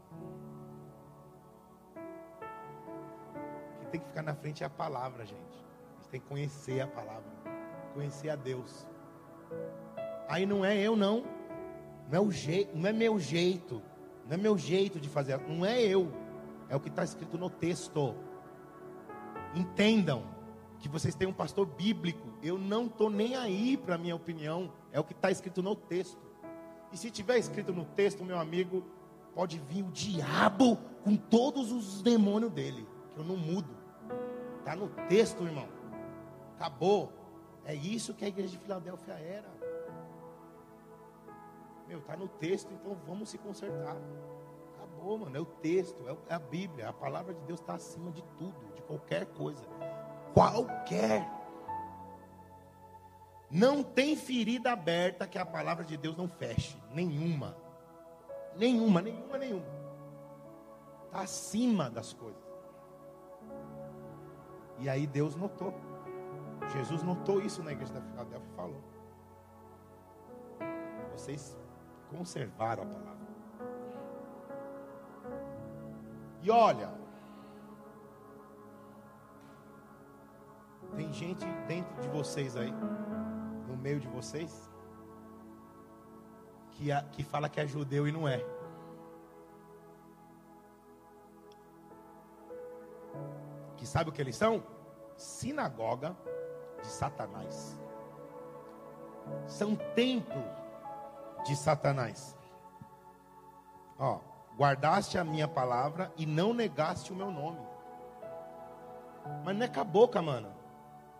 O 3.77 3.81
que 3.81 3.87
tem 3.91 4.01
que 4.01 4.07
ficar 4.07 4.23
na 4.23 4.35
frente 4.35 4.63
é 4.63 4.67
a 4.67 4.71
palavra, 4.71 5.25
gente. 5.25 5.41
A 5.41 5.97
gente 5.97 6.09
tem 6.11 6.21
que 6.21 6.27
conhecer 6.27 6.81
a 6.81 6.87
palavra. 6.87 7.31
Conhecer 7.95 8.31
a 8.31 8.37
Deus. 8.37 8.87
Aí 10.29 10.47
não 10.47 10.65
é 10.65 10.77
eu, 10.77 10.97
não. 10.97 11.25
Não 12.11 12.19
é, 12.19 12.21
o 12.21 12.31
jeito, 12.31 12.77
não 12.77 12.89
é 12.89 12.93
meu 12.93 13.19
jeito. 13.19 13.83
Não 14.27 14.35
é 14.35 14.37
meu 14.37 14.57
jeito 14.57 14.99
de 14.99 15.09
fazer. 15.09 15.39
Não 15.41 15.65
é 15.65 15.81
eu. 15.81 16.11
É 16.69 16.77
o 16.77 16.81
que 16.81 16.89
está 16.89 17.05
escrito 17.05 17.37
no 17.39 17.51
texto. 17.51 18.15
Entendam 19.55 20.25
que 20.79 20.89
vocês 20.89 21.15
têm 21.15 21.29
um 21.29 21.33
pastor 21.33 21.67
bíblico. 21.67 22.29
Eu 22.43 22.59
não 22.59 22.87
estou 22.87 23.11
nem 23.11 23.37
aí 23.37 23.77
para 23.77 23.99
minha 23.99 24.15
opinião. 24.15 24.73
É 24.93 24.99
o 25.01 25.05
que 25.05 25.13
está 25.13 25.31
escrito 25.31 25.63
no 25.63 25.75
texto. 25.75 26.21
E 26.93 26.97
se 26.97 27.11
tiver 27.11 27.39
escrito 27.39 27.73
no 27.73 27.85
texto, 27.85 28.25
meu 28.25 28.39
amigo, 28.39 28.85
pode 29.35 29.59
vir 29.59 29.83
o 29.83 29.91
diabo 29.91 30.79
com 31.05 31.17
todos 31.17 31.71
os 31.71 32.03
demônios 32.03 32.53
dele. 32.53 32.87
Que 33.11 33.21
eu 33.21 33.25
não 33.25 33.37
mudo. 33.37 33.77
Está 34.59 34.75
no 34.75 34.89
texto, 35.09 35.43
irmão. 35.45 35.69
Acabou. 36.57 37.13
É 37.65 37.75
isso 37.75 38.15
que 38.15 38.25
a 38.25 38.29
igreja 38.29 38.51
de 38.51 38.59
Filadélfia 38.59 39.15
era. 39.15 39.49
Meu, 41.87 41.99
está 41.99 42.17
no 42.17 42.29
texto, 42.29 42.73
então 42.73 42.97
vamos 43.07 43.29
se 43.29 43.39
consertar. 43.39 43.97
Acabou, 44.77 45.19
mano. 45.19 45.37
É 45.37 45.41
o 45.41 45.45
texto, 45.45 46.03
é 46.29 46.35
a 46.35 46.39
Bíblia. 46.39 46.89
A 46.89 46.93
palavra 46.93 47.35
de 47.35 47.41
Deus 47.43 47.61
está 47.61 47.75
acima 47.75 48.11
de 48.11 48.23
tudo, 48.37 48.75
de 48.75 48.83
qualquer 48.83 49.27
coisa 49.27 49.65
qualquer. 50.39 51.29
Não 53.51 53.83
tem 53.83 54.15
ferida 54.15 54.73
aberta 54.73 55.27
que 55.27 55.39
a 55.39 55.47
palavra 55.47 55.85
de 55.85 55.97
Deus 55.97 56.17
não 56.17 56.29
feche. 56.29 56.77
Nenhuma. 56.93 57.57
Nenhuma, 58.57 59.01
nenhuma, 59.01 59.39
nenhuma. 59.39 59.67
Está 61.07 61.21
acima 61.21 61.89
das 61.89 62.13
coisas. 62.13 62.43
E 64.79 64.89
aí 64.89 65.07
Deus 65.07 65.35
notou. 65.35 65.75
Jesus 66.73 67.03
notou 67.03 67.41
isso 67.41 67.63
na 67.63 67.73
igreja 67.73 67.93
da 67.95 68.03
Filadélfia 68.03 68.49
e 68.53 68.57
falou. 68.57 68.85
Vocês 71.13 71.57
conservaram 72.11 72.83
a 72.83 72.87
palavra. 72.87 73.29
E 76.43 76.51
olha, 76.51 76.93
Tem 80.97 81.13
gente 81.13 81.47
dentro 81.67 82.01
de 82.01 82.09
vocês 82.09 82.57
aí, 82.57 82.73
no 83.69 83.77
meio 83.77 84.01
de 84.01 84.09
vocês, 84.09 84.69
que, 86.71 86.89
que 87.13 87.23
fala 87.23 87.49
que 87.49 87.61
é 87.61 87.67
judeu 87.67 88.09
e 88.09 88.13
não 88.13 88.27
é. 88.27 88.45
Que 93.77 93.87
sabe 93.87 94.11
o 94.11 94.13
que 94.13 94.21
eles 94.21 94.37
são? 94.37 94.63
Sinagoga 95.17 96.17
de 96.81 96.87
Satanás. 96.87 97.79
São 99.47 99.77
templo 99.95 100.43
de 101.45 101.55
Satanás. 101.55 102.37
Ó, 103.99 104.21
guardaste 104.57 105.19
a 105.19 105.25
minha 105.25 105.47
palavra 105.47 106.13
e 106.17 106.25
não 106.25 106.55
negaste 106.55 107.13
o 107.13 107.17
meu 107.17 107.31
nome. 107.31 107.61
Mas 109.45 109.57
não 109.57 109.65
é 109.65 109.69
com 109.69 109.81
a 109.81 109.85
boca, 109.85 110.23
mano. 110.23 110.53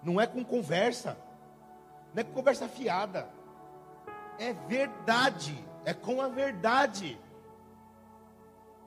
Não 0.03 0.21
é 0.21 0.27
com 0.27 0.45
conversa. 0.45 1.17
Não 2.19 2.23
é 2.23 2.25
conversa 2.25 2.67
fiada. 2.67 3.29
É 4.41 4.53
verdade. 4.67 5.57
É 5.85 5.95
com 5.95 6.21
a 6.21 6.27
verdade. 6.27 7.17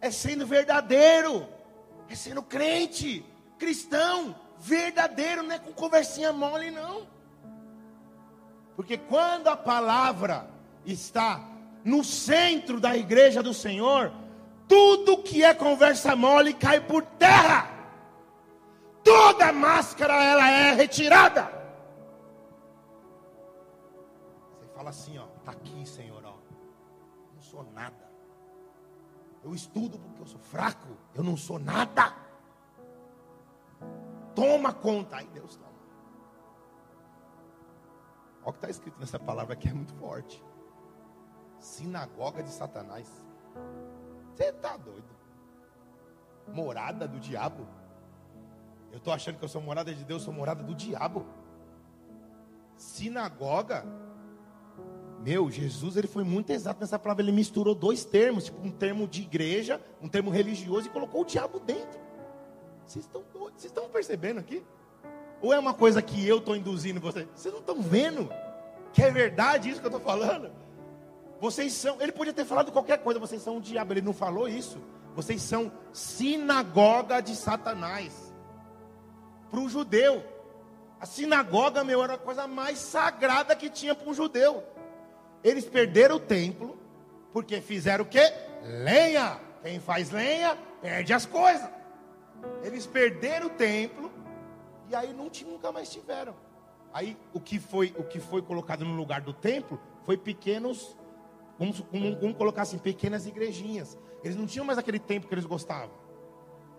É 0.01 0.11
sendo 0.11 0.45
verdadeiro. 0.45 1.47
É 2.09 2.15
sendo 2.15 2.43
crente. 2.43 3.25
Cristão. 3.57 4.35
Verdadeiro. 4.59 5.43
Não 5.43 5.55
é 5.55 5.59
com 5.59 5.71
conversinha 5.71 6.33
mole, 6.33 6.71
não. 6.71 7.07
Porque 8.75 8.97
quando 8.97 9.47
a 9.47 9.55
palavra 9.55 10.49
está 10.85 11.39
no 11.85 12.03
centro 12.03 12.81
da 12.81 12.97
igreja 12.97 13.41
do 13.41 13.53
Senhor, 13.53 14.11
tudo 14.67 15.23
que 15.23 15.41
é 15.41 15.53
conversa 15.53 16.17
mole 16.17 16.53
cai 16.53 16.81
por 16.81 17.05
terra 17.05 17.69
toda 19.03 19.51
máscara 19.51 20.23
ela 20.23 20.49
é 20.49 20.73
retirada. 20.73 21.60
Fala 24.81 24.89
assim, 24.89 25.15
ó, 25.19 25.27
tá 25.45 25.51
aqui, 25.51 25.85
Senhor, 25.85 26.23
ó. 26.25 26.37
Não 27.35 27.41
sou 27.41 27.63
nada. 27.71 28.09
Eu 29.43 29.53
estudo 29.53 29.99
porque 29.99 30.21
eu 30.23 30.25
sou 30.25 30.39
fraco. 30.39 30.97
Eu 31.13 31.23
não 31.23 31.37
sou 31.37 31.59
nada. 31.59 32.15
Toma 34.33 34.73
conta. 34.73 35.17
Aí 35.17 35.27
Deus 35.27 35.55
toma. 35.55 35.71
Olha 38.41 38.49
o 38.49 38.51
que 38.53 38.57
está 38.57 38.69
escrito 38.71 38.99
nessa 38.99 39.19
palavra 39.19 39.53
aqui, 39.53 39.69
é 39.69 39.73
muito 39.73 39.93
forte. 39.93 40.43
Sinagoga 41.59 42.41
de 42.41 42.49
Satanás. 42.49 43.07
Você 44.33 44.45
está 44.45 44.77
doido? 44.77 45.15
Morada 46.47 47.07
do 47.07 47.19
diabo. 47.19 47.67
Eu 48.91 48.97
estou 48.97 49.13
achando 49.13 49.37
que 49.37 49.45
eu 49.45 49.49
sou 49.49 49.61
morada 49.61 49.93
de 49.93 50.03
Deus, 50.03 50.23
sou 50.23 50.33
morada 50.33 50.63
do 50.63 50.73
diabo. 50.73 51.23
Sinagoga. 52.75 53.85
Meu, 55.23 55.51
Jesus 55.51 55.97
ele 55.97 56.07
foi 56.07 56.23
muito 56.23 56.49
exato 56.49 56.79
nessa 56.81 56.97
palavra. 56.97 57.23
Ele 57.23 57.31
misturou 57.31 57.75
dois 57.75 58.03
termos, 58.03 58.45
tipo 58.45 58.65
um 58.65 58.71
termo 58.71 59.07
de 59.07 59.21
igreja, 59.21 59.79
um 60.01 60.09
termo 60.09 60.31
religioso 60.31 60.87
e 60.87 60.89
colocou 60.89 61.21
o 61.21 61.25
diabo 61.25 61.59
dentro. 61.59 61.99
Vocês 62.85 63.05
estão? 63.05 63.23
Vocês 63.33 63.65
estão 63.65 63.87
percebendo 63.89 64.39
aqui? 64.39 64.63
Ou 65.41 65.53
é 65.53 65.59
uma 65.59 65.73
coisa 65.73 66.01
que 66.01 66.27
eu 66.27 66.37
estou 66.37 66.55
induzindo 66.55 66.99
vocês? 66.99 67.27
Vocês 67.35 67.53
não 67.53 67.61
estão 67.61 67.81
vendo 67.81 68.29
que 68.93 69.01
é 69.01 69.11
verdade 69.11 69.69
isso 69.69 69.79
que 69.79 69.85
eu 69.85 69.91
estou 69.91 70.03
falando? 70.03 70.51
Vocês 71.39 71.73
são, 71.73 71.99
ele 71.99 72.11
podia 72.11 72.33
ter 72.33 72.45
falado 72.45 72.71
qualquer 72.71 72.99
coisa, 72.99 73.19
vocês 73.19 73.41
são 73.41 73.57
o 73.57 73.61
diabo, 73.61 73.93
ele 73.93 74.01
não 74.01 74.13
falou 74.13 74.47
isso. 74.47 74.77
Vocês 75.15 75.41
são 75.41 75.71
sinagoga 75.91 77.19
de 77.21 77.35
Satanás. 77.35 78.31
Para 79.49 79.59
o 79.59 79.67
judeu, 79.67 80.23
a 80.99 81.05
sinagoga, 81.05 81.83
meu, 81.83 82.03
era 82.03 82.13
a 82.13 82.17
coisa 82.17 82.47
mais 82.47 82.77
sagrada 82.77 83.55
que 83.55 83.69
tinha 83.69 83.95
para 83.95 84.09
um 84.09 84.13
judeu. 84.13 84.63
Eles 85.43 85.65
perderam 85.65 86.15
o 86.15 86.19
templo, 86.19 86.77
porque 87.33 87.61
fizeram 87.61 88.03
o 88.03 88.07
quê? 88.07 88.31
Lenha. 88.63 89.39
Quem 89.63 89.79
faz 89.79 90.09
lenha, 90.09 90.57
perde 90.81 91.13
as 91.13 91.25
coisas. 91.25 91.69
Eles 92.63 92.87
perderam 92.87 93.47
o 93.47 93.49
templo, 93.51 94.11
e 94.89 94.95
aí 94.95 95.13
não, 95.13 95.29
nunca 95.45 95.71
mais 95.71 95.89
tiveram. 95.89 96.35
Aí 96.93 97.17
o 97.33 97.39
que 97.39 97.59
foi, 97.59 97.93
o 97.97 98.03
que 98.03 98.19
foi 98.19 98.41
colocado 98.41 98.83
no 98.83 98.95
lugar 98.95 99.21
do 99.21 99.33
templo 99.33 99.79
foi 100.03 100.17
pequenos, 100.17 100.97
vamos, 101.57 101.79
vamos, 101.91 102.19
vamos 102.19 102.37
colocar 102.37 102.63
assim, 102.63 102.77
pequenas 102.77 103.25
igrejinhas. 103.27 103.97
Eles 104.23 104.35
não 104.35 104.45
tinham 104.45 104.65
mais 104.65 104.77
aquele 104.77 104.99
templo 104.99 105.29
que 105.29 105.33
eles 105.35 105.45
gostavam. 105.45 105.91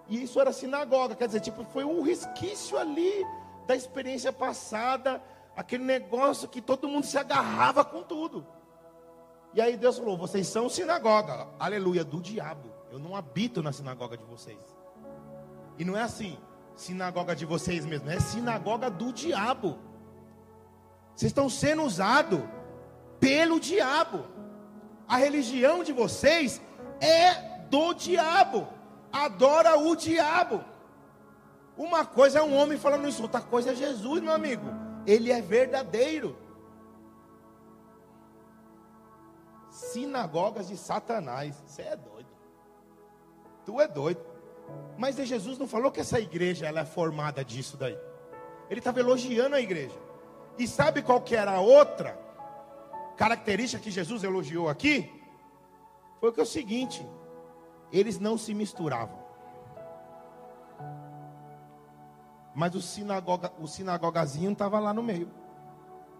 E 0.08 0.22
isso 0.22 0.40
era 0.40 0.52
sinagoga, 0.52 1.14
quer 1.14 1.26
dizer, 1.26 1.40
tipo, 1.40 1.64
foi 1.64 1.84
um 1.84 2.02
resquício 2.02 2.76
ali 2.76 3.24
da 3.66 3.76
experiência 3.76 4.32
passada, 4.32 5.22
aquele 5.56 5.84
negócio 5.84 6.48
que 6.48 6.60
todo 6.60 6.88
mundo 6.88 7.04
se 7.04 7.18
agarrava 7.18 7.84
com 7.84 8.02
tudo. 8.02 8.46
E 9.54 9.60
aí 9.60 9.76
Deus 9.76 9.98
falou: 9.98 10.16
vocês 10.16 10.46
são 10.46 10.68
sinagoga, 10.68 11.48
aleluia, 11.58 12.04
do 12.04 12.20
diabo. 12.20 12.70
Eu 12.90 12.98
não 12.98 13.16
habito 13.16 13.62
na 13.62 13.72
sinagoga 13.72 14.16
de 14.16 14.24
vocês. 14.24 14.58
E 15.78 15.84
não 15.84 15.96
é 15.96 16.02
assim, 16.02 16.38
sinagoga 16.76 17.34
de 17.34 17.46
vocês 17.46 17.84
mesmo, 17.84 18.10
é 18.10 18.20
sinagoga 18.20 18.90
do 18.90 19.12
diabo. 19.12 19.78
Vocês 21.14 21.30
estão 21.30 21.48
sendo 21.48 21.82
usados 21.82 22.40
pelo 23.20 23.60
diabo. 23.60 24.26
A 25.06 25.16
religião 25.16 25.84
de 25.84 25.92
vocês 25.92 26.60
é 27.00 27.34
do 27.68 27.92
diabo. 27.92 28.68
Adora 29.12 29.78
o 29.78 29.94
diabo. 29.94 30.64
Uma 31.76 32.04
coisa 32.04 32.38
é 32.38 32.42
um 32.42 32.54
homem 32.54 32.78
falando 32.78 33.08
isso, 33.08 33.22
outra 33.22 33.40
coisa 33.40 33.72
é 33.72 33.74
Jesus, 33.74 34.22
meu 34.22 34.32
amigo. 34.32 34.81
Ele 35.06 35.30
é 35.32 35.40
verdadeiro. 35.40 36.36
Sinagogas 39.70 40.68
de 40.68 40.76
Satanás. 40.76 41.62
Você 41.66 41.82
é 41.82 41.96
doido. 41.96 42.28
Tu 43.64 43.80
é 43.80 43.88
doido. 43.88 44.20
Mas 44.96 45.16
Jesus 45.16 45.58
não 45.58 45.66
falou 45.66 45.90
que 45.90 46.00
essa 46.00 46.20
igreja 46.20 46.66
ela 46.66 46.80
é 46.80 46.84
formada 46.84 47.44
disso 47.44 47.76
daí. 47.76 47.98
Ele 48.70 48.80
estava 48.80 49.00
elogiando 49.00 49.56
a 49.56 49.60
igreja. 49.60 49.98
E 50.58 50.66
sabe 50.66 51.02
qual 51.02 51.20
que 51.20 51.34
era 51.34 51.52
a 51.52 51.60
outra 51.60 52.18
característica 53.16 53.82
que 53.82 53.90
Jesus 53.90 54.22
elogiou 54.22 54.68
aqui? 54.68 55.10
Foi 56.20 56.32
que 56.32 56.40
é 56.40 56.42
o 56.42 56.46
seguinte: 56.46 57.06
eles 57.90 58.18
não 58.18 58.36
se 58.38 58.54
misturavam. 58.54 59.21
Mas 62.54 62.74
o, 62.74 62.82
sinagoga, 62.82 63.52
o 63.58 63.66
sinagogazinho 63.66 64.52
estava 64.52 64.78
lá 64.78 64.92
no 64.92 65.02
meio. 65.02 65.30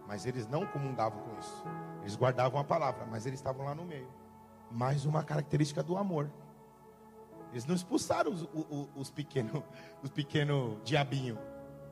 Mas 0.07 0.27
eles 0.27 0.47
não 0.47 0.67
comungavam 0.67 1.23
com 1.23 1.39
isso. 1.39 1.65
Eles 2.01 2.17
guardavam 2.17 2.61
a 2.61 2.65
palavra, 2.65 3.07
mas 3.07 3.27
eles 3.27 3.39
estavam 3.39 3.65
lá 3.65 3.75
no 3.75 3.85
meio. 3.85 4.09
Mais 4.71 5.05
uma 5.05 5.23
característica 5.23 5.83
do 5.83 5.97
amor. 5.97 6.31
Eles 7.51 7.67
não 7.67 7.75
expulsaram 7.75 8.33
os, 8.33 8.43
os, 8.43 8.89
os 8.97 9.11
pequenos 9.11 9.63
os 10.03 10.11
pequeno 10.11 10.81
diabinhos. 10.85 11.39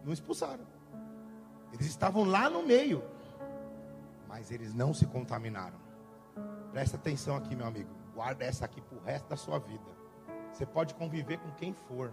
Não 0.05 0.13
expulsaram. 0.13 0.65
Eles 1.73 1.87
estavam 1.87 2.25
lá 2.25 2.49
no 2.49 2.63
meio. 2.63 3.05
Mas 4.27 4.51
eles 4.51 4.73
não 4.73 4.95
se 4.95 5.07
contaminaram. 5.07 5.79
Presta 6.73 6.97
atenção 6.97 7.37
aqui, 7.37 7.55
meu 7.55 7.67
amigo. 7.67 7.91
Guarda 8.15 8.45
essa 8.45 8.65
aqui 8.65 8.81
para 8.81 8.99
o 8.99 9.03
resto 9.03 9.29
da 9.29 9.37
sua 9.37 9.59
vida. 9.59 9.85
Você 10.53 10.65
pode 10.65 10.95
conviver 10.95 11.39
com 11.39 11.51
quem 11.53 11.73
for. 11.73 12.13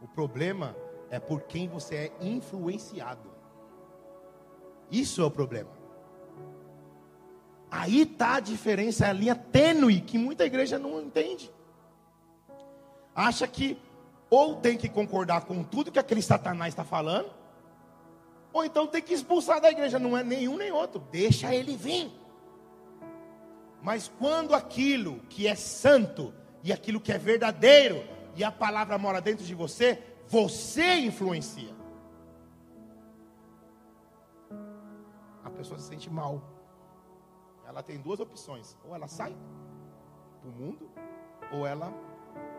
O 0.00 0.06
problema 0.06 0.74
é 1.10 1.18
por 1.18 1.42
quem 1.42 1.68
você 1.68 1.94
é 1.94 2.12
influenciado. 2.20 3.30
Isso 4.90 5.20
é 5.20 5.24
o 5.24 5.30
problema. 5.30 5.70
Aí 7.70 8.02
está 8.02 8.36
a 8.36 8.40
diferença, 8.40 9.06
a 9.06 9.12
linha 9.12 9.34
tênue 9.34 10.00
que 10.00 10.16
muita 10.16 10.46
igreja 10.46 10.78
não 10.78 11.00
entende. 11.00 11.52
Acha 13.14 13.46
que 13.46 13.78
ou 14.30 14.56
tem 14.56 14.76
que 14.76 14.88
concordar 14.88 15.42
com 15.42 15.62
tudo 15.62 15.90
que 15.90 15.98
aquele 15.98 16.22
Satanás 16.22 16.72
está 16.72 16.84
falando, 16.84 17.30
ou 18.52 18.64
então 18.64 18.86
tem 18.86 19.02
que 19.02 19.14
expulsar 19.14 19.60
da 19.60 19.70
igreja. 19.70 19.98
Não 19.98 20.16
é 20.16 20.22
nenhum 20.22 20.56
nem 20.56 20.72
outro. 20.72 21.00
Deixa 21.10 21.54
ele 21.54 21.76
vir. 21.76 22.10
Mas 23.82 24.10
quando 24.18 24.54
aquilo 24.54 25.20
que 25.28 25.46
é 25.46 25.54
santo 25.54 26.32
e 26.64 26.72
aquilo 26.72 27.00
que 27.00 27.12
é 27.12 27.18
verdadeiro 27.18 28.02
e 28.34 28.42
a 28.42 28.50
palavra 28.50 28.98
mora 28.98 29.20
dentro 29.20 29.44
de 29.44 29.54
você, 29.54 30.02
você 30.28 30.96
influencia. 30.98 31.74
A 35.42 35.50
pessoa 35.50 35.78
se 35.78 35.88
sente 35.88 36.10
mal. 36.10 36.42
Ela 37.66 37.82
tem 37.82 37.98
duas 37.98 38.20
opções: 38.20 38.76
ou 38.84 38.94
ela 38.94 39.08
sai 39.08 39.34
para 40.40 40.50
o 40.50 40.52
mundo, 40.52 40.90
ou 41.50 41.66
ela 41.66 41.92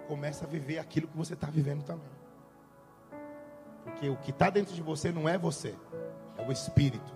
começa 0.07 0.45
a 0.45 0.47
viver 0.47 0.79
aquilo 0.79 1.07
que 1.07 1.15
você 1.15 1.35
está 1.35 1.47
vivendo 1.47 1.83
também. 1.83 2.09
Porque 3.83 4.09
o 4.09 4.17
que 4.17 4.31
está 4.31 4.49
dentro 4.49 4.73
de 4.73 4.81
você 4.81 5.11
não 5.11 5.29
é 5.29 5.37
você, 5.37 5.75
é 6.37 6.47
o 6.47 6.51
Espírito. 6.51 7.13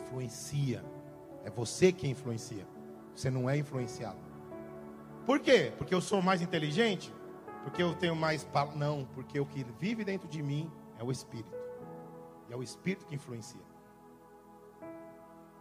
Influencia. 0.00 0.84
É 1.44 1.50
você 1.50 1.92
que 1.92 2.08
influencia. 2.08 2.66
Você 3.14 3.30
não 3.30 3.48
é 3.50 3.56
influenciado. 3.56 4.18
Por 5.24 5.40
quê? 5.40 5.72
Porque 5.76 5.94
eu 5.94 6.00
sou 6.00 6.22
mais 6.22 6.40
inteligente? 6.40 7.12
Porque 7.66 7.82
eu 7.82 7.92
tenho 7.96 8.14
mais. 8.14 8.46
Não, 8.76 9.04
porque 9.06 9.40
o 9.40 9.44
que 9.44 9.64
vive 9.64 10.04
dentro 10.04 10.28
de 10.28 10.40
mim 10.40 10.70
é 11.00 11.02
o 11.02 11.10
Espírito. 11.10 11.58
E 12.48 12.52
é 12.52 12.56
o 12.56 12.62
Espírito 12.62 13.04
que 13.04 13.12
influencia. 13.16 13.60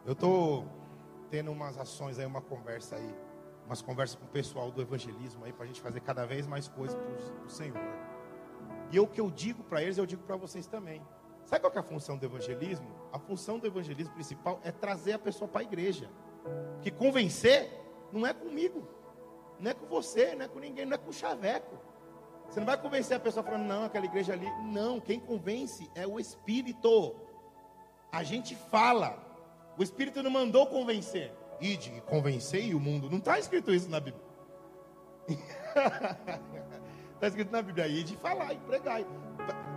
Eu 0.06 0.14
estou 0.14 0.68
tendo 1.32 1.52
umas 1.52 1.80
ações 1.80 2.20
aí, 2.20 2.26
uma 2.28 2.42
conversa 2.42 2.98
aí. 2.98 3.16
Umas 3.66 3.82
conversas 3.82 4.18
com 4.18 4.26
o 4.26 4.28
pessoal 4.28 4.70
do 4.70 4.84
evangelismo 4.84 5.46
aí, 5.46 5.52
para 5.52 5.64
a 5.64 5.68
gente 5.68 5.82
fazer 5.82 6.00
cada 6.00 6.28
vez 6.28 6.46
mais 6.46 6.68
coisas 6.68 6.96
para 6.96 7.44
o 7.44 7.50
Senhor. 7.50 7.82
E 8.92 9.00
o 9.00 9.08
que 9.08 9.20
eu 9.20 9.32
digo 9.32 9.64
para 9.64 9.82
eles, 9.82 9.98
eu 9.98 10.06
digo 10.06 10.22
para 10.22 10.36
vocês 10.36 10.68
também. 10.68 11.02
Sabe 11.44 11.62
qual 11.62 11.74
é 11.74 11.80
a 11.80 11.84
função 11.84 12.18
do 12.20 12.24
evangelismo? 12.24 12.88
A 13.12 13.18
função 13.18 13.58
do 13.58 13.66
evangelismo 13.66 14.14
principal 14.14 14.60
é 14.64 14.72
trazer 14.72 15.14
a 15.14 15.20
pessoa 15.20 15.48
para 15.48 15.62
a 15.62 15.64
igreja. 15.64 16.08
Que 16.84 16.92
convencer 16.92 17.68
não 18.14 18.28
é 18.28 18.32
comigo, 18.32 18.88
não 19.60 19.72
é 19.72 19.74
com 19.74 19.88
você, 19.88 20.36
não 20.36 20.46
é 20.46 20.48
com 20.48 20.60
ninguém, 20.60 20.86
não 20.86 20.94
é 20.94 20.98
com 21.00 21.10
o 21.10 21.14
chaveco. 21.14 21.95
Você 22.50 22.60
não 22.60 22.68
vai 22.68 22.78
convencer 22.78 23.18
a 23.18 23.20
pessoa 23.20 23.44
falando, 23.44 23.66
não, 23.66 23.86
aquela 23.86 24.06
igreja 24.06 24.34
ali. 24.34 24.50
Não, 24.64 25.00
quem 25.00 25.20
convence 25.20 25.90
é 25.96 26.06
o 26.08 26.20
Espírito. 26.20 27.16
A 28.12 28.24
gente 28.24 28.56
fala. 28.56 29.18
O 29.78 29.84
Espírito 29.84 30.24
não 30.24 30.32
mandou 30.32 30.66
convencer. 30.68 31.34
Ide 31.60 32.02
convencer 32.06 32.74
o 32.76 32.80
mundo. 32.80 33.10
Não 33.10 33.18
está 33.18 33.38
escrito 33.40 33.74
isso 33.74 33.90
na 33.90 34.00
Bíblia. 34.00 34.24
Está 37.14 37.28
escrito 37.28 37.52
na 37.52 37.62
Bíblia. 37.62 37.88
Ide 37.88 38.16
falar 38.18 38.54
e 38.54 38.58
pregar. 38.58 39.02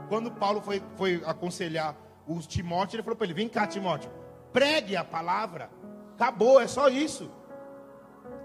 Quando 0.09 0.31
Paulo 0.31 0.61
foi, 0.61 0.83
foi 0.97 1.23
aconselhar 1.27 1.97
os 2.27 2.47
Timóteo, 2.47 2.97
ele 2.97 3.03
falou 3.03 3.17
para 3.17 3.27
ele: 3.27 3.35
Vem 3.35 3.49
cá, 3.49 3.67
Timóteo, 3.67 4.11
pregue 4.53 4.97
a 4.97 5.05
palavra. 5.05 5.71
Acabou, 6.15 6.61
é 6.61 6.67
só 6.67 6.89
isso. 6.89 7.31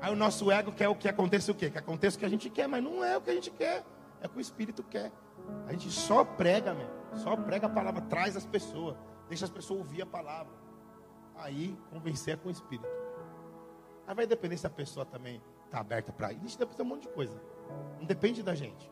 Aí 0.02 0.12
o 0.12 0.16
nosso 0.16 0.52
ego 0.52 0.72
quer 0.72 0.90
o 0.90 0.96
que 0.96 1.08
aconteça 1.08 1.52
o 1.52 1.56
quê? 1.56 1.70
Que 1.70 1.78
aconteça 1.78 2.18
o 2.18 2.20
que 2.20 2.26
a 2.26 2.30
gente 2.30 2.50
quer, 2.50 2.68
mas 2.68 2.84
não 2.84 3.04
é 3.04 3.18
o 3.18 3.22
que 3.22 3.30
a 3.30 3.34
gente 3.34 3.50
quer. 3.50 3.84
É 4.24 4.26
o 4.26 4.30
que 4.30 4.38
o 4.38 4.42
Espírito 4.42 4.82
quer. 4.82 5.12
A 5.68 5.74
gente 5.74 5.92
só 5.92 6.24
prega, 6.24 6.74
meu. 6.74 6.88
Só 7.14 7.36
prega 7.36 7.68
a 7.68 7.70
palavra, 7.70 8.02
traz 8.02 8.38
as 8.38 8.46
pessoas. 8.46 8.96
Deixa 9.28 9.44
as 9.44 9.52
pessoas 9.52 9.82
ouvir 9.82 10.02
a 10.02 10.06
palavra. 10.06 10.54
Aí 11.36 11.78
convencer 11.90 12.36
é 12.36 12.38
com 12.38 12.48
o 12.48 12.52
Espírito. 12.52 12.88
Aí 14.08 14.16
vai 14.16 14.26
depender 14.26 14.56
se 14.58 14.66
a 14.66 14.70
pessoa 14.70 15.06
também 15.06 15.42
está 15.66 15.80
aberta 15.80 16.14
para 16.14 16.32
gente 16.32 16.58
depende 16.58 16.78
de 16.78 16.82
um 16.82 16.86
monte 16.86 17.02
de 17.04 17.10
coisa. 17.10 17.42
Não 18.00 18.06
depende 18.06 18.42
da 18.42 18.56
gente. 18.56 18.90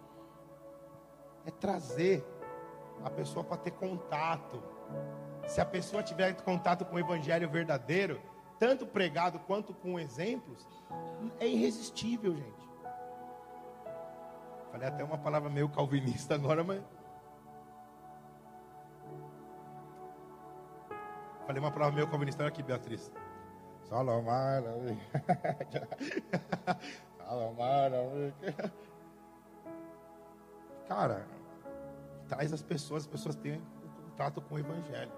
É 1.46 1.52
trazer 1.52 2.26
a 3.04 3.10
pessoa 3.10 3.44
para 3.44 3.58
ter 3.58 3.72
contato. 3.72 4.62
Se 5.48 5.62
a 5.62 5.66
pessoa 5.66 6.04
tiver 6.04 6.34
contato 6.44 6.84
com 6.86 6.96
o 6.96 7.00
evangelho 7.00 7.50
verdadeiro, 7.50 8.22
tanto 8.60 8.86
pregado 8.86 9.40
quanto 9.40 9.74
com 9.74 10.00
exemplos, 10.00 10.68
é 11.40 11.48
irresistível, 11.48 12.36
gente. 12.36 12.61
Falei 14.82 14.96
até 14.96 15.04
uma 15.04 15.18
palavra 15.20 15.48
meio 15.48 15.70
calvinista 15.70 16.34
agora, 16.34 16.64
mas. 16.64 16.82
Falei 21.46 21.62
uma 21.62 21.72
palavra 21.72 21.94
meio 21.94 22.10
calvinista, 22.10 22.42
olha 22.42 22.50
aqui, 22.50 22.64
Beatriz. 22.64 23.12
Salomar. 23.84 24.64
Salomar. 27.16 27.92
Cara, 30.88 31.28
traz 32.28 32.52
as 32.52 32.64
pessoas, 32.64 33.04
as 33.04 33.08
pessoas 33.08 33.36
têm 33.36 33.62
contato 34.10 34.42
com 34.42 34.56
o 34.56 34.60
Evangelho. 34.60 35.12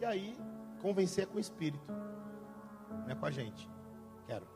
E 0.00 0.04
aí, 0.04 0.36
convencer 0.82 1.24
é 1.24 1.26
com 1.26 1.38
o 1.38 1.40
Espírito, 1.40 1.90
não 2.90 3.10
é 3.10 3.14
com 3.14 3.24
a 3.24 3.30
gente. 3.30 3.70
Quero. 4.26 4.46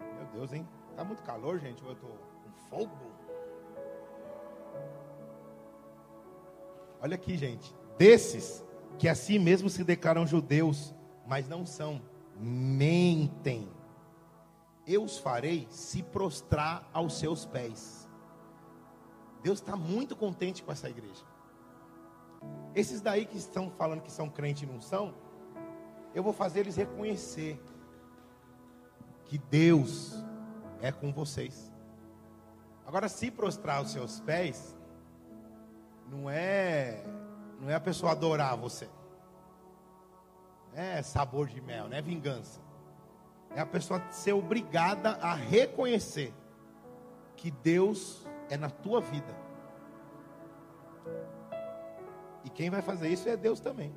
Meu 0.00 0.24
Deus, 0.32 0.54
hein? 0.54 0.66
Tá 0.96 1.04
muito 1.04 1.22
calor, 1.22 1.58
gente. 1.58 1.82
Eu 1.82 1.94
tô 1.94 2.06
com 2.06 2.52
fogo. 2.68 3.12
Olha 7.00 7.14
aqui, 7.14 7.36
gente. 7.36 7.74
Desses 7.98 8.64
que 8.98 9.08
assim 9.08 9.38
mesmo 9.38 9.68
se 9.68 9.82
declaram 9.82 10.26
judeus, 10.26 10.94
mas 11.26 11.48
não 11.48 11.66
são, 11.66 12.00
mentem. 12.36 13.68
Eu 14.86 15.02
os 15.02 15.18
farei 15.18 15.66
se 15.70 16.02
prostrar 16.02 16.88
aos 16.92 17.18
seus 17.18 17.44
pés. 17.44 18.08
Deus 19.42 19.60
está 19.60 19.76
muito 19.76 20.14
contente 20.14 20.62
com 20.62 20.70
essa 20.70 20.88
igreja. 20.88 21.24
Esses 22.74 23.00
daí 23.00 23.26
que 23.26 23.36
estão 23.36 23.70
falando 23.70 24.02
que 24.02 24.10
são 24.10 24.28
crente 24.28 24.64
e 24.64 24.68
não 24.68 24.80
são, 24.80 25.14
eu 26.14 26.22
vou 26.22 26.32
fazer 26.32 26.60
eles 26.60 26.76
reconhecer 26.76 27.60
que 29.24 29.38
Deus 29.38 30.21
é 30.82 30.92
com 30.92 31.10
vocês. 31.12 31.72
Agora, 32.84 33.08
se 33.08 33.30
prostrar 33.30 33.78
aos 33.78 33.92
seus 33.92 34.20
pés, 34.20 34.76
não 36.10 36.28
é 36.28 37.02
não 37.58 37.70
é 37.70 37.74
a 37.76 37.80
pessoa 37.80 38.10
adorar 38.12 38.56
você. 38.56 38.90
É 40.74 41.00
sabor 41.00 41.46
de 41.46 41.60
mel, 41.60 41.88
não 41.88 41.96
é 41.96 42.02
vingança. 42.02 42.60
É 43.54 43.60
a 43.60 43.66
pessoa 43.66 44.02
ser 44.10 44.32
obrigada 44.32 45.10
a 45.22 45.34
reconhecer 45.34 46.34
que 47.36 47.50
Deus 47.50 48.26
é 48.50 48.56
na 48.56 48.68
tua 48.68 49.00
vida. 49.00 49.32
E 52.44 52.50
quem 52.50 52.68
vai 52.68 52.82
fazer 52.82 53.08
isso 53.08 53.28
é 53.28 53.36
Deus 53.36 53.60
também. 53.60 53.94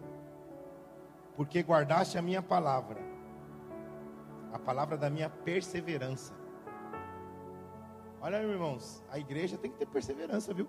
Porque 1.36 1.62
guardaste 1.62 2.18
a 2.18 2.22
minha 2.22 2.42
palavra, 2.42 3.02
a 4.54 4.60
palavra 4.60 4.96
da 4.96 5.10
minha 5.10 5.30
perseverança. 5.30 6.34
Olha, 8.26 8.38
irmãos, 8.42 9.04
a 9.12 9.20
igreja 9.20 9.56
tem 9.56 9.70
que 9.70 9.78
ter 9.78 9.86
perseverança, 9.86 10.52
viu? 10.52 10.68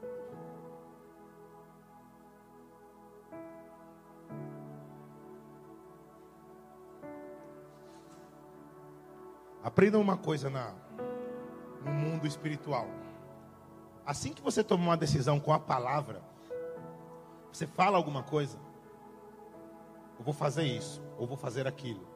Aprendam 9.64 10.02
uma 10.02 10.18
coisa 10.18 10.50
na, 10.50 10.74
no 11.82 11.92
mundo 11.92 12.26
espiritual. 12.26 12.88
Assim 14.04 14.34
que 14.34 14.42
você 14.42 14.62
toma 14.62 14.84
uma 14.84 14.96
decisão 14.98 15.40
com 15.40 15.50
a 15.50 15.58
palavra, 15.58 16.20
você 17.50 17.66
fala 17.66 17.96
alguma 17.96 18.22
coisa, 18.22 18.58
eu 20.18 20.24
vou 20.26 20.34
fazer 20.34 20.64
isso, 20.64 21.02
ou 21.16 21.26
vou 21.26 21.38
fazer 21.38 21.66
aquilo. 21.66 22.06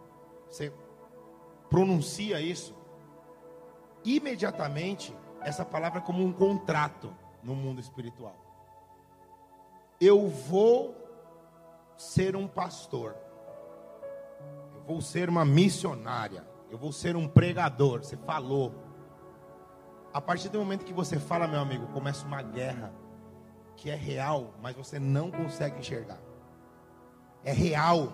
Você 0.51 0.70
pronuncia 1.70 2.43
isso, 2.43 2.74
imediatamente 4.05 5.16
essa 5.43 5.64
palavra 5.64 6.01
como 6.01 6.24
um 6.24 6.32
contrato 6.32 7.14
no 7.43 7.55
mundo 7.55 7.80
espiritual. 7.80 8.36
Eu 10.01 10.28
vou 10.28 10.97
ser 11.97 12.34
um 12.34 12.49
pastor. 12.49 13.14
Eu 14.74 14.82
vou 14.82 15.01
ser 15.01 15.28
uma 15.28 15.45
missionária. 15.45 16.47
Eu 16.70 16.78
vou 16.78 16.93
ser 16.93 17.16
um 17.16 17.28
pregador. 17.28 18.03
Você 18.03 18.16
falou. 18.16 18.74
A 20.12 20.20
partir 20.20 20.49
do 20.49 20.59
momento 20.59 20.84
que 20.84 20.93
você 20.93 21.18
fala, 21.20 21.47
meu 21.47 21.61
amigo, 21.61 21.86
começa 21.88 22.26
uma 22.26 22.43
guerra 22.43 22.93
que 23.76 23.91
é 23.91 23.95
real, 23.95 24.55
mas 24.61 24.74
você 24.74 24.99
não 24.99 25.30
consegue 25.30 25.78
enxergar. 25.78 26.18
É 27.45 27.53
real. 27.53 28.12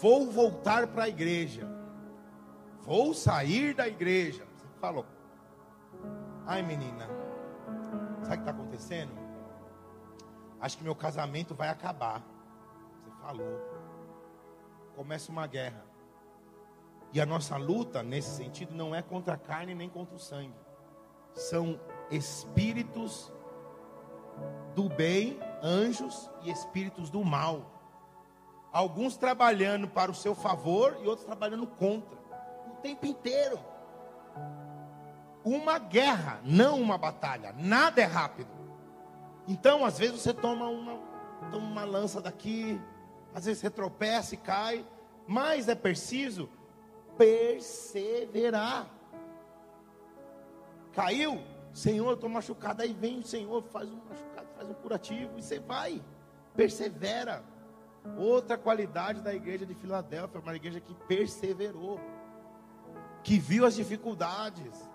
Vou 0.00 0.30
voltar 0.30 0.86
para 0.86 1.04
a 1.04 1.08
igreja. 1.08 1.68
Vou 2.82 3.12
sair 3.12 3.74
da 3.74 3.86
igreja. 3.86 4.46
Você 4.56 4.66
falou. 4.80 5.04
Ai, 6.48 6.62
menina. 6.62 7.06
Sabe 8.22 8.24
o 8.24 8.26
que 8.26 8.36
está 8.38 8.50
acontecendo? 8.52 9.12
Acho 10.58 10.78
que 10.78 10.82
meu 10.82 10.94
casamento 10.94 11.54
vai 11.54 11.68
acabar. 11.68 12.22
Você 13.04 13.10
falou. 13.20 13.60
Começa 14.96 15.30
uma 15.30 15.46
guerra. 15.46 15.84
E 17.12 17.20
a 17.20 17.26
nossa 17.26 17.58
luta, 17.58 18.02
nesse 18.02 18.30
sentido, 18.30 18.74
não 18.74 18.94
é 18.94 19.02
contra 19.02 19.34
a 19.34 19.36
carne 19.36 19.74
nem 19.74 19.90
contra 19.90 20.16
o 20.16 20.18
sangue. 20.18 20.54
São 21.34 21.78
espíritos 22.10 23.30
do 24.74 24.88
bem, 24.88 25.38
anjos 25.62 26.30
e 26.40 26.50
espíritos 26.50 27.10
do 27.10 27.22
mal. 27.22 27.70
Alguns 28.72 29.18
trabalhando 29.18 29.86
para 29.86 30.10
o 30.10 30.14
seu 30.14 30.34
favor 30.34 30.96
e 31.02 31.06
outros 31.06 31.26
trabalhando 31.26 31.66
contra. 31.66 32.16
O 32.68 32.76
tempo 32.80 33.04
inteiro. 33.04 33.58
Uma 35.44 35.78
guerra, 35.78 36.40
não 36.44 36.80
uma 36.80 36.98
batalha. 36.98 37.54
Nada 37.56 38.00
é 38.00 38.04
rápido. 38.04 38.50
Então, 39.46 39.84
às 39.84 39.98
vezes 39.98 40.20
você 40.20 40.34
toma 40.34 40.68
uma, 40.68 40.98
toma 41.50 41.66
uma 41.66 41.84
lança 41.84 42.20
daqui, 42.20 42.80
às 43.34 43.46
vezes 43.46 43.60
você 43.60 43.70
tropeça 43.70 44.34
e 44.34 44.38
cai, 44.38 44.84
mas 45.26 45.68
é 45.68 45.74
preciso 45.74 46.48
perseverar. 47.16 48.86
Caiu, 50.92 51.40
Senhor, 51.72 52.14
estou 52.14 52.28
machucado. 52.28 52.82
Aí 52.82 52.92
vem 52.92 53.20
o 53.20 53.24
Senhor, 53.24 53.62
faz 53.64 53.88
um 53.88 54.00
machucado, 54.08 54.48
faz 54.56 54.68
um 54.68 54.74
curativo, 54.74 55.38
e 55.38 55.42
você 55.42 55.58
vai, 55.58 56.02
persevera. 56.54 57.42
Outra 58.16 58.56
qualidade 58.56 59.20
da 59.20 59.34
igreja 59.34 59.66
de 59.66 59.74
Filadélfia, 59.74 60.40
uma 60.40 60.56
igreja 60.56 60.80
que 60.80 60.94
perseverou, 61.06 62.00
que 63.22 63.38
viu 63.38 63.66
as 63.66 63.74
dificuldades, 63.74 64.87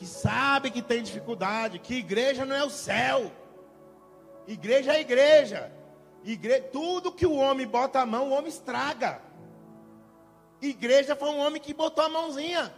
que 0.00 0.06
sabe 0.06 0.70
que 0.70 0.80
tem 0.80 1.02
dificuldade, 1.02 1.78
que 1.78 1.96
igreja 1.96 2.46
não 2.46 2.56
é 2.56 2.64
o 2.64 2.70
céu, 2.70 3.30
igreja 4.46 4.94
é 4.94 5.00
igreja, 5.02 5.70
tudo 6.72 7.12
que 7.12 7.26
o 7.26 7.34
homem 7.34 7.66
bota 7.66 8.00
a 8.00 8.06
mão, 8.06 8.30
o 8.30 8.32
homem 8.32 8.48
estraga. 8.48 9.20
Igreja 10.58 11.14
foi 11.14 11.28
um 11.28 11.38
homem 11.40 11.60
que 11.60 11.74
botou 11.74 12.02
a 12.02 12.08
mãozinha. 12.08 12.74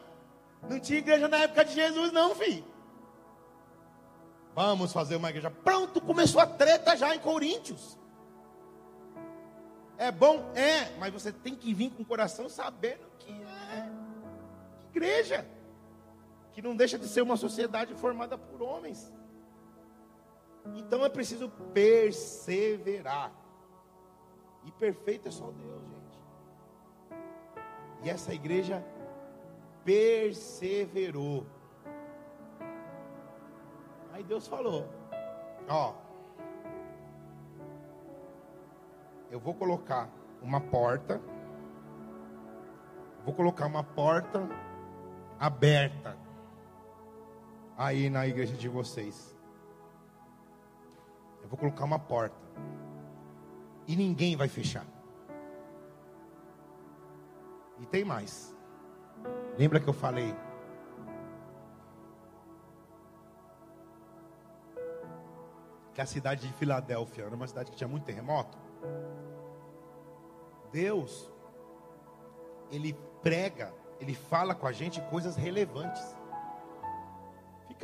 Não 0.68 0.80
tinha 0.80 0.98
igreja 0.98 1.28
na 1.28 1.36
época 1.36 1.64
de 1.64 1.74
Jesus, 1.74 2.10
não, 2.10 2.34
filho. 2.34 2.64
Vamos 4.52 4.92
fazer 4.92 5.14
uma 5.14 5.30
igreja. 5.30 5.48
Pronto, 5.48 6.00
começou 6.00 6.40
a 6.40 6.46
treta 6.46 6.96
já 6.96 7.14
em 7.14 7.20
Coríntios. 7.20 7.96
É 9.96 10.10
bom? 10.10 10.50
É, 10.56 10.90
mas 10.98 11.12
você 11.12 11.30
tem 11.30 11.54
que 11.54 11.72
vir 11.72 11.90
com 11.90 12.02
o 12.02 12.06
coração 12.06 12.48
sabendo 12.48 13.06
que 13.20 13.30
é 13.30 13.88
igreja. 14.90 15.46
Que 16.52 16.62
não 16.62 16.76
deixa 16.76 16.98
de 16.98 17.06
ser 17.08 17.22
uma 17.22 17.36
sociedade 17.36 17.94
formada 17.94 18.36
por 18.36 18.62
homens. 18.62 19.12
Então 20.74 21.04
é 21.04 21.08
preciso 21.08 21.48
perseverar. 21.72 23.32
E 24.64 24.70
perfeito 24.72 25.28
é 25.28 25.30
só 25.30 25.50
Deus, 25.50 25.82
gente. 25.82 26.20
E 28.04 28.10
essa 28.10 28.32
igreja 28.32 28.84
perseverou. 29.84 31.46
Aí 34.12 34.22
Deus 34.22 34.46
falou: 34.46 34.88
Ó, 35.68 35.94
eu 39.30 39.40
vou 39.40 39.54
colocar 39.54 40.08
uma 40.40 40.60
porta, 40.60 41.20
vou 43.24 43.34
colocar 43.34 43.66
uma 43.66 43.82
porta 43.82 44.48
aberta 45.40 46.16
aí 47.76 48.10
na 48.10 48.26
igreja 48.26 48.56
de 48.56 48.68
vocês. 48.68 49.36
Eu 51.42 51.48
vou 51.48 51.58
colocar 51.58 51.84
uma 51.84 51.98
porta 51.98 52.36
e 53.86 53.96
ninguém 53.96 54.36
vai 54.36 54.48
fechar. 54.48 54.86
E 57.80 57.86
tem 57.86 58.04
mais. 58.04 58.54
Lembra 59.58 59.80
que 59.80 59.88
eu 59.88 59.92
falei? 59.92 60.34
Que 65.92 66.00
a 66.00 66.06
cidade 66.06 66.46
de 66.46 66.54
Filadélfia 66.54 67.24
era 67.24 67.34
uma 67.34 67.46
cidade 67.46 67.70
que 67.70 67.76
tinha 67.76 67.88
muito 67.88 68.04
terremoto. 68.04 68.56
Deus, 70.70 71.30
Ele 72.70 72.94
prega, 73.20 73.74
Ele 74.00 74.14
fala 74.14 74.54
com 74.54 74.66
a 74.66 74.72
gente 74.72 75.00
coisas 75.02 75.36
relevantes. 75.36 76.16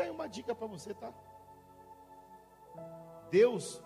Aí 0.03 0.11
uma 0.11 0.29
dica 0.29 0.55
para 0.55 0.67
você, 0.67 0.95
tá? 0.95 1.13
Deus, 3.31 3.83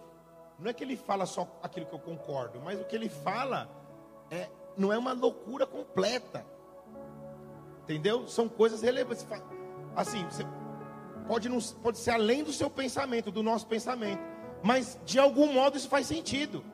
não 0.58 0.70
é 0.70 0.72
que 0.72 0.84
Ele 0.84 0.96
fala 0.96 1.26
só 1.26 1.48
aquilo 1.62 1.86
que 1.86 1.94
eu 1.94 1.98
concordo, 1.98 2.60
mas 2.60 2.80
o 2.80 2.84
que 2.84 2.94
Ele 2.94 3.08
fala 3.08 3.68
é 4.30 4.48
não 4.76 4.92
é 4.92 4.98
uma 4.98 5.12
loucura 5.12 5.66
completa. 5.66 6.46
Entendeu? 7.82 8.28
São 8.28 8.48
coisas 8.48 8.82
relevantes. 8.82 9.26
Assim, 9.94 10.24
você 10.24 10.44
pode, 11.26 11.48
não, 11.48 11.58
pode 11.82 11.98
ser 11.98 12.12
além 12.12 12.44
do 12.44 12.52
seu 12.52 12.70
pensamento, 12.70 13.30
do 13.30 13.42
nosso 13.42 13.66
pensamento. 13.66 14.22
Mas 14.62 14.98
de 15.04 15.18
algum 15.18 15.52
modo 15.52 15.76
isso 15.76 15.88
faz 15.88 16.06
sentido. 16.06 16.64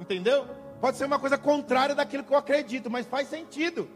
Entendeu? 0.00 0.46
Pode 0.80 0.96
ser 0.96 1.04
uma 1.04 1.18
coisa 1.18 1.38
contrária 1.38 1.94
daquilo 1.94 2.24
que 2.24 2.32
eu 2.32 2.36
acredito, 2.36 2.90
mas 2.90 3.06
faz 3.06 3.28
sentido. 3.28 3.88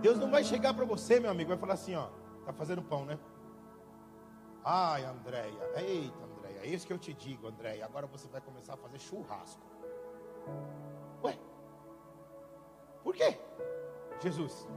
Deus 0.00 0.18
não 0.18 0.30
vai 0.30 0.42
chegar 0.42 0.74
para 0.74 0.84
você, 0.84 1.20
meu 1.20 1.30
amigo, 1.30 1.48
vai 1.50 1.58
falar 1.58 1.74
assim, 1.74 1.94
ó, 1.94 2.08
tá 2.44 2.52
fazendo 2.52 2.82
pão, 2.82 3.04
né? 3.04 3.18
Ai, 4.64 5.04
Andréia, 5.04 5.70
eita, 5.76 6.24
Andréia, 6.24 6.60
é 6.62 6.66
isso 6.66 6.86
que 6.86 6.92
eu 6.92 6.98
te 6.98 7.14
digo, 7.14 7.46
Andréia, 7.46 7.84
agora 7.84 8.06
você 8.06 8.28
vai 8.28 8.40
começar 8.40 8.74
a 8.74 8.76
fazer 8.76 8.98
churrasco. 8.98 9.62
Ué, 11.22 11.38
por 13.02 13.14
quê? 13.14 13.38
Jesus, 14.20 14.68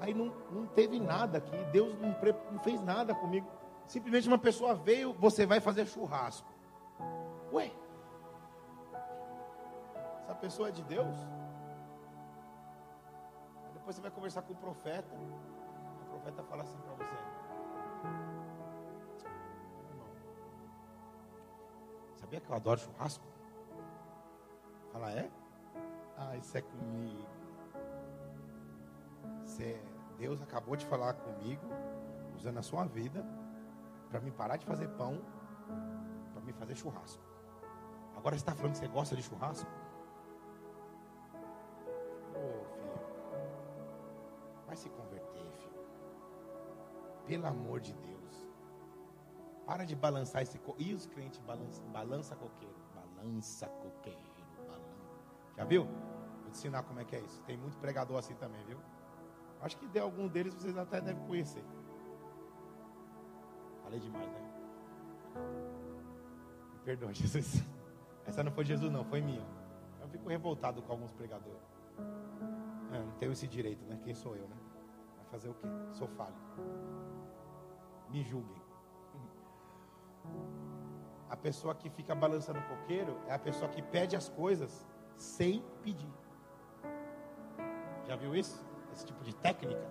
aí 0.00 0.12
não, 0.12 0.34
não 0.50 0.66
teve 0.66 0.98
nada 0.98 1.38
aqui, 1.38 1.56
Deus 1.72 1.98
não, 1.98 2.14
não 2.52 2.58
fez 2.60 2.82
nada 2.82 3.14
comigo, 3.14 3.46
simplesmente 3.86 4.28
uma 4.28 4.38
pessoa 4.38 4.74
veio, 4.74 5.12
você 5.14 5.46
vai 5.46 5.60
fazer 5.60 5.86
churrasco. 5.86 6.48
Ué, 7.52 7.70
essa 10.22 10.34
pessoa 10.34 10.68
é 10.68 10.72
de 10.72 10.82
Deus? 10.82 11.16
Depois 13.90 13.96
você 13.96 14.02
vai 14.02 14.10
conversar 14.12 14.42
com 14.42 14.52
o 14.52 14.56
profeta. 14.56 15.16
O 15.16 16.10
profeta 16.10 16.44
fala 16.44 16.62
assim 16.62 16.78
para 16.78 16.94
você: 16.94 17.16
Irmão, 19.88 20.06
sabia 22.14 22.40
que 22.40 22.48
eu 22.48 22.54
adoro 22.54 22.78
churrasco? 22.78 23.24
Fala, 24.92 25.10
é? 25.10 25.28
Ah, 26.16 26.36
isso 26.36 26.56
é 26.56 26.62
comigo. 26.62 27.26
Você, 29.44 29.82
Deus 30.16 30.40
acabou 30.40 30.76
de 30.76 30.86
falar 30.86 31.14
comigo, 31.14 31.66
usando 32.36 32.58
a 32.58 32.62
sua 32.62 32.84
vida, 32.84 33.26
para 34.08 34.20
me 34.20 34.30
parar 34.30 34.56
de 34.56 34.66
fazer 34.66 34.86
pão, 34.90 35.20
para 36.32 36.42
me 36.42 36.52
fazer 36.52 36.76
churrasco. 36.76 37.24
Agora 38.16 38.36
você 38.36 38.42
está 38.42 38.54
falando 38.54 38.72
que 38.72 38.78
você 38.78 38.86
gosta 38.86 39.16
de 39.16 39.22
churrasco? 39.24 39.79
Vai 44.70 44.76
se 44.76 44.88
converter, 44.88 45.50
filho. 45.50 45.82
Pelo 47.26 47.44
amor 47.44 47.80
de 47.80 47.92
Deus. 47.92 48.48
Para 49.66 49.84
de 49.84 49.96
balançar 49.96 50.42
esse. 50.42 50.60
Co... 50.60 50.76
E 50.78 50.94
os 50.94 51.06
crentes 51.06 51.40
balança, 51.40 51.82
balança 51.86 52.36
coqueiro. 52.36 52.76
Balança 52.94 53.66
coqueiro. 53.66 54.20
Balança. 54.68 54.96
Já 55.56 55.64
viu? 55.64 55.86
Vou 55.86 56.50
te 56.52 56.58
ensinar 56.58 56.84
como 56.84 57.00
é 57.00 57.04
que 57.04 57.16
é 57.16 57.18
isso. 57.18 57.42
Tem 57.42 57.56
muito 57.56 57.76
pregador 57.78 58.16
assim 58.16 58.34
também, 58.36 58.64
viu? 58.64 58.78
Acho 59.60 59.76
que 59.76 59.88
de 59.88 59.98
algum 59.98 60.28
deles 60.28 60.54
vocês 60.54 60.78
até 60.78 61.00
devem 61.00 61.26
conhecer. 61.26 61.64
Falei 63.82 63.98
demais, 63.98 64.30
né? 64.30 64.52
Me 66.74 66.78
perdoe, 66.84 67.12
Jesus. 67.18 67.60
Essa 68.24 68.44
não 68.44 68.52
foi 68.52 68.64
Jesus, 68.64 68.92
não, 68.92 69.04
foi 69.04 69.20
minha. 69.20 69.44
Eu 70.00 70.08
fico 70.08 70.28
revoltado 70.28 70.80
com 70.80 70.92
alguns 70.92 71.10
pregadores. 71.10 71.58
É, 72.92 72.98
não 72.98 73.12
tenho 73.12 73.32
esse 73.32 73.46
direito, 73.46 73.84
né? 73.86 73.98
Quem 74.02 74.14
sou 74.14 74.36
eu, 74.36 74.48
né? 74.48 74.56
Vai 75.16 75.26
fazer 75.26 75.48
o 75.48 75.54
quê? 75.54 75.66
Sou 75.92 76.08
falho. 76.08 76.34
Me 78.08 78.22
julguem. 78.22 78.60
A 81.28 81.36
pessoa 81.36 81.74
que 81.74 81.88
fica 81.88 82.14
balançando 82.14 82.58
o 82.58 82.62
coqueiro 82.62 83.16
é 83.28 83.34
a 83.34 83.38
pessoa 83.38 83.70
que 83.70 83.80
pede 83.80 84.16
as 84.16 84.28
coisas 84.28 84.84
sem 85.16 85.62
pedir. 85.82 86.12
Já 88.06 88.16
viu 88.16 88.34
isso? 88.34 88.64
Esse 88.92 89.06
tipo 89.06 89.22
de 89.22 89.34
técnica? 89.36 89.88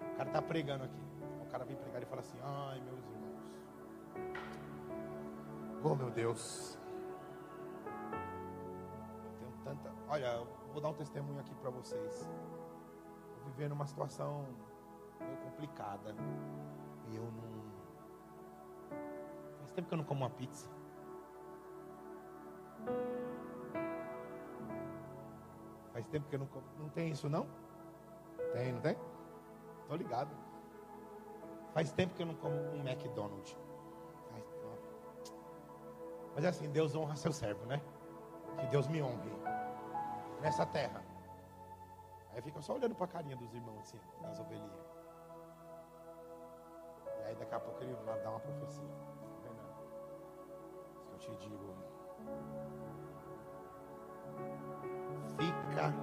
O 0.00 0.16
cara 0.16 0.28
está 0.28 0.42
pregando 0.42 0.84
aqui. 0.84 1.02
O 1.42 1.46
cara 1.46 1.64
vem 1.64 1.76
pregar 1.76 2.02
e 2.02 2.06
fala 2.06 2.20
assim: 2.20 2.36
Ai, 2.42 2.80
meus 2.80 2.98
irmãos. 2.98 3.14
Oh, 5.84 5.94
meu 5.94 6.10
Deus. 6.10 6.78
Eu 9.24 9.32
tenho 9.38 9.52
tanta. 9.62 9.92
Olha, 10.08 10.44
vou 10.74 10.82
dar 10.82 10.88
um 10.88 10.94
testemunho 10.94 11.38
aqui 11.38 11.54
para 11.54 11.70
vocês. 11.70 12.12
Estou 12.12 13.44
vivendo 13.46 13.72
uma 13.72 13.86
situação 13.86 14.44
meio 15.20 15.36
complicada. 15.38 16.14
E 17.08 17.16
eu 17.16 17.22
não. 17.22 17.54
Faz 19.60 19.70
tempo 19.70 19.88
que 19.88 19.94
eu 19.94 19.98
não 19.98 20.04
como 20.04 20.22
uma 20.22 20.30
pizza. 20.30 20.68
Faz 25.92 26.06
tempo 26.08 26.28
que 26.28 26.34
eu 26.34 26.40
não 26.40 26.46
como. 26.46 26.66
Não 26.76 26.88
tem 26.88 27.10
isso 27.10 27.28
não? 27.28 27.46
Tem, 28.52 28.72
não 28.72 28.80
tem? 28.80 28.96
Tô 29.86 29.94
ligado. 29.94 30.34
Faz 31.72 31.92
tempo 31.92 32.14
que 32.14 32.22
eu 32.22 32.26
não 32.26 32.34
como 32.34 32.56
um 32.56 32.80
McDonald's. 32.80 33.56
Mas 36.34 36.44
é 36.44 36.48
assim, 36.48 36.68
Deus 36.68 36.96
honra 36.96 37.14
seu 37.14 37.32
servo, 37.32 37.64
né? 37.64 37.80
Que 38.58 38.66
Deus 38.66 38.88
me 38.88 39.00
honre 39.00 39.30
nessa 40.44 40.66
terra. 40.66 41.02
Aí 42.32 42.42
fica 42.42 42.60
só 42.60 42.74
olhando 42.74 42.94
para 42.94 43.06
a 43.06 43.08
carinha 43.08 43.36
dos 43.36 43.54
irmãos, 43.54 43.80
assim, 43.80 43.98
das 44.20 44.38
ovelhinhas. 44.38 44.86
E 47.20 47.24
aí 47.24 47.34
daqui 47.36 47.54
a 47.54 47.60
pouco 47.60 47.82
ele 47.82 47.94
vai 48.04 48.20
dar 48.20 48.30
uma 48.30 48.40
profecia. 48.40 48.84
Eu 51.12 51.18
te 51.18 51.34
digo. 51.36 51.74
Fica, 55.38 55.94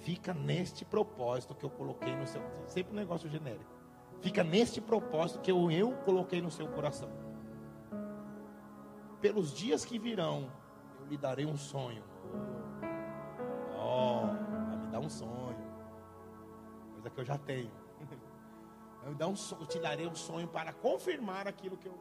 fica 0.00 0.34
neste 0.34 0.84
propósito 0.84 1.54
que 1.54 1.64
eu 1.64 1.70
coloquei 1.70 2.14
no 2.14 2.26
seu. 2.26 2.42
Sempre 2.66 2.92
um 2.92 2.96
negócio 2.96 3.28
genérico. 3.30 3.72
Fica 4.20 4.44
neste 4.44 4.80
propósito 4.80 5.40
que 5.40 5.50
eu, 5.50 5.70
eu 5.70 5.96
coloquei 6.04 6.42
no 6.42 6.50
seu 6.50 6.68
coração. 6.68 7.08
Pelos 9.20 9.52
dias 9.54 9.84
que 9.84 9.98
virão, 9.98 10.52
eu 11.00 11.06
lhe 11.06 11.16
darei 11.16 11.46
um 11.46 11.56
sonho 11.56 12.02
um 15.08 15.10
sonho. 15.10 15.56
Coisa 16.92 17.10
que 17.10 17.20
eu 17.20 17.24
já 17.24 17.38
tenho. 17.38 17.70
Eu, 19.00 19.12
um, 19.12 19.34
eu 19.60 19.66
te 19.66 19.78
darei 19.78 20.06
um 20.06 20.14
sonho 20.14 20.46
para 20.48 20.70
confirmar 20.72 21.46
aquilo 21.48 21.78
que 21.78 21.86
eu. 21.86 21.94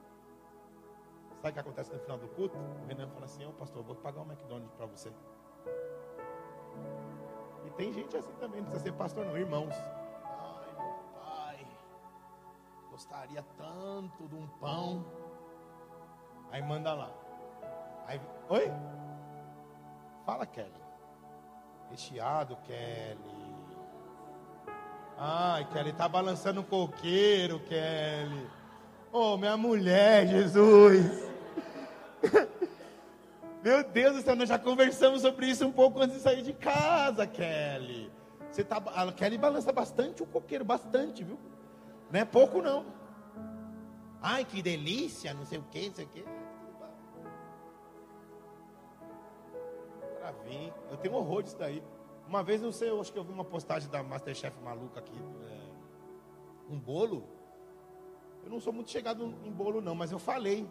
Sabe 1.41 1.51
o 1.51 1.53
que 1.53 1.59
acontece 1.59 1.93
no 1.93 1.99
final 1.99 2.17
do 2.17 2.27
culto? 2.29 2.57
O 2.57 2.87
Renan 2.87 3.07
fala 3.07 3.25
assim: 3.25 3.45
Ô 3.45 3.49
oh, 3.49 3.53
pastor, 3.53 3.77
eu 3.77 3.83
vou 3.85 3.95
pagar 3.95 4.21
um 4.21 4.25
McDonald's 4.25 4.73
para 4.75 4.87
você. 4.87 5.13
E 7.65 7.69
tem 7.77 7.93
gente 7.93 8.17
assim 8.17 8.33
também, 8.39 8.59
não 8.59 8.69
precisa 8.69 8.91
ser 8.91 8.97
pastor, 8.97 9.25
não, 9.25 9.37
irmãos. 9.37 9.73
Ai, 10.25 10.73
meu 10.73 11.21
pai, 11.21 11.67
gostaria 12.89 13.43
tanto 13.55 14.27
de 14.27 14.35
um 14.35 14.47
pão. 14.59 15.05
Aí 16.51 16.61
manda 16.61 16.93
lá. 16.93 17.11
Aí, 18.07 18.19
oi? 18.49 18.71
Fala, 20.25 20.45
Kelly. 20.47 20.86
Recheado, 21.89 22.57
Kelly. 22.65 23.37
Ai, 25.17 25.65
Kelly, 25.73 25.93
tá 25.93 26.07
balançando 26.07 26.61
um 26.61 26.63
coqueiro, 26.63 27.59
Kelly. 27.61 28.47
Oh, 29.11 29.37
minha 29.37 29.57
mulher, 29.57 30.27
Jesus. 30.27 31.27
Meu 33.63 33.83
Deus 33.83 34.15
do 34.15 34.21
céu, 34.21 34.35
nós 34.35 34.47
já 34.47 34.59
conversamos 34.59 35.21
sobre 35.21 35.47
isso 35.47 35.65
um 35.65 35.71
pouco 35.71 35.99
antes 35.99 36.17
de 36.17 36.21
sair 36.21 36.43
de 36.43 36.53
casa, 36.53 37.25
Kelly. 37.25 38.11
Você 38.51 38.63
tá, 38.63 38.77
a 38.77 39.11
Kelly 39.11 39.37
balança 39.37 39.71
bastante 39.71 40.21
o 40.21 40.25
coqueiro, 40.25 40.63
bastante, 40.63 41.23
viu? 41.23 41.39
Não 42.11 42.19
é 42.19 42.25
pouco, 42.25 42.61
não. 42.61 42.85
Ai, 44.21 44.45
que 44.45 44.61
delícia, 44.61 45.33
não 45.33 45.45
sei 45.45 45.57
o 45.57 45.63
que, 45.63 45.87
não 45.87 45.95
sei 45.95 46.05
o 46.05 46.07
que. 46.09 46.25
Vir. 50.31 50.73
Eu 50.89 50.97
tenho 50.97 51.15
horror 51.15 51.43
disso 51.43 51.57
daí. 51.57 51.83
Uma 52.27 52.43
vez, 52.43 52.61
não 52.61 52.71
sei, 52.71 52.89
eu 52.89 52.99
acho 52.99 53.11
que 53.11 53.17
eu 53.17 53.23
vi 53.23 53.31
uma 53.31 53.45
postagem 53.45 53.89
da 53.89 54.03
Masterchef 54.03 54.59
maluca 54.61 54.99
aqui. 54.99 55.17
É, 55.49 56.73
um 56.73 56.79
bolo. 56.79 57.23
Eu 58.43 58.49
não 58.49 58.59
sou 58.59 58.73
muito 58.73 58.89
chegado 58.89 59.33
em 59.43 59.51
bolo, 59.51 59.81
não, 59.81 59.95
mas 59.95 60.11
eu 60.11 60.19
falei. 60.19 60.69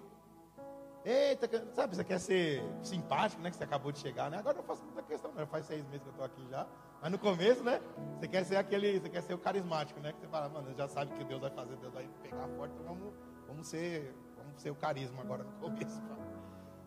Eita, 1.04 1.48
sabe, 1.72 1.94
você 1.94 2.02
quer 2.02 2.18
ser 2.18 2.62
simpático, 2.82 3.40
né? 3.40 3.50
Que 3.50 3.56
você 3.56 3.64
acabou 3.64 3.92
de 3.92 4.00
chegar, 4.00 4.28
né? 4.28 4.38
Agora 4.38 4.58
eu 4.58 4.64
faço 4.64 4.82
muita 4.82 5.02
questão, 5.02 5.32
né? 5.32 5.46
Faz 5.46 5.64
seis 5.66 5.84
meses 5.86 6.02
que 6.02 6.08
eu 6.08 6.10
estou 6.10 6.26
aqui 6.26 6.44
já. 6.50 6.66
Mas 7.00 7.12
no 7.12 7.18
começo, 7.18 7.62
né? 7.62 7.80
Você 8.18 8.26
quer 8.26 8.44
ser 8.44 8.56
aquele, 8.56 8.98
você 8.98 9.08
quer 9.08 9.22
ser 9.22 9.34
o 9.34 9.38
carismático, 9.38 10.00
né? 10.00 10.12
Que 10.12 10.20
você 10.20 10.26
fala, 10.26 10.48
mano, 10.48 10.74
já 10.74 10.88
sabe 10.88 11.12
que 11.14 11.22
Deus 11.22 11.40
vai 11.40 11.50
fazer, 11.50 11.76
Deus 11.76 11.94
vai 11.94 12.08
pegar 12.22 12.48
forte, 12.48 12.74
então 12.74 12.86
vamos, 12.86 13.14
vamos 13.46 13.66
ser, 13.68 14.14
vamos 14.36 14.60
ser 14.60 14.70
o 14.70 14.74
carisma 14.74 15.22
agora 15.22 15.44
no 15.44 15.52
começo. 15.60 16.02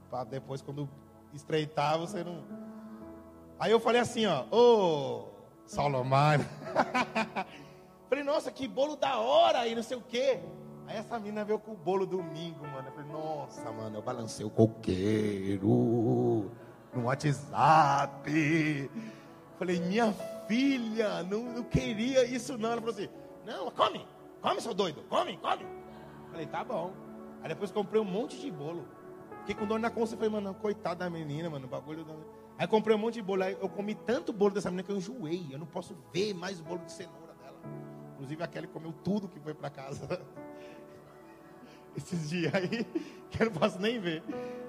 Para 0.10 0.26
depois, 0.26 0.62
quando 0.62 0.90
estreitar, 1.34 1.98
você 1.98 2.24
não. 2.24 2.44
Aí 3.60 3.72
eu 3.72 3.80
falei 3.80 4.02
assim, 4.02 4.26
ó, 4.26 4.46
ô 4.52 5.28
Salomar. 5.66 6.40
falei, 8.10 8.24
nossa, 8.24 8.52
que 8.52 8.68
bolo 8.68 8.96
da 8.96 9.20
hora 9.20 9.60
aí, 9.60 9.76
não 9.76 9.84
sei 9.84 9.98
o 9.98 10.02
quê. 10.02 10.40
Aí 10.88 10.98
essa 10.98 11.20
menina 11.20 11.46
veio 11.46 11.60
com 11.60 11.74
o 11.74 11.76
bolo 11.76 12.06
domingo, 12.06 12.66
mano. 12.68 12.88
Eu 12.88 12.94
falei, 12.94 13.12
nossa, 13.12 13.72
mano, 13.72 13.98
eu 13.98 14.02
balancei 14.02 14.46
o 14.46 14.50
coqueiro 14.50 16.50
no 16.94 17.04
WhatsApp. 17.04 18.90
Falei, 19.60 19.80
minha 19.80 20.12
filha 20.48 21.22
não, 21.24 21.44
não 21.44 21.64
queria 21.64 22.26
isso 22.26 22.58
não. 22.58 22.72
Ela 22.72 22.82
falou 22.82 22.96
assim, 22.96 23.10
não, 23.46 23.70
come, 23.70 24.08
come 24.42 24.62
seu 24.62 24.74
doido, 24.74 25.04
come, 25.10 25.38
come. 25.38 25.66
Falei, 26.32 26.48
tá 26.48 26.64
bom. 26.64 26.92
Aí 27.42 27.50
depois 27.50 27.72
comprei 27.72 28.02
um 28.02 28.06
monte 28.06 28.40
de 28.40 28.50
bolo. 28.50 28.86
Fiquei 29.40 29.56
com 29.56 29.66
dor 29.66 29.80
na 29.80 29.90
consciência, 29.90 30.18
falei, 30.18 30.32
mano, 30.32 30.54
coitada 30.56 31.06
da 31.06 31.10
menina, 31.10 31.50
mano, 31.50 31.68
bagulho... 31.68 32.04
Da... 32.04 32.14
Aí 32.58 32.68
comprei 32.68 32.96
um 32.96 33.00
monte 33.00 33.16
de 33.16 33.22
bolo, 33.22 33.44
aí 33.44 33.58
eu 33.60 33.70
comi 33.70 33.96
tanto 33.96 34.34
bolo 34.34 34.54
dessa 34.54 34.70
menina 34.70 34.84
que 34.84 34.92
eu 34.92 34.98
enjoei. 34.98 35.48
Eu 35.50 35.58
não 35.58 35.66
posso 35.66 35.96
ver 36.14 36.34
mais 36.34 36.60
o 36.60 36.64
bolo 36.64 36.84
de 36.84 36.92
cenoura 36.92 37.34
dela. 37.36 37.58
Inclusive 38.14 38.44
a 38.44 38.68
comeu 38.68 38.94
tudo 39.04 39.30
que 39.30 39.40
foi 39.40 39.54
para 39.54 39.70
casa. 39.70 40.22
Esses 41.96 42.30
dias 42.30 42.54
aí, 42.54 42.86
que 43.32 43.42
eu 43.42 43.46
não 43.46 43.54
posso 43.54 43.80
nem 43.80 43.98
ver. 44.00 44.24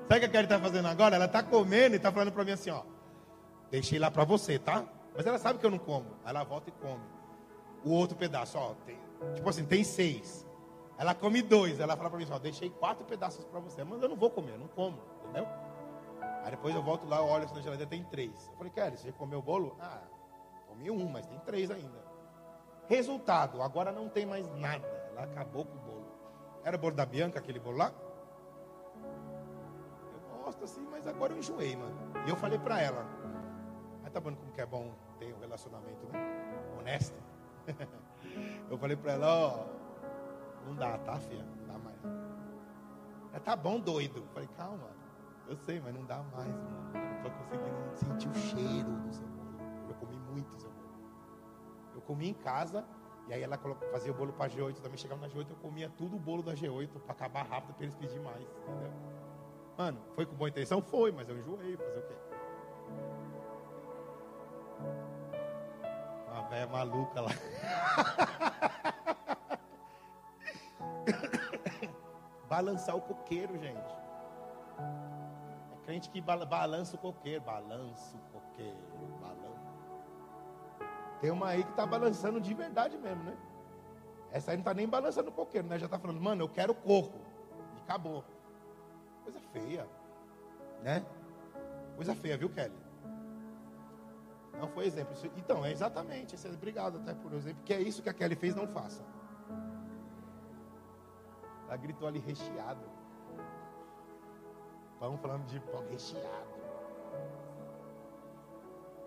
Sabe 0.09 0.17
o 0.17 0.21
que 0.21 0.27
a 0.27 0.29
Kelly 0.29 0.45
está 0.45 0.59
fazendo 0.59 0.87
agora? 0.87 1.17
Ela 1.17 1.27
está 1.27 1.43
comendo 1.43 1.95
e 1.95 1.97
está 1.97 2.11
falando 2.11 2.33
para 2.33 2.45
mim 2.45 2.53
assim, 2.53 2.71
ó. 2.71 2.83
Deixei 3.71 3.99
lá 3.99 4.11
para 4.11 4.25
você, 4.25 4.59
tá? 4.59 4.85
Mas 5.17 5.27
ela 5.27 5.39
sabe 5.39 5.59
que 5.59 5.67
eu 5.67 5.71
não 5.71 5.79
como. 5.79 6.07
Aí 6.25 6.31
ela 6.31 6.45
volta 6.45 6.71
e 6.71 6.73
come. 6.73 7.03
O 7.85 7.91
outro 7.91 8.17
pedaço, 8.17 8.59
ó. 8.59 8.75
Tem, 8.87 8.99
tipo 9.35 9.49
assim, 9.49 9.65
tem 9.65 9.85
seis. 9.85 10.47
Ela 11.01 11.15
come 11.15 11.41
dois. 11.41 11.81
Ela 11.81 11.97
fala 11.97 12.11
para 12.11 12.19
mim 12.19 12.25
assim, 12.25 12.35
ó, 12.35 12.39
deixei 12.39 12.69
quatro 12.69 13.07
pedaços 13.07 13.43
para 13.47 13.59
você. 13.59 13.83
Mas 13.83 14.03
eu 14.03 14.09
não 14.09 14.17
vou 14.17 14.31
comer, 14.31 14.53
eu 14.53 14.59
não 14.59 14.69
como, 14.69 14.99
entendeu? 15.25 15.49
Aí 16.45 16.51
depois 16.51 16.75
eu 16.75 16.83
volto 16.83 17.09
lá, 17.09 17.23
olho 17.23 17.45
assim 17.45 17.55
na 17.55 17.63
geladeira, 17.63 17.89
tem 17.89 18.05
três. 18.05 18.49
Eu 18.49 18.57
falei, 18.59 18.71
Kelly, 18.71 18.99
você 18.99 19.11
comeu 19.13 19.39
o 19.39 19.43
bolo? 19.43 19.77
Ah, 19.81 20.03
comi 20.69 20.91
um, 20.91 21.09
mas 21.09 21.27
tem 21.27 21.39
três 21.39 21.71
ainda. 21.71 22.05
Resultado, 22.87 23.63
agora 23.63 23.91
não 23.91 24.11
tem 24.11 24.27
mais 24.27 24.47
nada. 24.57 24.87
Ela 25.13 25.23
acabou 25.23 25.65
com 25.65 25.75
o 25.75 25.81
bolo. 25.81 26.07
Era 26.63 26.77
o 26.77 26.79
bolo 26.79 26.95
da 26.95 27.07
Bianca, 27.07 27.39
aquele 27.39 27.59
bolo 27.59 27.79
lá? 27.79 27.93
Eu 30.35 30.45
gosto 30.45 30.65
assim, 30.65 30.87
mas 30.91 31.07
agora 31.07 31.33
eu 31.33 31.39
enjoei, 31.39 31.77
mano. 31.77 31.97
E 32.27 32.29
eu 32.29 32.37
falei 32.37 32.59
pra 32.59 32.79
ela, 32.79 33.07
mas 34.03 34.13
tá 34.13 34.21
vendo 34.21 34.37
como 34.37 34.53
que 34.53 34.61
é 34.61 34.67
bom 34.67 34.93
ter 35.19 35.33
um 35.33 35.39
relacionamento, 35.39 36.07
né? 36.09 36.19
Honesto. 36.79 37.17
eu 38.71 38.77
falei 38.77 38.97
pra 38.97 39.13
ela, 39.13 39.27
ó, 39.27 39.80
não 40.67 40.75
dá, 40.75 40.99
tá, 40.99 41.19
filha? 41.19 41.45
Não 41.45 41.67
dá 41.67 41.79
mais. 41.79 41.99
Ela 43.33 43.41
tá 43.41 43.57
bom, 43.57 43.79
doido. 43.79 44.25
Falei, 44.33 44.49
calma, 44.57 44.89
eu 45.49 45.57
sei, 45.57 45.81
mas 45.81 45.95
não 45.95 46.05
dá 46.05 46.23
mais, 46.23 46.49
mano. 46.49 46.91
Eu 46.95 47.01
não 47.01 47.23
tô 47.23 47.31
conseguindo 47.31 47.97
sentir 47.97 48.29
o 48.29 48.35
cheiro 48.35 48.91
do 48.91 49.13
seu 49.13 49.27
bolo. 49.27 49.59
Eu 49.89 49.95
comi 49.95 50.17
muito 50.19 50.55
seu 50.57 50.71
bolo. 50.71 50.81
Eu 51.95 52.01
comia 52.03 52.31
em 52.31 52.35
casa, 52.35 52.85
e 53.29 53.33
aí 53.33 53.43
ela 53.43 53.59
fazia 53.93 54.11
o 54.11 54.15
bolo 54.15 54.33
para 54.33 54.51
G8, 54.51 54.81
também 54.81 54.97
chegava 54.97 55.21
na 55.21 55.29
G8, 55.29 55.51
eu 55.51 55.57
comia 55.57 55.89
tudo 55.89 56.17
o 56.17 56.19
bolo 56.19 56.43
da 56.43 56.53
G8 56.55 56.89
para 57.01 57.13
acabar 57.13 57.43
rápido 57.45 57.75
para 57.75 57.85
eles 57.85 57.95
pedirem 57.95 58.25
mais, 58.25 58.43
entendeu? 58.43 58.91
Mano, 59.77 60.01
foi 60.15 60.27
com 60.27 60.35
boa 60.35 60.49
intenção? 60.49 60.83
Foi, 60.83 61.13
mas 61.13 61.29
eu 61.29 61.39
enjoei, 61.39 61.77
fazer 61.77 61.99
o 61.99 62.03
quê? 62.03 62.15
Uma 66.29 66.43
velha 66.49 66.67
maluca 66.67 67.21
lá. 67.21 67.31
Balançar 72.61 72.95
o 72.95 73.01
coqueiro, 73.01 73.57
gente. 73.57 73.95
É 75.73 75.85
crente 75.87 76.11
que 76.11 76.21
balança 76.21 76.95
o 76.95 76.99
coqueiro, 76.99 77.41
balança 77.41 78.15
o 78.19 78.39
coqueiro, 78.39 78.77
balança. 79.19 80.91
Tem 81.23 81.31
uma 81.31 81.49
aí 81.49 81.65
que 81.65 81.71
está 81.71 81.87
balançando 81.87 82.39
de 82.39 82.53
verdade 82.53 82.99
mesmo, 82.99 83.25
né? 83.25 83.35
Essa 84.31 84.51
aí 84.51 84.59
não 84.59 84.61
está 84.61 84.75
nem 84.75 84.87
balançando 84.87 85.31
o 85.31 85.33
coqueiro, 85.33 85.67
né? 85.69 85.79
Já 85.79 85.87
está 85.87 85.99
falando, 85.99 86.21
mano, 86.21 86.45
eu 86.45 86.51
quero 86.51 86.75
coco. 86.75 87.19
E 87.79 87.81
acabou. 87.81 88.23
Coisa 89.23 89.41
feia. 89.55 89.89
Né? 90.83 91.03
Coisa 91.97 92.15
feia, 92.15 92.37
viu, 92.37 92.51
Kelly? 92.51 92.77
Não 94.61 94.69
foi 94.69 94.85
exemplo. 94.85 95.15
Então, 95.35 95.65
é 95.65 95.73
exatamente. 95.73 96.37
Obrigado 96.47 96.99
até 96.99 97.15
por 97.15 97.33
exemplo. 97.33 97.63
Que 97.65 97.73
é 97.73 97.81
isso 97.81 98.03
que 98.03 98.11
a 98.11 98.13
Kelly 98.13 98.37
fez, 98.37 98.55
não 98.55 98.69
faça. 98.69 99.03
Ela 101.71 101.77
gritou 101.77 102.09
ali 102.09 102.19
recheado. 102.19 102.85
Pão 104.99 105.17
falando 105.17 105.47
de 105.47 105.61
pão 105.61 105.87
recheado 105.89 106.51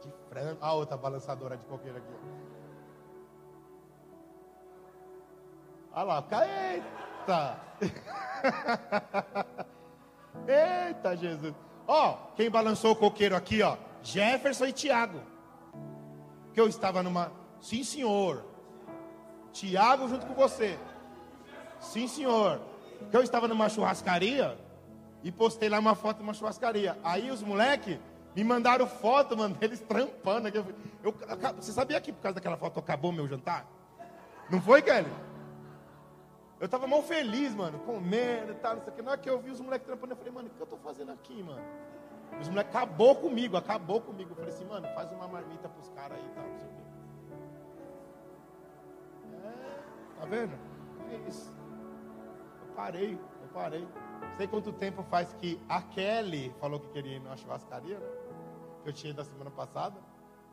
de 0.04 0.14
frango. 0.30 0.58
A 0.62 0.74
outra 0.74 0.96
balançadora 0.98 1.58
de 1.58 1.66
coqueiro 1.66 1.98
aqui. 1.98 2.14
Olha 5.92 6.04
lá, 6.04 6.26
eita! 6.48 7.60
eita, 10.48 11.18
Jesus. 11.18 11.54
Ó, 11.86 12.18
quem 12.36 12.50
balançou 12.50 12.92
o 12.92 12.96
coqueiro 12.96 13.36
aqui, 13.36 13.62
ó, 13.62 13.78
Jefferson 14.02 14.66
e 14.66 14.74
Tiago. 14.74 15.20
Que 16.54 16.62
eu 16.62 16.68
estava 16.68 17.04
numa. 17.04 17.30
Sim, 17.62 17.84
senhor. 17.84 18.44
Tiago 19.52 20.08
junto 20.08 20.26
com 20.26 20.34
você. 20.34 20.80
Sim, 21.84 22.08
senhor. 22.08 22.60
Que 23.12 23.18
eu 23.18 23.22
estava 23.22 23.48
numa 23.48 23.70
churrascaria 23.70 24.58
e 25.24 25.32
postei 25.32 25.70
lá 25.70 25.80
uma 25.80 25.96
foto 25.96 26.18
de 26.18 26.24
uma 26.24 26.34
churrascaria. 26.34 26.98
Aí 27.04 27.30
os 27.30 27.44
moleques 27.44 28.00
me 28.36 28.44
mandaram 28.44 28.88
foto, 28.88 29.38
mano, 29.38 29.56
eles 29.62 29.80
trampando. 29.82 30.48
Eu, 30.48 30.66
eu, 31.04 31.14
você 31.58 31.72
sabia 31.72 32.00
que 32.02 32.12
por 32.12 32.22
causa 32.22 32.36
daquela 32.36 32.58
foto 32.58 32.80
acabou 32.80 33.12
meu 33.12 33.28
jantar? 33.28 33.68
Não 34.50 34.62
foi, 34.62 34.82
Kelly? 34.82 35.12
Eu 36.60 36.70
tava 36.70 36.88
mal 36.88 37.04
feliz, 37.04 37.54
mano, 37.54 37.80
comendo 37.80 38.54
e 38.54 38.56
tal, 38.56 38.76
não 38.76 38.84
sei 38.84 38.94
o 38.94 38.96
que. 38.96 39.02
Na 39.02 39.12
hora 39.12 39.20
que 39.20 39.30
eu 39.30 39.40
vi 39.40 39.52
os 39.52 39.60
moleques 39.60 39.86
trampando, 39.86 40.14
eu 40.14 40.18
falei, 40.18 40.32
mano, 40.32 40.48
o 40.48 40.52
que 40.52 40.62
eu 40.62 40.68
tô 40.68 40.78
fazendo 40.78 41.12
aqui, 41.12 41.44
mano? 41.44 41.62
Os 42.40 42.48
moleques 42.48 42.74
acabou 42.74 43.16
comigo, 43.18 43.58
acabou 43.58 44.00
comigo. 44.00 44.32
Eu 44.32 44.36
falei 44.36 44.52
assim, 44.52 44.66
mano, 44.66 44.88
faz 44.96 45.12
uma 45.12 45.28
marmita 45.28 45.68
pros 45.68 45.90
caras 45.90 46.18
aí 46.18 46.26
e 46.26 46.30
tal, 46.30 46.44
não 46.46 46.58
sei 46.58 46.68
o 46.68 46.72
que. 46.72 46.84
É, 49.46 50.20
tá 50.20 50.26
vendo? 50.26 50.54
É 51.12 51.30
isso. 51.30 51.63
Parei, 52.76 53.14
eu 53.14 53.48
parei. 53.54 53.88
Sei 54.38 54.48
quanto 54.48 54.74
tempo 54.74 55.04
faz 55.04 55.34
que 55.34 55.62
a 55.70 55.82
Kelly 55.82 56.54
falou 56.60 56.80
que 56.80 56.90
queria 56.90 57.18
ir 57.18 57.20
numa 57.20 57.38
churrascaria, 57.38 58.00
né? 58.00 58.08
que 58.84 58.90
eu 58.90 58.94
tinha 58.94 59.14
da 59.14 59.24
semana 59.24 59.52
passada. 59.52 60.00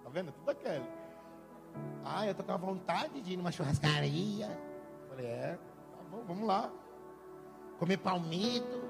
Tá 0.02 0.10
vendo? 0.10 0.32
Tudo 0.32 0.50
aquele. 0.50 0.86
Ah, 2.04 2.26
eu 2.26 2.34
tô 2.34 2.42
com 2.42 2.52
a 2.52 2.56
vontade 2.56 3.20
de 3.20 3.32
ir 3.32 3.36
numa 3.36 3.50
churrascaria. 3.52 4.48
Falei, 5.08 5.26
é, 5.26 5.58
tá 5.96 6.04
bom, 6.10 6.24
vamos 6.26 6.46
lá. 6.46 6.70
Comer 7.78 7.96
palmito. 7.98 8.82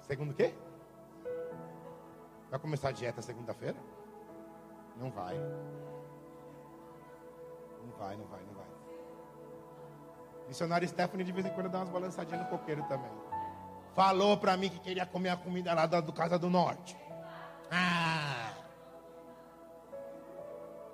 Segundo 0.00 0.30
o 0.30 0.34
quê? 0.34 0.54
Vai 2.50 2.58
começar 2.58 2.88
a 2.88 2.92
dieta 2.92 3.22
segunda-feira? 3.22 3.76
Não. 4.96 5.10
Não 7.86 7.92
vai, 7.96 8.16
não 8.16 8.26
vai, 8.26 8.42
não 8.44 8.49
vai. 8.49 8.49
Missionário 10.50 10.88
Stephanie 10.88 11.24
de 11.24 11.30
vez 11.30 11.46
em 11.46 11.50
quando 11.50 11.68
dá 11.68 11.78
umas 11.78 11.90
balançadinhas 11.90 12.42
no 12.42 12.48
coqueiro 12.48 12.82
também. 12.88 13.10
Falou 13.94 14.36
para 14.36 14.56
mim 14.56 14.68
que 14.68 14.80
queria 14.80 15.06
comer 15.06 15.28
a 15.28 15.36
comida 15.36 15.72
lá 15.72 15.86
do 15.86 16.12
Casa 16.12 16.36
do 16.36 16.50
Norte. 16.50 16.96
Ah! 17.70 18.52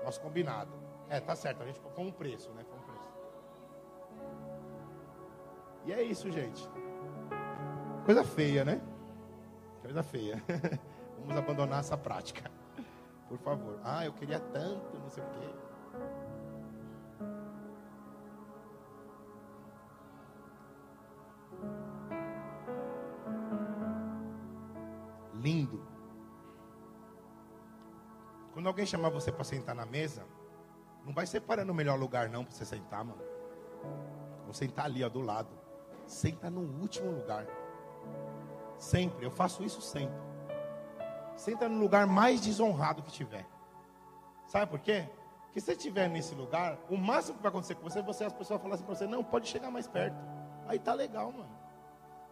Nosso 0.05 0.21
combinado. 0.21 0.71
É, 1.09 1.21
tá 1.21 1.35
certo, 1.35 1.63
a 1.63 1.67
gente 1.67 1.81
com 1.81 2.05
um 2.05 2.13
preço, 2.13 2.51
né? 2.51 2.65
Com 2.65 2.77
um 2.77 2.83
preço. 2.83 3.13
E 5.87 5.93
é 5.95 6.03
isso, 6.03 6.31
gente. 6.31 6.69
Coisa 8.05 8.25
feia, 8.25 8.63
né? 8.63 8.79
Coisa 9.81 10.03
feia. 10.03 10.43
Vamos 11.21 11.35
abandonar 11.35 11.81
essa 11.81 11.97
prática. 11.97 12.51
Por 13.27 13.39
favor. 13.39 13.81
Ah, 13.83 14.05
eu 14.05 14.13
queria 14.13 14.39
tanto, 14.39 14.99
não 14.99 15.09
sei 15.09 15.25
o 15.25 15.27
quê. 15.29 15.49
Quando 28.67 28.73
alguém 28.73 28.87
chamar 28.87 29.11
você 29.11 29.31
para 29.31 29.45
sentar 29.45 29.77
na 29.77 29.87
mesa, 29.87 30.27
não 31.05 31.15
vai 31.15 31.25
separando 31.25 31.71
o 31.71 31.75
melhor 31.75 31.97
lugar 31.97 32.29
não 32.29 32.45
para 32.45 32.53
você 32.53 32.65
sentar, 32.65 33.05
mano. 33.05 33.23
Vou 34.43 34.53
sentar 34.53 34.87
ali, 34.87 35.05
ó, 35.05 35.09
do 35.09 35.21
lado. 35.21 35.57
Senta 36.05 36.51
no 36.51 36.63
último 36.81 37.13
lugar. 37.13 37.47
Sempre, 38.77 39.25
eu 39.25 39.31
faço 39.31 39.63
isso 39.63 39.81
sempre. 39.81 40.21
Senta 41.37 41.69
no 41.69 41.79
lugar 41.79 42.09
mais 42.09 42.41
desonrado 42.41 43.05
que 43.05 43.13
tiver. 43.13 43.47
Sabe 44.49 44.69
por 44.69 44.81
quê? 44.81 45.09
Porque 45.45 45.61
se 45.61 45.67
você 45.67 45.73
estiver 45.75 46.11
nesse 46.11 46.35
lugar, 46.35 46.77
o 46.91 46.97
máximo 46.97 47.37
que 47.37 47.45
vai 47.45 47.51
acontecer 47.51 47.77
com 47.77 47.89
você, 47.89 48.03
você 48.03 48.25
as 48.25 48.33
pessoas 48.33 48.61
falam 48.61 48.75
assim 48.75 48.85
para 48.85 48.97
você, 48.97 49.07
não, 49.07 49.23
pode 49.23 49.47
chegar 49.47 49.71
mais 49.71 49.87
perto. 49.87 50.17
Aí 50.67 50.81
tá 50.81 50.93
legal, 50.93 51.31
mano. 51.31 51.57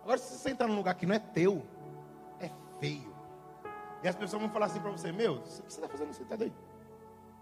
Agora 0.02 0.18
se 0.18 0.34
você 0.34 0.48
sentar 0.48 0.66
num 0.66 0.74
lugar 0.74 0.96
que 0.96 1.06
não 1.06 1.14
é 1.14 1.20
teu, 1.20 1.64
feio. 2.80 3.13
E 4.04 4.08
as 4.08 4.14
pessoas 4.14 4.42
vão 4.42 4.50
falar 4.50 4.66
assim 4.66 4.80
para 4.80 4.90
você: 4.90 5.10
Meu, 5.10 5.36
o 5.36 5.40
que 5.40 5.48
você 5.48 5.62
está 5.62 5.88
fazendo 5.88 6.12
sentado 6.12 6.44
aí? 6.44 6.52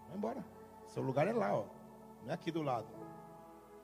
Vai 0.06 0.16
embora. 0.16 0.44
Seu 0.86 1.02
lugar 1.02 1.26
é 1.26 1.32
lá, 1.32 1.52
ó. 1.52 1.64
Não 2.22 2.30
é 2.30 2.34
aqui 2.34 2.52
do 2.52 2.62
lado. 2.62 2.86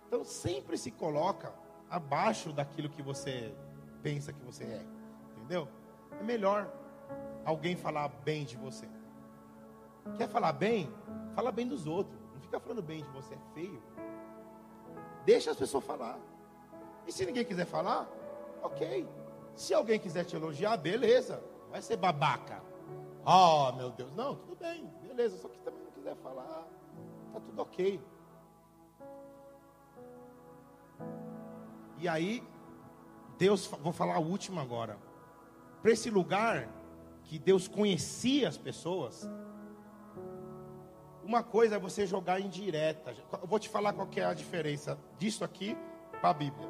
Então 0.06 0.24
sempre 0.24 0.78
se 0.78 0.92
coloca 0.92 1.52
abaixo 1.90 2.52
daquilo 2.52 2.88
que 2.88 3.02
você 3.02 3.52
pensa 4.00 4.32
que 4.32 4.40
você 4.44 4.62
é. 4.62 4.86
Entendeu? 5.36 5.66
É 6.20 6.22
melhor. 6.22 6.72
alguém 7.44 7.74
falar 7.74 8.06
bem 8.24 8.44
de 8.44 8.56
você. 8.56 8.88
Quer 10.16 10.28
falar 10.28 10.52
bem? 10.52 10.88
Fala 11.34 11.50
bem 11.50 11.66
dos 11.66 11.84
outros. 11.84 12.16
Não 12.32 12.40
fica 12.40 12.60
falando 12.60 12.82
bem 12.82 13.02
de 13.02 13.08
você, 13.08 13.34
é 13.34 13.54
feio. 13.54 13.82
Deixa 15.24 15.50
as 15.50 15.56
pessoas 15.56 15.82
falar. 15.82 16.16
E 17.08 17.12
se 17.12 17.26
ninguém 17.26 17.44
quiser 17.44 17.66
falar, 17.66 18.08
ok. 18.62 19.04
Se 19.56 19.74
alguém 19.74 19.98
quiser 19.98 20.24
te 20.24 20.36
elogiar, 20.36 20.76
beleza. 20.76 21.42
Vai 21.78 21.82
ser 21.84 21.96
babaca. 21.96 22.60
Oh, 23.24 23.70
meu 23.76 23.90
Deus. 23.90 24.12
Não, 24.16 24.34
tudo 24.34 24.56
bem, 24.56 24.84
beleza. 25.00 25.38
Só 25.38 25.46
que 25.46 25.60
também 25.60 25.80
não 25.84 25.92
quiser 25.92 26.16
falar, 26.16 26.66
tá 27.32 27.38
tudo 27.38 27.62
ok. 27.62 28.00
E 31.98 32.08
aí, 32.08 32.42
Deus, 33.38 33.66
vou 33.66 33.92
falar 33.92 34.16
a 34.16 34.18
última 34.18 34.60
agora. 34.60 34.98
Para 35.80 35.92
esse 35.92 36.10
lugar 36.10 36.68
que 37.22 37.38
Deus 37.38 37.68
conhecia 37.68 38.48
as 38.48 38.58
pessoas, 38.58 39.30
uma 41.22 41.44
coisa 41.44 41.76
é 41.76 41.78
você 41.78 42.08
jogar 42.08 42.40
em 42.40 42.48
direta. 42.48 43.14
Eu 43.40 43.46
vou 43.46 43.60
te 43.60 43.68
falar 43.68 43.92
qual 43.92 44.08
é 44.16 44.24
a 44.24 44.34
diferença 44.34 44.98
disso 45.16 45.44
aqui 45.44 45.76
para 46.20 46.30
a 46.30 46.34
Bíblia. 46.34 46.68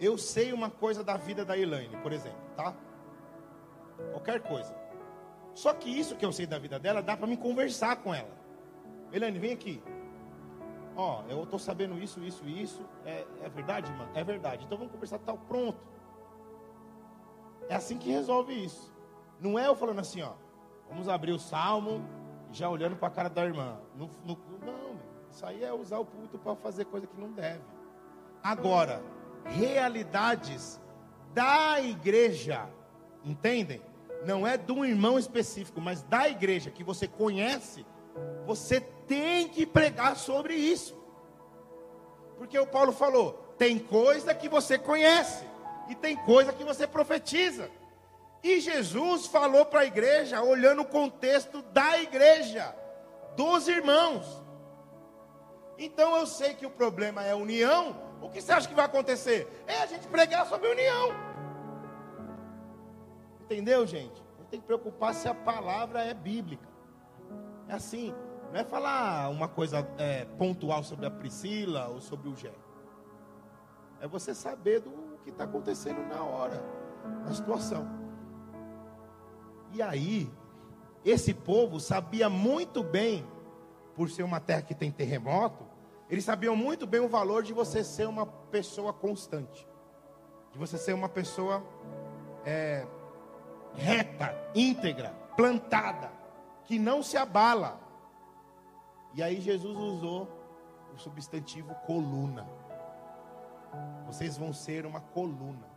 Eu 0.00 0.18
sei 0.18 0.52
uma 0.52 0.70
coisa 0.70 1.04
da 1.04 1.16
vida 1.16 1.44
da 1.44 1.56
Elaine, 1.56 1.96
por 1.98 2.12
exemplo, 2.12 2.40
tá? 2.56 2.74
Qualquer 4.10 4.40
coisa. 4.40 4.74
Só 5.54 5.72
que 5.72 5.88
isso 5.88 6.16
que 6.16 6.24
eu 6.24 6.32
sei 6.32 6.46
da 6.46 6.58
vida 6.58 6.78
dela, 6.78 7.00
dá 7.00 7.16
para 7.16 7.26
me 7.26 7.36
conversar 7.36 7.96
com 7.96 8.12
ela. 8.12 8.30
Elaine, 9.12 9.38
vem 9.38 9.52
aqui. 9.52 9.82
Ó, 10.96 11.22
eu 11.28 11.42
estou 11.42 11.58
sabendo 11.58 11.98
isso, 11.98 12.20
isso, 12.20 12.46
isso. 12.48 12.84
É, 13.04 13.24
é 13.42 13.48
verdade, 13.48 13.90
mano? 13.92 14.10
É 14.14 14.22
verdade. 14.22 14.64
Então 14.64 14.78
vamos 14.78 14.92
conversar 14.92 15.18
tal. 15.20 15.38
Pronto. 15.38 15.78
É 17.68 17.74
assim 17.74 17.98
que 17.98 18.10
resolve 18.10 18.52
isso. 18.52 18.92
Não 19.40 19.58
é 19.58 19.66
eu 19.66 19.74
falando 19.74 20.00
assim, 20.00 20.22
ó. 20.22 20.32
Vamos 20.88 21.08
abrir 21.08 21.32
o 21.32 21.38
salmo, 21.38 22.04
já 22.52 22.68
olhando 22.68 22.96
para 22.96 23.08
a 23.08 23.10
cara 23.10 23.28
da 23.28 23.44
irmã. 23.44 23.78
No, 23.96 24.08
no, 24.24 24.38
não, 24.64 24.96
isso 25.30 25.44
aí 25.44 25.64
é 25.64 25.72
usar 25.72 25.98
o 25.98 26.04
púlpito 26.04 26.38
para 26.38 26.54
fazer 26.56 26.84
coisa 26.84 27.06
que 27.06 27.20
não 27.20 27.32
deve. 27.32 27.62
Agora, 28.42 29.02
realidades 29.44 30.80
da 31.32 31.80
igreja, 31.80 32.68
entendem? 33.24 33.82
Não 34.24 34.46
é 34.46 34.56
de 34.56 34.72
um 34.72 34.84
irmão 34.84 35.18
específico, 35.18 35.80
mas 35.80 36.02
da 36.02 36.28
igreja 36.28 36.70
que 36.70 36.82
você 36.82 37.06
conhece, 37.06 37.84
você 38.46 38.80
tem 38.80 39.48
que 39.48 39.66
pregar 39.66 40.16
sobre 40.16 40.54
isso. 40.54 40.96
Porque 42.38 42.58
o 42.58 42.66
Paulo 42.66 42.92
falou: 42.92 43.54
tem 43.58 43.78
coisa 43.78 44.34
que 44.34 44.48
você 44.48 44.78
conhece, 44.78 45.44
e 45.88 45.94
tem 45.94 46.16
coisa 46.16 46.52
que 46.52 46.64
você 46.64 46.86
profetiza. 46.86 47.70
E 48.42 48.60
Jesus 48.60 49.26
falou 49.26 49.64
para 49.64 49.80
a 49.80 49.86
igreja, 49.86 50.42
olhando 50.42 50.82
o 50.82 50.86
contexto 50.86 51.62
da 51.62 51.98
igreja, 51.98 52.74
dos 53.36 53.68
irmãos. 53.68 54.42
Então 55.78 56.16
eu 56.16 56.26
sei 56.26 56.54
que 56.54 56.66
o 56.66 56.70
problema 56.70 57.24
é 57.24 57.32
a 57.32 57.36
união. 57.36 58.03
O 58.20 58.28
que 58.28 58.40
você 58.40 58.52
acha 58.52 58.68
que 58.68 58.74
vai 58.74 58.84
acontecer? 58.84 59.64
É 59.66 59.82
a 59.82 59.86
gente 59.86 60.06
pregar 60.08 60.46
sobre 60.46 60.68
união. 60.68 61.10
Entendeu, 63.40 63.86
gente? 63.86 64.22
A 64.36 64.40
gente 64.40 64.50
tem 64.50 64.60
que 64.60 64.66
preocupar 64.66 65.14
se 65.14 65.28
a 65.28 65.34
palavra 65.34 66.02
é 66.02 66.14
bíblica. 66.14 66.68
É 67.68 67.74
assim. 67.74 68.14
Não 68.52 68.60
é 68.60 68.64
falar 68.64 69.28
uma 69.30 69.48
coisa 69.48 69.86
é, 69.98 70.24
pontual 70.38 70.82
sobre 70.84 71.06
a 71.06 71.10
Priscila 71.10 71.88
ou 71.88 72.00
sobre 72.00 72.28
o 72.28 72.36
Gé. 72.36 72.54
É 74.00 74.06
você 74.06 74.34
saber 74.34 74.80
do 74.80 75.18
que 75.24 75.30
está 75.30 75.44
acontecendo 75.44 76.06
na 76.06 76.22
hora, 76.22 76.62
na 77.24 77.34
situação. 77.34 77.88
E 79.72 79.82
aí, 79.82 80.30
esse 81.04 81.34
povo 81.34 81.80
sabia 81.80 82.30
muito 82.30 82.82
bem, 82.82 83.26
por 83.94 84.08
ser 84.08 84.22
uma 84.22 84.40
terra 84.40 84.62
que 84.62 84.74
tem 84.74 84.90
terremoto, 84.90 85.64
eles 86.08 86.24
sabiam 86.24 86.54
muito 86.54 86.86
bem 86.86 87.00
o 87.00 87.08
valor 87.08 87.42
de 87.42 87.52
você 87.52 87.82
ser 87.82 88.06
uma 88.06 88.26
pessoa 88.26 88.92
constante, 88.92 89.66
de 90.52 90.58
você 90.58 90.76
ser 90.76 90.92
uma 90.92 91.08
pessoa 91.08 91.64
é, 92.44 92.86
reta, 93.74 94.34
íntegra, 94.54 95.10
plantada, 95.36 96.10
que 96.64 96.78
não 96.78 97.02
se 97.02 97.16
abala. 97.16 97.80
E 99.14 99.22
aí 99.22 99.40
Jesus 99.40 99.76
usou 99.76 100.28
o 100.94 100.98
substantivo 100.98 101.74
coluna. 101.86 102.46
Vocês 104.06 104.36
vão 104.36 104.52
ser 104.52 104.86
uma 104.86 105.00
coluna. 105.00 105.74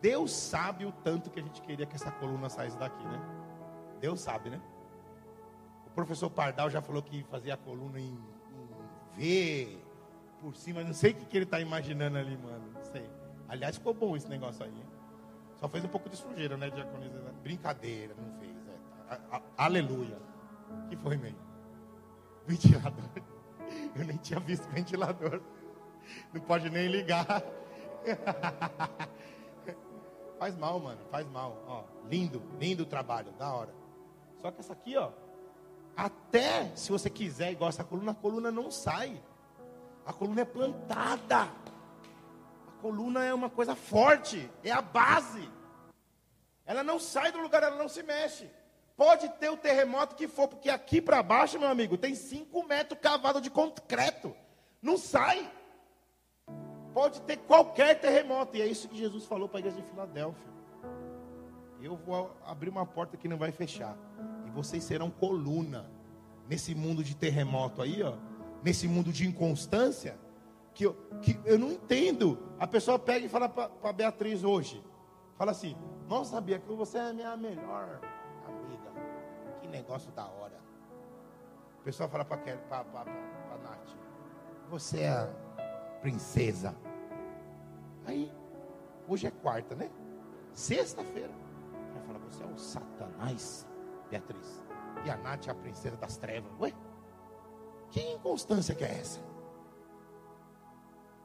Deus 0.00 0.32
sabe 0.32 0.86
o 0.86 0.92
tanto 0.92 1.30
que 1.30 1.40
a 1.40 1.42
gente 1.42 1.60
queria 1.60 1.84
que 1.84 1.94
essa 1.94 2.10
coluna 2.10 2.48
saísse 2.48 2.78
daqui, 2.78 3.04
né? 3.04 3.20
Deus 4.00 4.20
sabe, 4.20 4.48
né? 4.48 4.60
O 5.90 5.94
professor 5.94 6.30
Pardal 6.30 6.70
já 6.70 6.80
falou 6.80 7.02
que 7.02 7.22
fazia 7.24 7.54
a 7.54 7.56
coluna 7.56 7.98
em, 8.00 8.18
em 9.16 9.66
V, 9.66 9.78
por 10.40 10.54
cima, 10.54 10.82
não 10.82 10.94
sei 10.94 11.10
o 11.10 11.14
que, 11.14 11.24
que 11.26 11.36
ele 11.36 11.44
está 11.44 11.60
imaginando 11.60 12.16
ali, 12.16 12.36
mano. 12.36 12.72
Não 12.72 12.84
sei. 12.84 13.08
Aliás, 13.48 13.76
ficou 13.76 13.92
bom 13.92 14.16
esse 14.16 14.28
negócio 14.28 14.64
aí. 14.64 14.84
Só 15.56 15.68
fez 15.68 15.84
um 15.84 15.88
pouco 15.88 16.08
de 16.08 16.16
sujeira, 16.16 16.56
né, 16.56 16.70
diaconisa? 16.70 17.34
Brincadeira, 17.42 18.14
não 18.14 18.38
fez. 18.38 18.56
É. 18.68 19.14
A, 19.14 19.36
a, 19.36 19.64
aleluia. 19.64 20.16
que 20.88 20.96
foi, 20.96 21.16
meio? 21.16 21.36
Ventilador. 22.46 23.04
Eu 23.94 24.04
nem 24.04 24.16
tinha 24.16 24.40
visto 24.40 24.68
ventilador. 24.70 25.42
Não 26.32 26.40
pode 26.40 26.70
nem 26.70 26.88
ligar. 26.88 27.42
Faz 30.40 30.56
mal, 30.56 30.80
mano, 30.80 30.98
faz 31.10 31.28
mal. 31.28 31.62
Ó, 31.66 31.84
lindo, 32.08 32.42
lindo 32.58 32.86
trabalho, 32.86 33.30
da 33.32 33.52
hora. 33.52 33.74
Só 34.38 34.50
que 34.50 34.60
essa 34.60 34.72
aqui, 34.72 34.96
ó, 34.96 35.10
até 35.96 36.70
se 36.74 36.90
você 36.90 37.10
quiser, 37.10 37.52
igual 37.52 37.68
essa 37.68 37.84
coluna, 37.84 38.12
a 38.12 38.14
coluna 38.14 38.50
não 38.50 38.70
sai. 38.70 39.20
A 40.04 40.12
coluna 40.12 40.42
é 40.42 40.44
plantada. 40.44 41.42
A 41.42 42.80
coluna 42.80 43.24
é 43.24 43.34
uma 43.34 43.50
coisa 43.50 43.74
forte, 43.74 44.50
é 44.64 44.70
a 44.70 44.80
base. 44.80 45.48
Ela 46.64 46.82
não 46.82 46.98
sai 46.98 47.32
do 47.32 47.38
lugar, 47.38 47.62
ela 47.62 47.76
não 47.76 47.88
se 47.88 48.02
mexe. 48.02 48.50
Pode 48.96 49.28
ter 49.38 49.50
o 49.50 49.56
terremoto 49.56 50.14
que 50.14 50.28
for, 50.28 50.46
porque 50.46 50.68
aqui 50.68 51.00
para 51.00 51.22
baixo, 51.22 51.58
meu 51.58 51.68
amigo, 51.68 51.96
tem 51.96 52.14
5 52.14 52.66
metros 52.66 53.00
cavado 53.00 53.40
de 53.40 53.50
concreto. 53.50 54.36
Não 54.82 54.96
sai. 54.96 55.50
Pode 56.92 57.20
ter 57.22 57.38
qualquer 57.38 57.98
terremoto. 57.98 58.56
E 58.56 58.62
é 58.62 58.66
isso 58.66 58.88
que 58.88 58.96
Jesus 58.96 59.24
falou 59.24 59.48
para 59.48 59.58
a 59.58 59.60
igreja 59.60 59.80
de 59.80 59.88
Filadélfia. 59.88 60.50
Eu 61.80 61.96
vou 61.96 62.36
abrir 62.44 62.68
uma 62.68 62.84
porta 62.84 63.16
que 63.16 63.26
não 63.26 63.38
vai 63.38 63.50
fechar. 63.52 63.96
E 64.50 64.52
vocês 64.52 64.82
serão 64.82 65.10
coluna 65.10 65.88
nesse 66.48 66.74
mundo 66.74 67.04
de 67.04 67.14
terremoto 67.14 67.80
aí, 67.80 68.02
ó. 68.02 68.16
Nesse 68.62 68.88
mundo 68.88 69.12
de 69.12 69.26
inconstância. 69.26 70.18
Que 70.74 70.86
eu, 70.86 70.94
que 71.22 71.38
eu 71.44 71.58
não 71.58 71.72
entendo. 71.72 72.38
A 72.58 72.66
pessoa 72.66 72.98
pega 72.98 73.26
e 73.26 73.28
fala 73.28 73.48
para 73.48 73.92
Beatriz 73.92 74.42
hoje. 74.42 74.82
Fala 75.36 75.52
assim: 75.52 75.76
Não 76.08 76.24
sabia 76.24 76.58
que 76.58 76.68
você 76.72 76.98
é 76.98 77.10
a 77.10 77.12
minha 77.12 77.36
melhor 77.36 78.00
amiga. 78.46 78.90
Que 79.60 79.68
negócio 79.68 80.10
da 80.12 80.26
hora. 80.26 80.58
A 81.80 81.82
pessoa 81.84 82.08
fala 82.08 82.24
para 82.24 82.36
a 82.36 83.58
Nath: 83.62 83.96
Você 84.68 85.00
é 85.00 85.10
a 85.10 85.26
princesa. 86.00 86.74
Aí, 88.06 88.32
hoje 89.08 89.26
é 89.26 89.30
quarta, 89.30 89.74
né? 89.74 89.90
Sexta-feira. 90.52 91.30
Ela 91.94 92.04
fala, 92.06 92.18
você 92.18 92.42
é 92.42 92.46
o 92.46 92.58
Satanás, 92.58 93.66
Beatriz. 94.10 94.62
E 95.04 95.10
a 95.10 95.16
Nath 95.16 95.46
é 95.46 95.50
a 95.50 95.54
princesa 95.54 95.96
das 95.96 96.16
trevas. 96.16 96.50
Ué? 96.60 96.72
Que 97.90 98.00
inconstância 98.12 98.74
que 98.74 98.84
é 98.84 98.98
essa? 99.00 99.20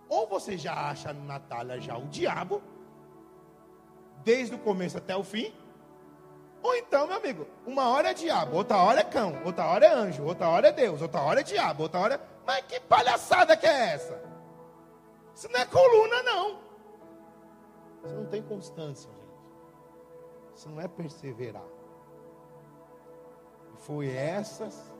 Ou 0.07 0.27
você 0.27 0.57
já 0.57 0.73
acha 0.89 1.09
a 1.09 1.13
Natália 1.13 1.79
já 1.79 1.97
o 1.97 2.05
diabo, 2.05 2.61
desde 4.23 4.55
o 4.55 4.59
começo 4.59 4.97
até 4.97 5.15
o 5.15 5.23
fim, 5.23 5.53
ou 6.65 6.75
então, 6.75 7.05
meu 7.05 7.17
amigo, 7.17 7.45
uma 7.63 7.89
hora 7.89 8.09
é 8.09 8.13
diabo, 8.15 8.57
outra 8.57 8.77
hora 8.77 9.01
é 9.01 9.03
cão, 9.03 9.39
outra 9.45 9.67
hora 9.67 9.85
é 9.85 9.93
anjo, 9.93 10.23
outra 10.23 10.49
hora 10.49 10.69
é 10.69 10.71
Deus, 10.71 10.99
outra 10.99 11.21
hora 11.21 11.41
é 11.41 11.43
diabo, 11.43 11.83
outra 11.83 11.99
hora. 11.99 12.15
É... 12.15 12.19
Mas 12.43 12.65
que 12.65 12.79
palhaçada 12.79 13.55
que 13.55 13.67
é 13.67 13.93
essa? 13.93 14.19
Isso 15.35 15.47
não 15.51 15.59
é 15.59 15.65
coluna, 15.65 16.23
não. 16.23 16.59
Isso 18.03 18.15
não 18.15 18.25
tem 18.25 18.41
constância, 18.41 19.11
gente. 19.11 20.55
Isso 20.55 20.69
não 20.69 20.81
é 20.81 20.87
perseverar. 20.87 21.74
Foi 23.75 24.09
essas 24.09 24.93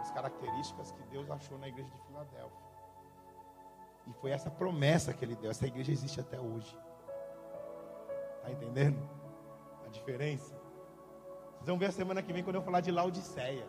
as 0.00 0.10
características 0.10 0.92
que 0.92 1.02
Deus 1.04 1.30
achou 1.30 1.58
na 1.58 1.68
igreja 1.68 1.90
de 1.90 2.00
Filadélfia. 2.06 2.68
E 4.06 4.12
foi 4.14 4.30
essa 4.30 4.50
promessa 4.50 5.12
que 5.12 5.24
ele 5.24 5.36
deu. 5.36 5.50
Essa 5.50 5.66
igreja 5.66 5.92
existe 5.92 6.20
até 6.20 6.40
hoje. 6.40 6.76
Está 8.38 8.50
entendendo? 8.50 8.98
A 9.84 9.88
diferença? 9.88 10.54
Vocês 11.56 11.66
vão 11.66 11.78
ver 11.78 11.86
a 11.86 11.92
semana 11.92 12.22
que 12.22 12.32
vem 12.32 12.42
quando 12.42 12.56
eu 12.56 12.62
falar 12.62 12.80
de 12.80 12.90
Laodiceia. 12.90 13.66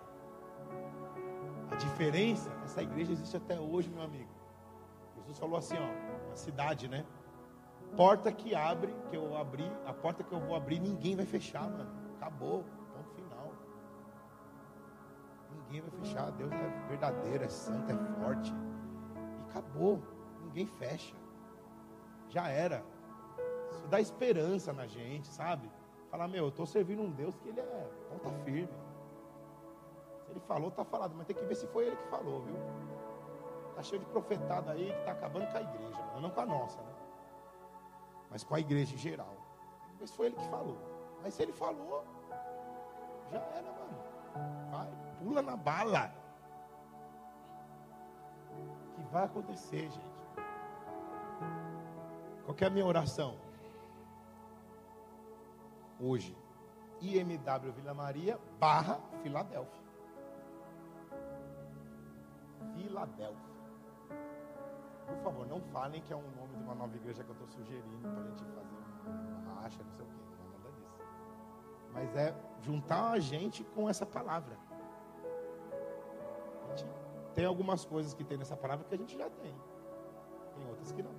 A 1.71 1.75
diferença, 1.75 2.51
essa 2.63 2.81
igreja 2.81 3.11
existe 3.11 3.35
até 3.35 3.59
hoje, 3.59 3.89
meu 3.89 4.03
amigo. 4.03 4.29
Jesus 5.15 5.37
falou 5.37 5.57
assim, 5.57 5.75
ó, 5.77 6.31
a 6.31 6.35
cidade, 6.35 6.87
né? 6.87 7.05
porta 7.95 8.31
que 8.31 8.55
abre, 8.55 8.93
que 9.09 9.15
eu 9.15 9.35
abri, 9.35 9.69
a 9.85 9.93
porta 9.93 10.23
que 10.23 10.31
eu 10.31 10.39
vou 10.39 10.55
abrir, 10.55 10.79
ninguém 10.79 11.15
vai 11.15 11.25
fechar, 11.25 11.69
mano. 11.69 11.89
Acabou. 12.17 12.65
Ninguém 15.51 15.81
vai 15.81 15.91
fechar. 15.91 16.31
Deus 16.31 16.51
é 16.51 16.87
verdadeiro, 16.87 17.43
é 17.43 17.47
santo, 17.47 17.91
é 17.91 17.95
forte. 18.21 18.53
E 19.37 19.49
acabou. 19.49 20.01
Ninguém 20.41 20.65
fecha. 20.65 21.15
Já 22.29 22.47
era. 22.47 22.83
Isso 23.71 23.87
dá 23.87 23.99
esperança 23.99 24.73
na 24.73 24.87
gente, 24.87 25.27
sabe? 25.27 25.69
Falar, 26.09 26.27
meu, 26.27 26.45
eu 26.45 26.49
estou 26.49 26.65
servindo 26.65 27.01
um 27.01 27.11
Deus 27.11 27.37
que 27.37 27.49
ele 27.49 27.59
é 27.59 27.89
ponta 28.09 28.29
firme. 28.43 28.69
Se 30.25 30.31
ele 30.31 30.39
falou, 30.41 30.69
está 30.69 30.83
falado, 30.83 31.13
mas 31.15 31.27
tem 31.27 31.35
que 31.35 31.43
ver 31.45 31.55
se 31.55 31.67
foi 31.67 31.87
ele 31.87 31.95
que 31.95 32.07
falou, 32.07 32.41
viu? 32.41 32.55
Está 33.69 33.83
cheio 33.83 33.99
de 33.99 34.07
profetado 34.07 34.69
aí 34.71 34.91
que 34.91 34.99
está 34.99 35.11
acabando 35.11 35.51
com 35.51 35.57
a 35.57 35.61
igreja, 35.61 36.01
não 36.21 36.29
com 36.29 36.41
a 36.41 36.45
nossa, 36.45 36.81
né? 36.81 36.93
Mas 38.29 38.43
com 38.43 38.55
a 38.55 38.59
igreja 38.59 38.93
em 38.93 38.97
geral. 38.97 39.37
Tem 39.85 39.93
que 39.93 39.99
ver 39.99 40.07
se 40.07 40.13
foi 40.13 40.25
ele 40.27 40.35
que 40.35 40.47
falou. 40.49 40.77
Mas 41.21 41.33
se 41.33 41.43
ele 41.43 41.53
falou, 41.53 42.03
já 43.31 43.39
era, 43.39 43.71
mano. 43.71 43.97
Vai, 44.71 44.87
pula 45.19 45.41
na 45.41 45.55
bala. 45.55 46.11
O 48.91 48.95
que 48.95 49.01
vai 49.11 49.25
acontecer, 49.25 49.89
gente? 49.89 50.09
Qual 52.45 52.57
é 52.59 52.65
a 52.65 52.69
minha 52.69 52.85
oração? 52.85 53.37
Hoje, 55.99 56.35
IMW 57.01 57.71
Vila 57.73 57.93
Maria 57.93 58.39
barra 58.59 58.99
Filadélfia. 59.21 59.83
Filadélfia. 62.73 63.49
Por 65.05 65.17
favor, 65.23 65.47
não 65.47 65.61
falem 65.61 66.01
que 66.01 66.13
é 66.13 66.15
um 66.15 66.29
nome 66.31 66.55
de 66.55 66.63
uma 66.63 66.75
nova 66.75 66.95
igreja 66.95 67.23
que 67.23 67.29
eu 67.29 67.33
estou 67.33 67.47
sugerindo 67.47 68.07
para 68.07 68.21
a 68.21 68.25
gente 68.25 68.43
fazer 68.43 68.77
uma 69.43 69.61
racha, 69.61 69.83
não 69.83 69.91
sei 69.91 70.05
o 70.05 70.07
quê. 70.07 70.15
Não 70.37 70.45
é 70.45 70.57
nada 70.57 70.71
disso. 70.71 70.97
Mas 71.93 72.15
é 72.15 72.35
juntar 72.61 73.11
a 73.11 73.19
gente 73.19 73.63
com 73.63 73.89
essa 73.89 74.05
palavra. 74.05 74.57
Tem 77.33 77.45
algumas 77.45 77.85
coisas 77.85 78.13
que 78.13 78.23
tem 78.23 78.37
nessa 78.37 78.57
palavra 78.57 78.85
que 78.85 78.95
a 78.95 78.97
gente 78.97 79.17
já 79.17 79.29
tem. 79.29 79.55
Tem 80.55 80.67
outras 80.67 80.91
que 80.91 81.01
não. 81.01 81.11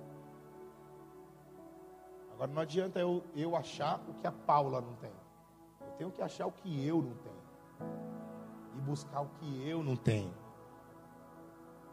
Agora 2.33 2.51
não 2.51 2.61
adianta 2.61 2.99
eu, 2.99 3.23
eu 3.35 3.55
achar 3.55 4.01
o 4.07 4.13
que 4.15 4.27
a 4.27 4.31
Paula 4.31 4.81
não 4.81 4.93
tem. 4.95 5.11
Eu 5.79 5.91
tenho 5.93 6.11
que 6.11 6.21
achar 6.21 6.47
o 6.47 6.51
que 6.51 6.85
eu 6.85 7.01
não 7.01 7.13
tenho. 7.15 7.41
E 8.75 8.81
buscar 8.81 9.21
o 9.21 9.29
que 9.39 9.67
eu 9.67 9.83
não 9.83 9.95
tenho. 9.95 10.33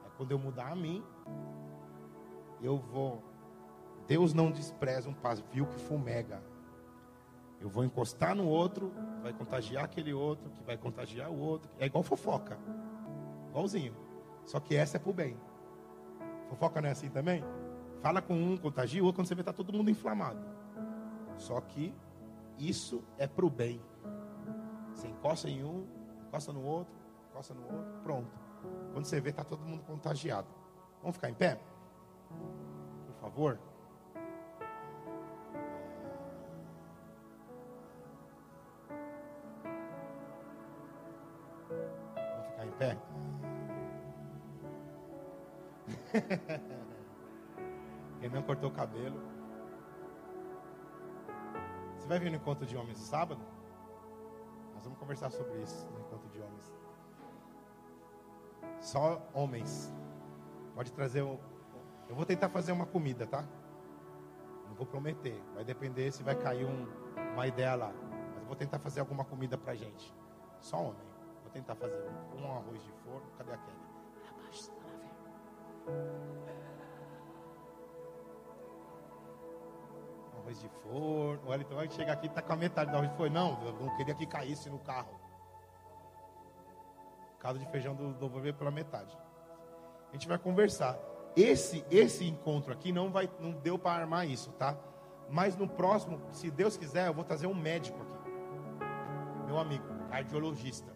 É 0.06 0.08
quando 0.16 0.32
eu 0.32 0.38
mudar 0.38 0.72
a 0.72 0.76
mim, 0.76 1.04
eu 2.60 2.78
vou. 2.78 3.22
Deus 4.06 4.32
não 4.32 4.50
despreza 4.50 5.08
um 5.08 5.14
pavio 5.14 5.66
que 5.66 5.78
fumega. 5.78 6.42
Eu 7.60 7.68
vou 7.68 7.84
encostar 7.84 8.34
no 8.34 8.46
outro, 8.46 8.92
vai 9.22 9.32
contagiar 9.32 9.84
aquele 9.84 10.14
outro, 10.14 10.48
que 10.50 10.62
vai 10.62 10.76
contagiar 10.76 11.30
o 11.30 11.38
outro. 11.38 11.70
É 11.78 11.86
igual 11.86 12.02
fofoca. 12.02 12.58
Igualzinho. 13.58 13.92
Só 14.46 14.60
que 14.60 14.76
essa 14.76 14.98
é 14.98 15.00
pro 15.00 15.12
bem. 15.12 15.36
Fofoca 16.48 16.80
não 16.80 16.88
é 16.88 16.92
assim 16.92 17.10
também? 17.10 17.42
Fala 18.00 18.22
com 18.22 18.32
um, 18.34 18.56
contagia 18.56 19.02
o 19.02 19.06
outro, 19.06 19.18
quando 19.18 19.26
você 19.26 19.34
vê 19.34 19.42
está 19.42 19.52
todo 19.52 19.72
mundo 19.72 19.90
inflamado. 19.90 20.38
Só 21.36 21.60
que 21.60 21.92
isso 22.56 23.02
é 23.18 23.26
para 23.26 23.44
o 23.44 23.50
bem. 23.50 23.80
Você 24.94 25.08
encosta 25.08 25.50
em 25.50 25.64
um, 25.64 25.86
encosta 26.28 26.52
no 26.52 26.62
outro, 26.62 26.94
encosta 27.30 27.52
no 27.52 27.62
outro, 27.64 28.00
pronto. 28.04 28.30
Quando 28.92 29.04
você 29.04 29.20
vê, 29.20 29.30
está 29.30 29.42
todo 29.42 29.60
mundo 29.64 29.82
contagiado. 29.82 30.46
Vamos 31.00 31.16
ficar 31.16 31.28
em 31.28 31.34
pé? 31.34 31.60
Por 33.06 33.14
favor. 33.20 33.58
Vamos 42.06 42.46
ficar 42.46 42.66
em 42.66 42.72
pé? 42.78 43.17
Quem 48.20 48.30
não 48.30 48.42
cortou 48.42 48.70
o 48.70 48.72
cabelo. 48.72 49.20
Você 51.96 52.06
vai 52.06 52.18
vir 52.18 52.30
no 52.30 52.36
encontro 52.36 52.66
de 52.66 52.76
homens 52.76 52.98
sábado? 52.98 53.40
Nós 54.74 54.84
vamos 54.84 54.98
conversar 54.98 55.30
sobre 55.30 55.60
isso 55.62 55.86
no 55.92 56.00
encontro 56.00 56.28
de 56.30 56.40
homens. 56.40 56.72
Só 58.80 59.20
homens. 59.34 59.92
Pode 60.74 60.92
trazer 60.92 61.22
o. 61.22 61.38
Eu 62.08 62.14
vou 62.14 62.24
tentar 62.24 62.48
fazer 62.48 62.72
uma 62.72 62.86
comida, 62.86 63.26
tá? 63.26 63.44
Não 64.66 64.74
vou 64.74 64.86
prometer. 64.86 65.42
Vai 65.54 65.64
depender 65.64 66.10
se 66.12 66.22
vai 66.22 66.34
cair 66.34 66.64
um, 66.64 66.86
uma 67.34 67.46
ideia 67.46 67.74
lá. 67.74 67.92
Mas 68.34 68.46
vou 68.46 68.56
tentar 68.56 68.78
fazer 68.78 69.00
alguma 69.00 69.24
comida 69.24 69.58
pra 69.58 69.74
gente. 69.74 70.14
Só 70.60 70.78
homem. 70.78 71.08
Vou 71.42 71.52
tentar 71.52 71.74
fazer 71.74 72.08
um, 72.36 72.42
um 72.42 72.52
arroz 72.52 72.82
de 72.82 72.92
forno. 73.04 73.26
Cadê 73.36 73.52
a? 73.52 73.87
Arroz 80.48 80.60
de 80.60 80.68
forno. 80.68 81.40
O 81.44 81.50
Wellington 81.50 81.74
vai 81.74 81.90
chegar 81.90 82.14
aqui 82.14 82.26
e 82.26 82.28
está 82.28 82.40
com 82.40 82.52
a 82.52 82.56
metade 82.56 82.90
do 82.90 83.06
de 83.06 83.14
forno. 83.14 83.34
Não, 83.34 83.62
eu 83.64 83.72
não 83.74 83.96
queria 83.96 84.14
que 84.14 84.26
caísse 84.26 84.70
no 84.70 84.78
carro. 84.78 85.20
O 87.34 87.38
caldo 87.38 87.58
de 87.58 87.66
feijão 87.66 87.94
do 87.94 88.08
novo 88.08 88.40
veio 88.40 88.54
pela 88.54 88.70
metade. 88.70 89.16
A 90.08 90.12
gente 90.12 90.26
vai 90.26 90.38
conversar. 90.38 90.98
Esse 91.36 91.84
esse 91.90 92.26
encontro 92.26 92.72
aqui 92.72 92.90
não 92.90 93.10
vai 93.10 93.30
não 93.38 93.52
deu 93.52 93.78
para 93.78 94.00
armar 94.00 94.26
isso, 94.26 94.50
tá? 94.52 94.76
Mas 95.30 95.56
no 95.56 95.68
próximo, 95.68 96.20
se 96.30 96.50
Deus 96.50 96.76
quiser, 96.76 97.06
eu 97.06 97.14
vou 97.14 97.22
trazer 97.22 97.46
um 97.46 97.54
médico 97.54 98.00
aqui. 98.00 98.30
Meu 99.46 99.58
amigo, 99.58 99.84
cardiologista. 100.10 100.90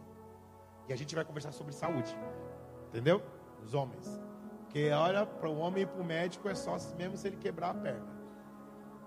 E 0.88 0.92
a 0.92 0.96
gente 0.96 1.14
vai 1.14 1.24
conversar 1.24 1.52
sobre 1.52 1.74
saúde. 1.74 2.16
Entendeu? 2.88 3.22
Os 3.62 3.74
homens. 3.74 4.20
Porque 4.62 4.90
olha, 4.90 5.26
para 5.26 5.48
o 5.48 5.58
homem 5.58 5.82
e 5.82 5.86
para 5.86 6.00
o 6.00 6.04
médico 6.04 6.48
é 6.48 6.54
só 6.54 6.76
mesmo 6.96 7.16
se 7.16 7.28
ele 7.28 7.36
quebrar 7.36 7.70
a 7.70 7.74
perna. 7.74 8.21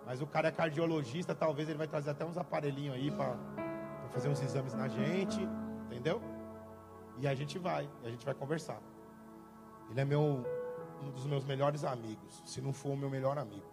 Mas 0.05 0.21
o 0.21 0.27
cara 0.27 0.49
é 0.49 0.51
cardiologista, 0.51 1.33
talvez 1.33 1.67
ele 1.67 1.77
vai 1.77 1.87
trazer 1.87 2.11
até 2.11 2.23
uns 2.23 2.37
aparelhinhos 2.37 2.95
aí 2.95 3.09
para 3.09 3.35
fazer 4.09 4.29
uns 4.29 4.41
exames 4.41 4.73
na 4.73 4.87
gente, 4.87 5.41
entendeu? 5.85 6.21
E 7.17 7.27
a 7.27 7.33
gente 7.33 7.57
vai, 7.57 7.89
a 8.03 8.09
gente 8.09 8.25
vai 8.25 8.35
conversar. 8.35 8.79
Ele 9.89 9.99
é 9.99 10.05
meu 10.05 10.43
um 11.01 11.11
dos 11.11 11.25
meus 11.25 11.43
melhores 11.43 11.83
amigos, 11.83 12.41
se 12.45 12.61
não 12.61 12.71
for 12.71 12.91
o 12.91 12.97
meu 12.97 13.09
melhor 13.09 13.37
amigo. 13.37 13.65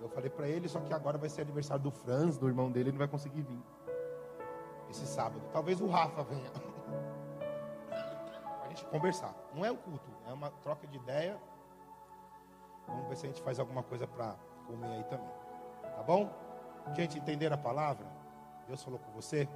Eu 0.00 0.08
falei 0.08 0.30
para 0.30 0.48
ele, 0.48 0.68
só 0.68 0.80
que 0.80 0.92
agora 0.94 1.18
vai 1.18 1.28
ser 1.28 1.42
aniversário 1.42 1.82
do 1.82 1.90
Franz, 1.90 2.38
do 2.38 2.48
irmão 2.48 2.70
dele, 2.70 2.88
ele 2.88 2.92
não 2.92 2.98
vai 2.98 3.08
conseguir 3.08 3.42
vir. 3.42 3.62
Esse 4.88 5.06
sábado. 5.06 5.42
Talvez 5.52 5.80
o 5.80 5.86
Rafa 5.86 6.24
venha. 6.24 6.50
a 8.64 8.68
gente 8.68 8.84
conversar. 8.86 9.34
Não 9.54 9.64
é 9.64 9.70
um 9.70 9.76
culto, 9.76 10.10
é 10.26 10.32
uma 10.32 10.50
troca 10.50 10.86
de 10.86 10.96
ideia. 10.96 11.38
Vamos 12.86 13.08
ver 13.08 13.16
se 13.16 13.26
a 13.26 13.28
gente 13.28 13.42
faz 13.42 13.60
alguma 13.60 13.82
coisa 13.82 14.06
para 14.06 14.34
comer 14.66 14.88
aí 14.88 15.04
também. 15.04 15.39
Tá 16.00 16.04
bom? 16.04 16.30
Gente, 16.96 17.18
entender 17.18 17.52
a 17.52 17.58
palavra? 17.58 18.06
Deus 18.66 18.82
falou 18.82 18.98
com 18.98 19.12
você? 19.12 19.46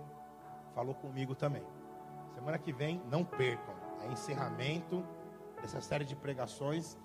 Falou 0.74 0.94
comigo 0.94 1.34
também. 1.34 1.62
Semana 2.34 2.58
que 2.58 2.70
vem, 2.70 3.00
não 3.10 3.24
percam. 3.24 3.74
É 4.02 4.12
encerramento 4.12 5.02
dessa 5.62 5.80
série 5.80 6.04
de 6.04 6.14
pregações. 6.14 6.98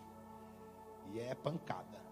E 1.13 1.21
é 1.21 1.33
pancada. 1.35 2.03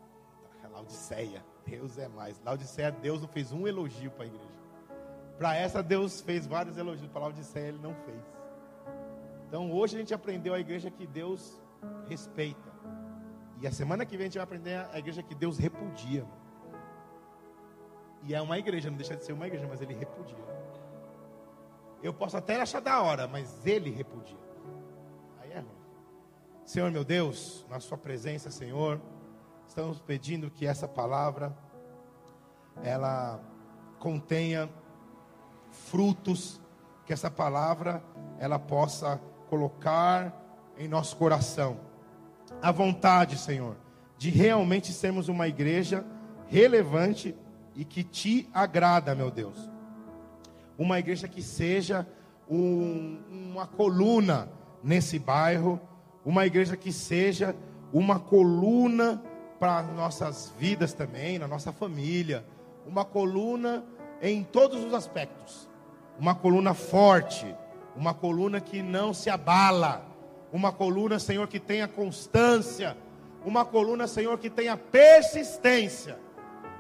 É 0.64 0.70
Laodiceia. 0.70 1.44
Deus 1.66 1.98
é 1.98 2.08
mais. 2.08 2.42
Laodiceia, 2.46 2.94
Deus 2.94 3.20
não 3.20 3.28
fez 3.28 3.52
um 3.52 3.68
elogio 3.68 4.10
para 4.12 4.24
a 4.24 4.28
igreja. 4.28 4.60
Para 5.38 5.54
essa, 5.54 5.84
Deus 5.84 6.22
fez 6.22 6.48
vários 6.48 6.78
elogios. 6.78 7.12
Para 7.12 7.24
Laodiceia, 7.24 7.68
Ele 7.68 7.80
não 7.80 7.94
fez. 7.94 8.24
Então, 9.50 9.70
hoje 9.70 9.98
a 9.98 10.00
gente 10.00 10.14
aprendeu 10.14 10.54
a 10.54 10.60
igreja 10.62 10.90
que 10.90 11.06
Deus 11.06 11.62
respeita. 12.08 12.72
E 13.60 13.68
a 13.68 13.72
semana 13.74 14.06
que 14.06 14.16
vem 14.16 14.28
a 14.28 14.30
gente 14.30 14.38
vai 14.38 14.46
aprender 14.46 14.88
a 14.94 14.98
igreja 14.98 15.22
que 15.22 15.36
Deus 15.36 15.58
repudia. 15.58 16.26
E 18.24 18.34
é 18.34 18.42
uma 18.42 18.58
igreja, 18.58 18.90
não 18.90 18.98
deixa 18.98 19.16
de 19.16 19.24
ser 19.24 19.34
uma 19.34 19.48
igreja, 19.48 19.68
mas 19.68 19.82
ele 19.82 19.94
repudia. 19.94 20.38
Eu 22.02 22.14
posso 22.14 22.38
até 22.38 22.62
achar 22.62 22.82
da 22.82 23.02
hora, 23.02 23.28
mas 23.28 23.66
ele 23.66 23.90
repudia. 23.90 24.38
Aí 25.40 25.52
é 25.52 25.60
ruim. 25.60 25.72
Senhor 26.66 26.92
meu 26.92 27.04
Deus, 27.04 27.66
na 27.70 27.80
sua 27.80 27.98
presença, 27.98 28.52
Senhor, 28.52 29.02
estamos 29.68 30.00
pedindo 30.00 30.52
que 30.52 30.66
essa 30.66 30.88
palavra 30.88 31.56
ela 32.84 33.40
contenha 34.00 34.70
frutos, 35.72 36.62
que 37.06 37.14
essa 37.14 37.32
palavra 37.32 38.04
ela 38.40 38.60
possa 38.60 39.20
colocar 39.50 40.34
em 40.78 40.88
nosso 40.88 41.16
coração 41.18 41.80
a 42.62 42.72
vontade, 42.72 43.38
Senhor, 43.38 43.76
de 44.18 44.30
realmente 44.30 44.92
sermos 44.92 45.28
uma 45.28 45.48
igreja 45.48 46.06
relevante 46.48 47.36
e 47.78 47.86
que 47.86 48.04
te 48.04 48.50
agrada, 48.52 49.14
meu 49.14 49.30
Deus. 49.30 49.70
Uma 50.80 50.98
igreja 50.98 51.28
que 51.28 51.44
seja 51.44 52.08
um, 52.50 53.20
uma 53.30 53.68
coluna 53.68 54.50
nesse 54.84 55.20
bairro, 55.20 55.80
uma 56.26 56.44
igreja 56.46 56.76
que 56.76 56.92
seja 56.92 57.56
uma 57.94 58.20
coluna 58.20 59.22
para 59.60 59.84
nossas 59.84 60.52
vidas 60.58 60.92
também, 60.92 61.38
na 61.38 61.48
nossa 61.48 61.72
família. 61.72 62.44
Uma 62.86 63.06
coluna 63.06 63.86
em 64.24 64.44
todos 64.44 64.84
os 64.84 64.94
aspectos. 64.94 65.70
Uma 66.20 66.34
coluna 66.34 66.74
forte, 66.74 67.56
uma 67.96 68.14
coluna 68.14 68.60
que 68.60 68.82
não 68.82 69.14
se 69.14 69.30
abala, 69.30 70.04
uma 70.52 70.72
coluna, 70.72 71.20
Senhor, 71.20 71.48
que 71.48 71.60
tenha 71.60 71.88
constância, 71.88 72.98
uma 73.46 73.64
coluna, 73.64 74.08
Senhor, 74.08 74.36
que 74.40 74.50
tenha 74.50 74.76
persistência. 74.76 76.18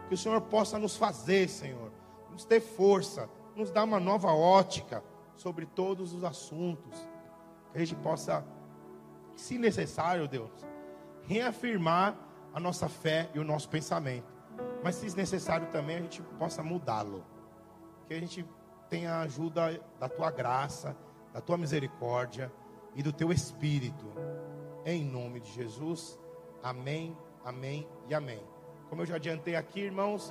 Que 0.07 0.13
o 0.13 0.17
Senhor 0.17 0.39
possa 0.41 0.79
nos 0.79 0.95
fazer, 0.95 1.49
Senhor, 1.49 1.91
nos 2.31 2.45
ter 2.45 2.61
força, 2.61 3.29
nos 3.55 3.71
dar 3.71 3.83
uma 3.83 3.99
nova 3.99 4.31
ótica 4.31 5.03
sobre 5.35 5.65
todos 5.65 6.13
os 6.13 6.23
assuntos. 6.23 6.97
Que 7.71 7.77
a 7.77 7.79
gente 7.79 7.95
possa, 7.95 8.45
se 9.35 9.57
necessário, 9.57 10.27
Deus, 10.27 10.51
reafirmar 11.23 12.17
a 12.53 12.59
nossa 12.59 12.87
fé 12.87 13.29
e 13.33 13.39
o 13.39 13.43
nosso 13.43 13.69
pensamento. 13.69 14.33
Mas 14.83 14.95
se 14.95 15.15
necessário 15.15 15.67
também 15.67 15.97
a 15.97 16.01
gente 16.01 16.21
possa 16.39 16.63
mudá-lo. 16.63 17.23
Que 18.07 18.13
a 18.13 18.19
gente 18.19 18.45
tenha 18.89 19.13
a 19.15 19.21
ajuda 19.21 19.81
da 19.99 20.07
tua 20.07 20.31
graça, 20.31 20.95
da 21.33 21.41
tua 21.41 21.57
misericórdia 21.57 22.51
e 22.95 23.03
do 23.03 23.11
teu 23.11 23.31
espírito. 23.31 24.05
Em 24.85 25.03
nome 25.03 25.41
de 25.41 25.51
Jesus. 25.51 26.17
Amém, 26.63 27.15
amém 27.43 27.87
e 28.07 28.15
amém. 28.15 28.56
Como 28.89 29.01
eu 29.01 29.05
já 29.05 29.15
adiantei 29.15 29.55
aqui, 29.55 29.81
irmãos, 29.81 30.23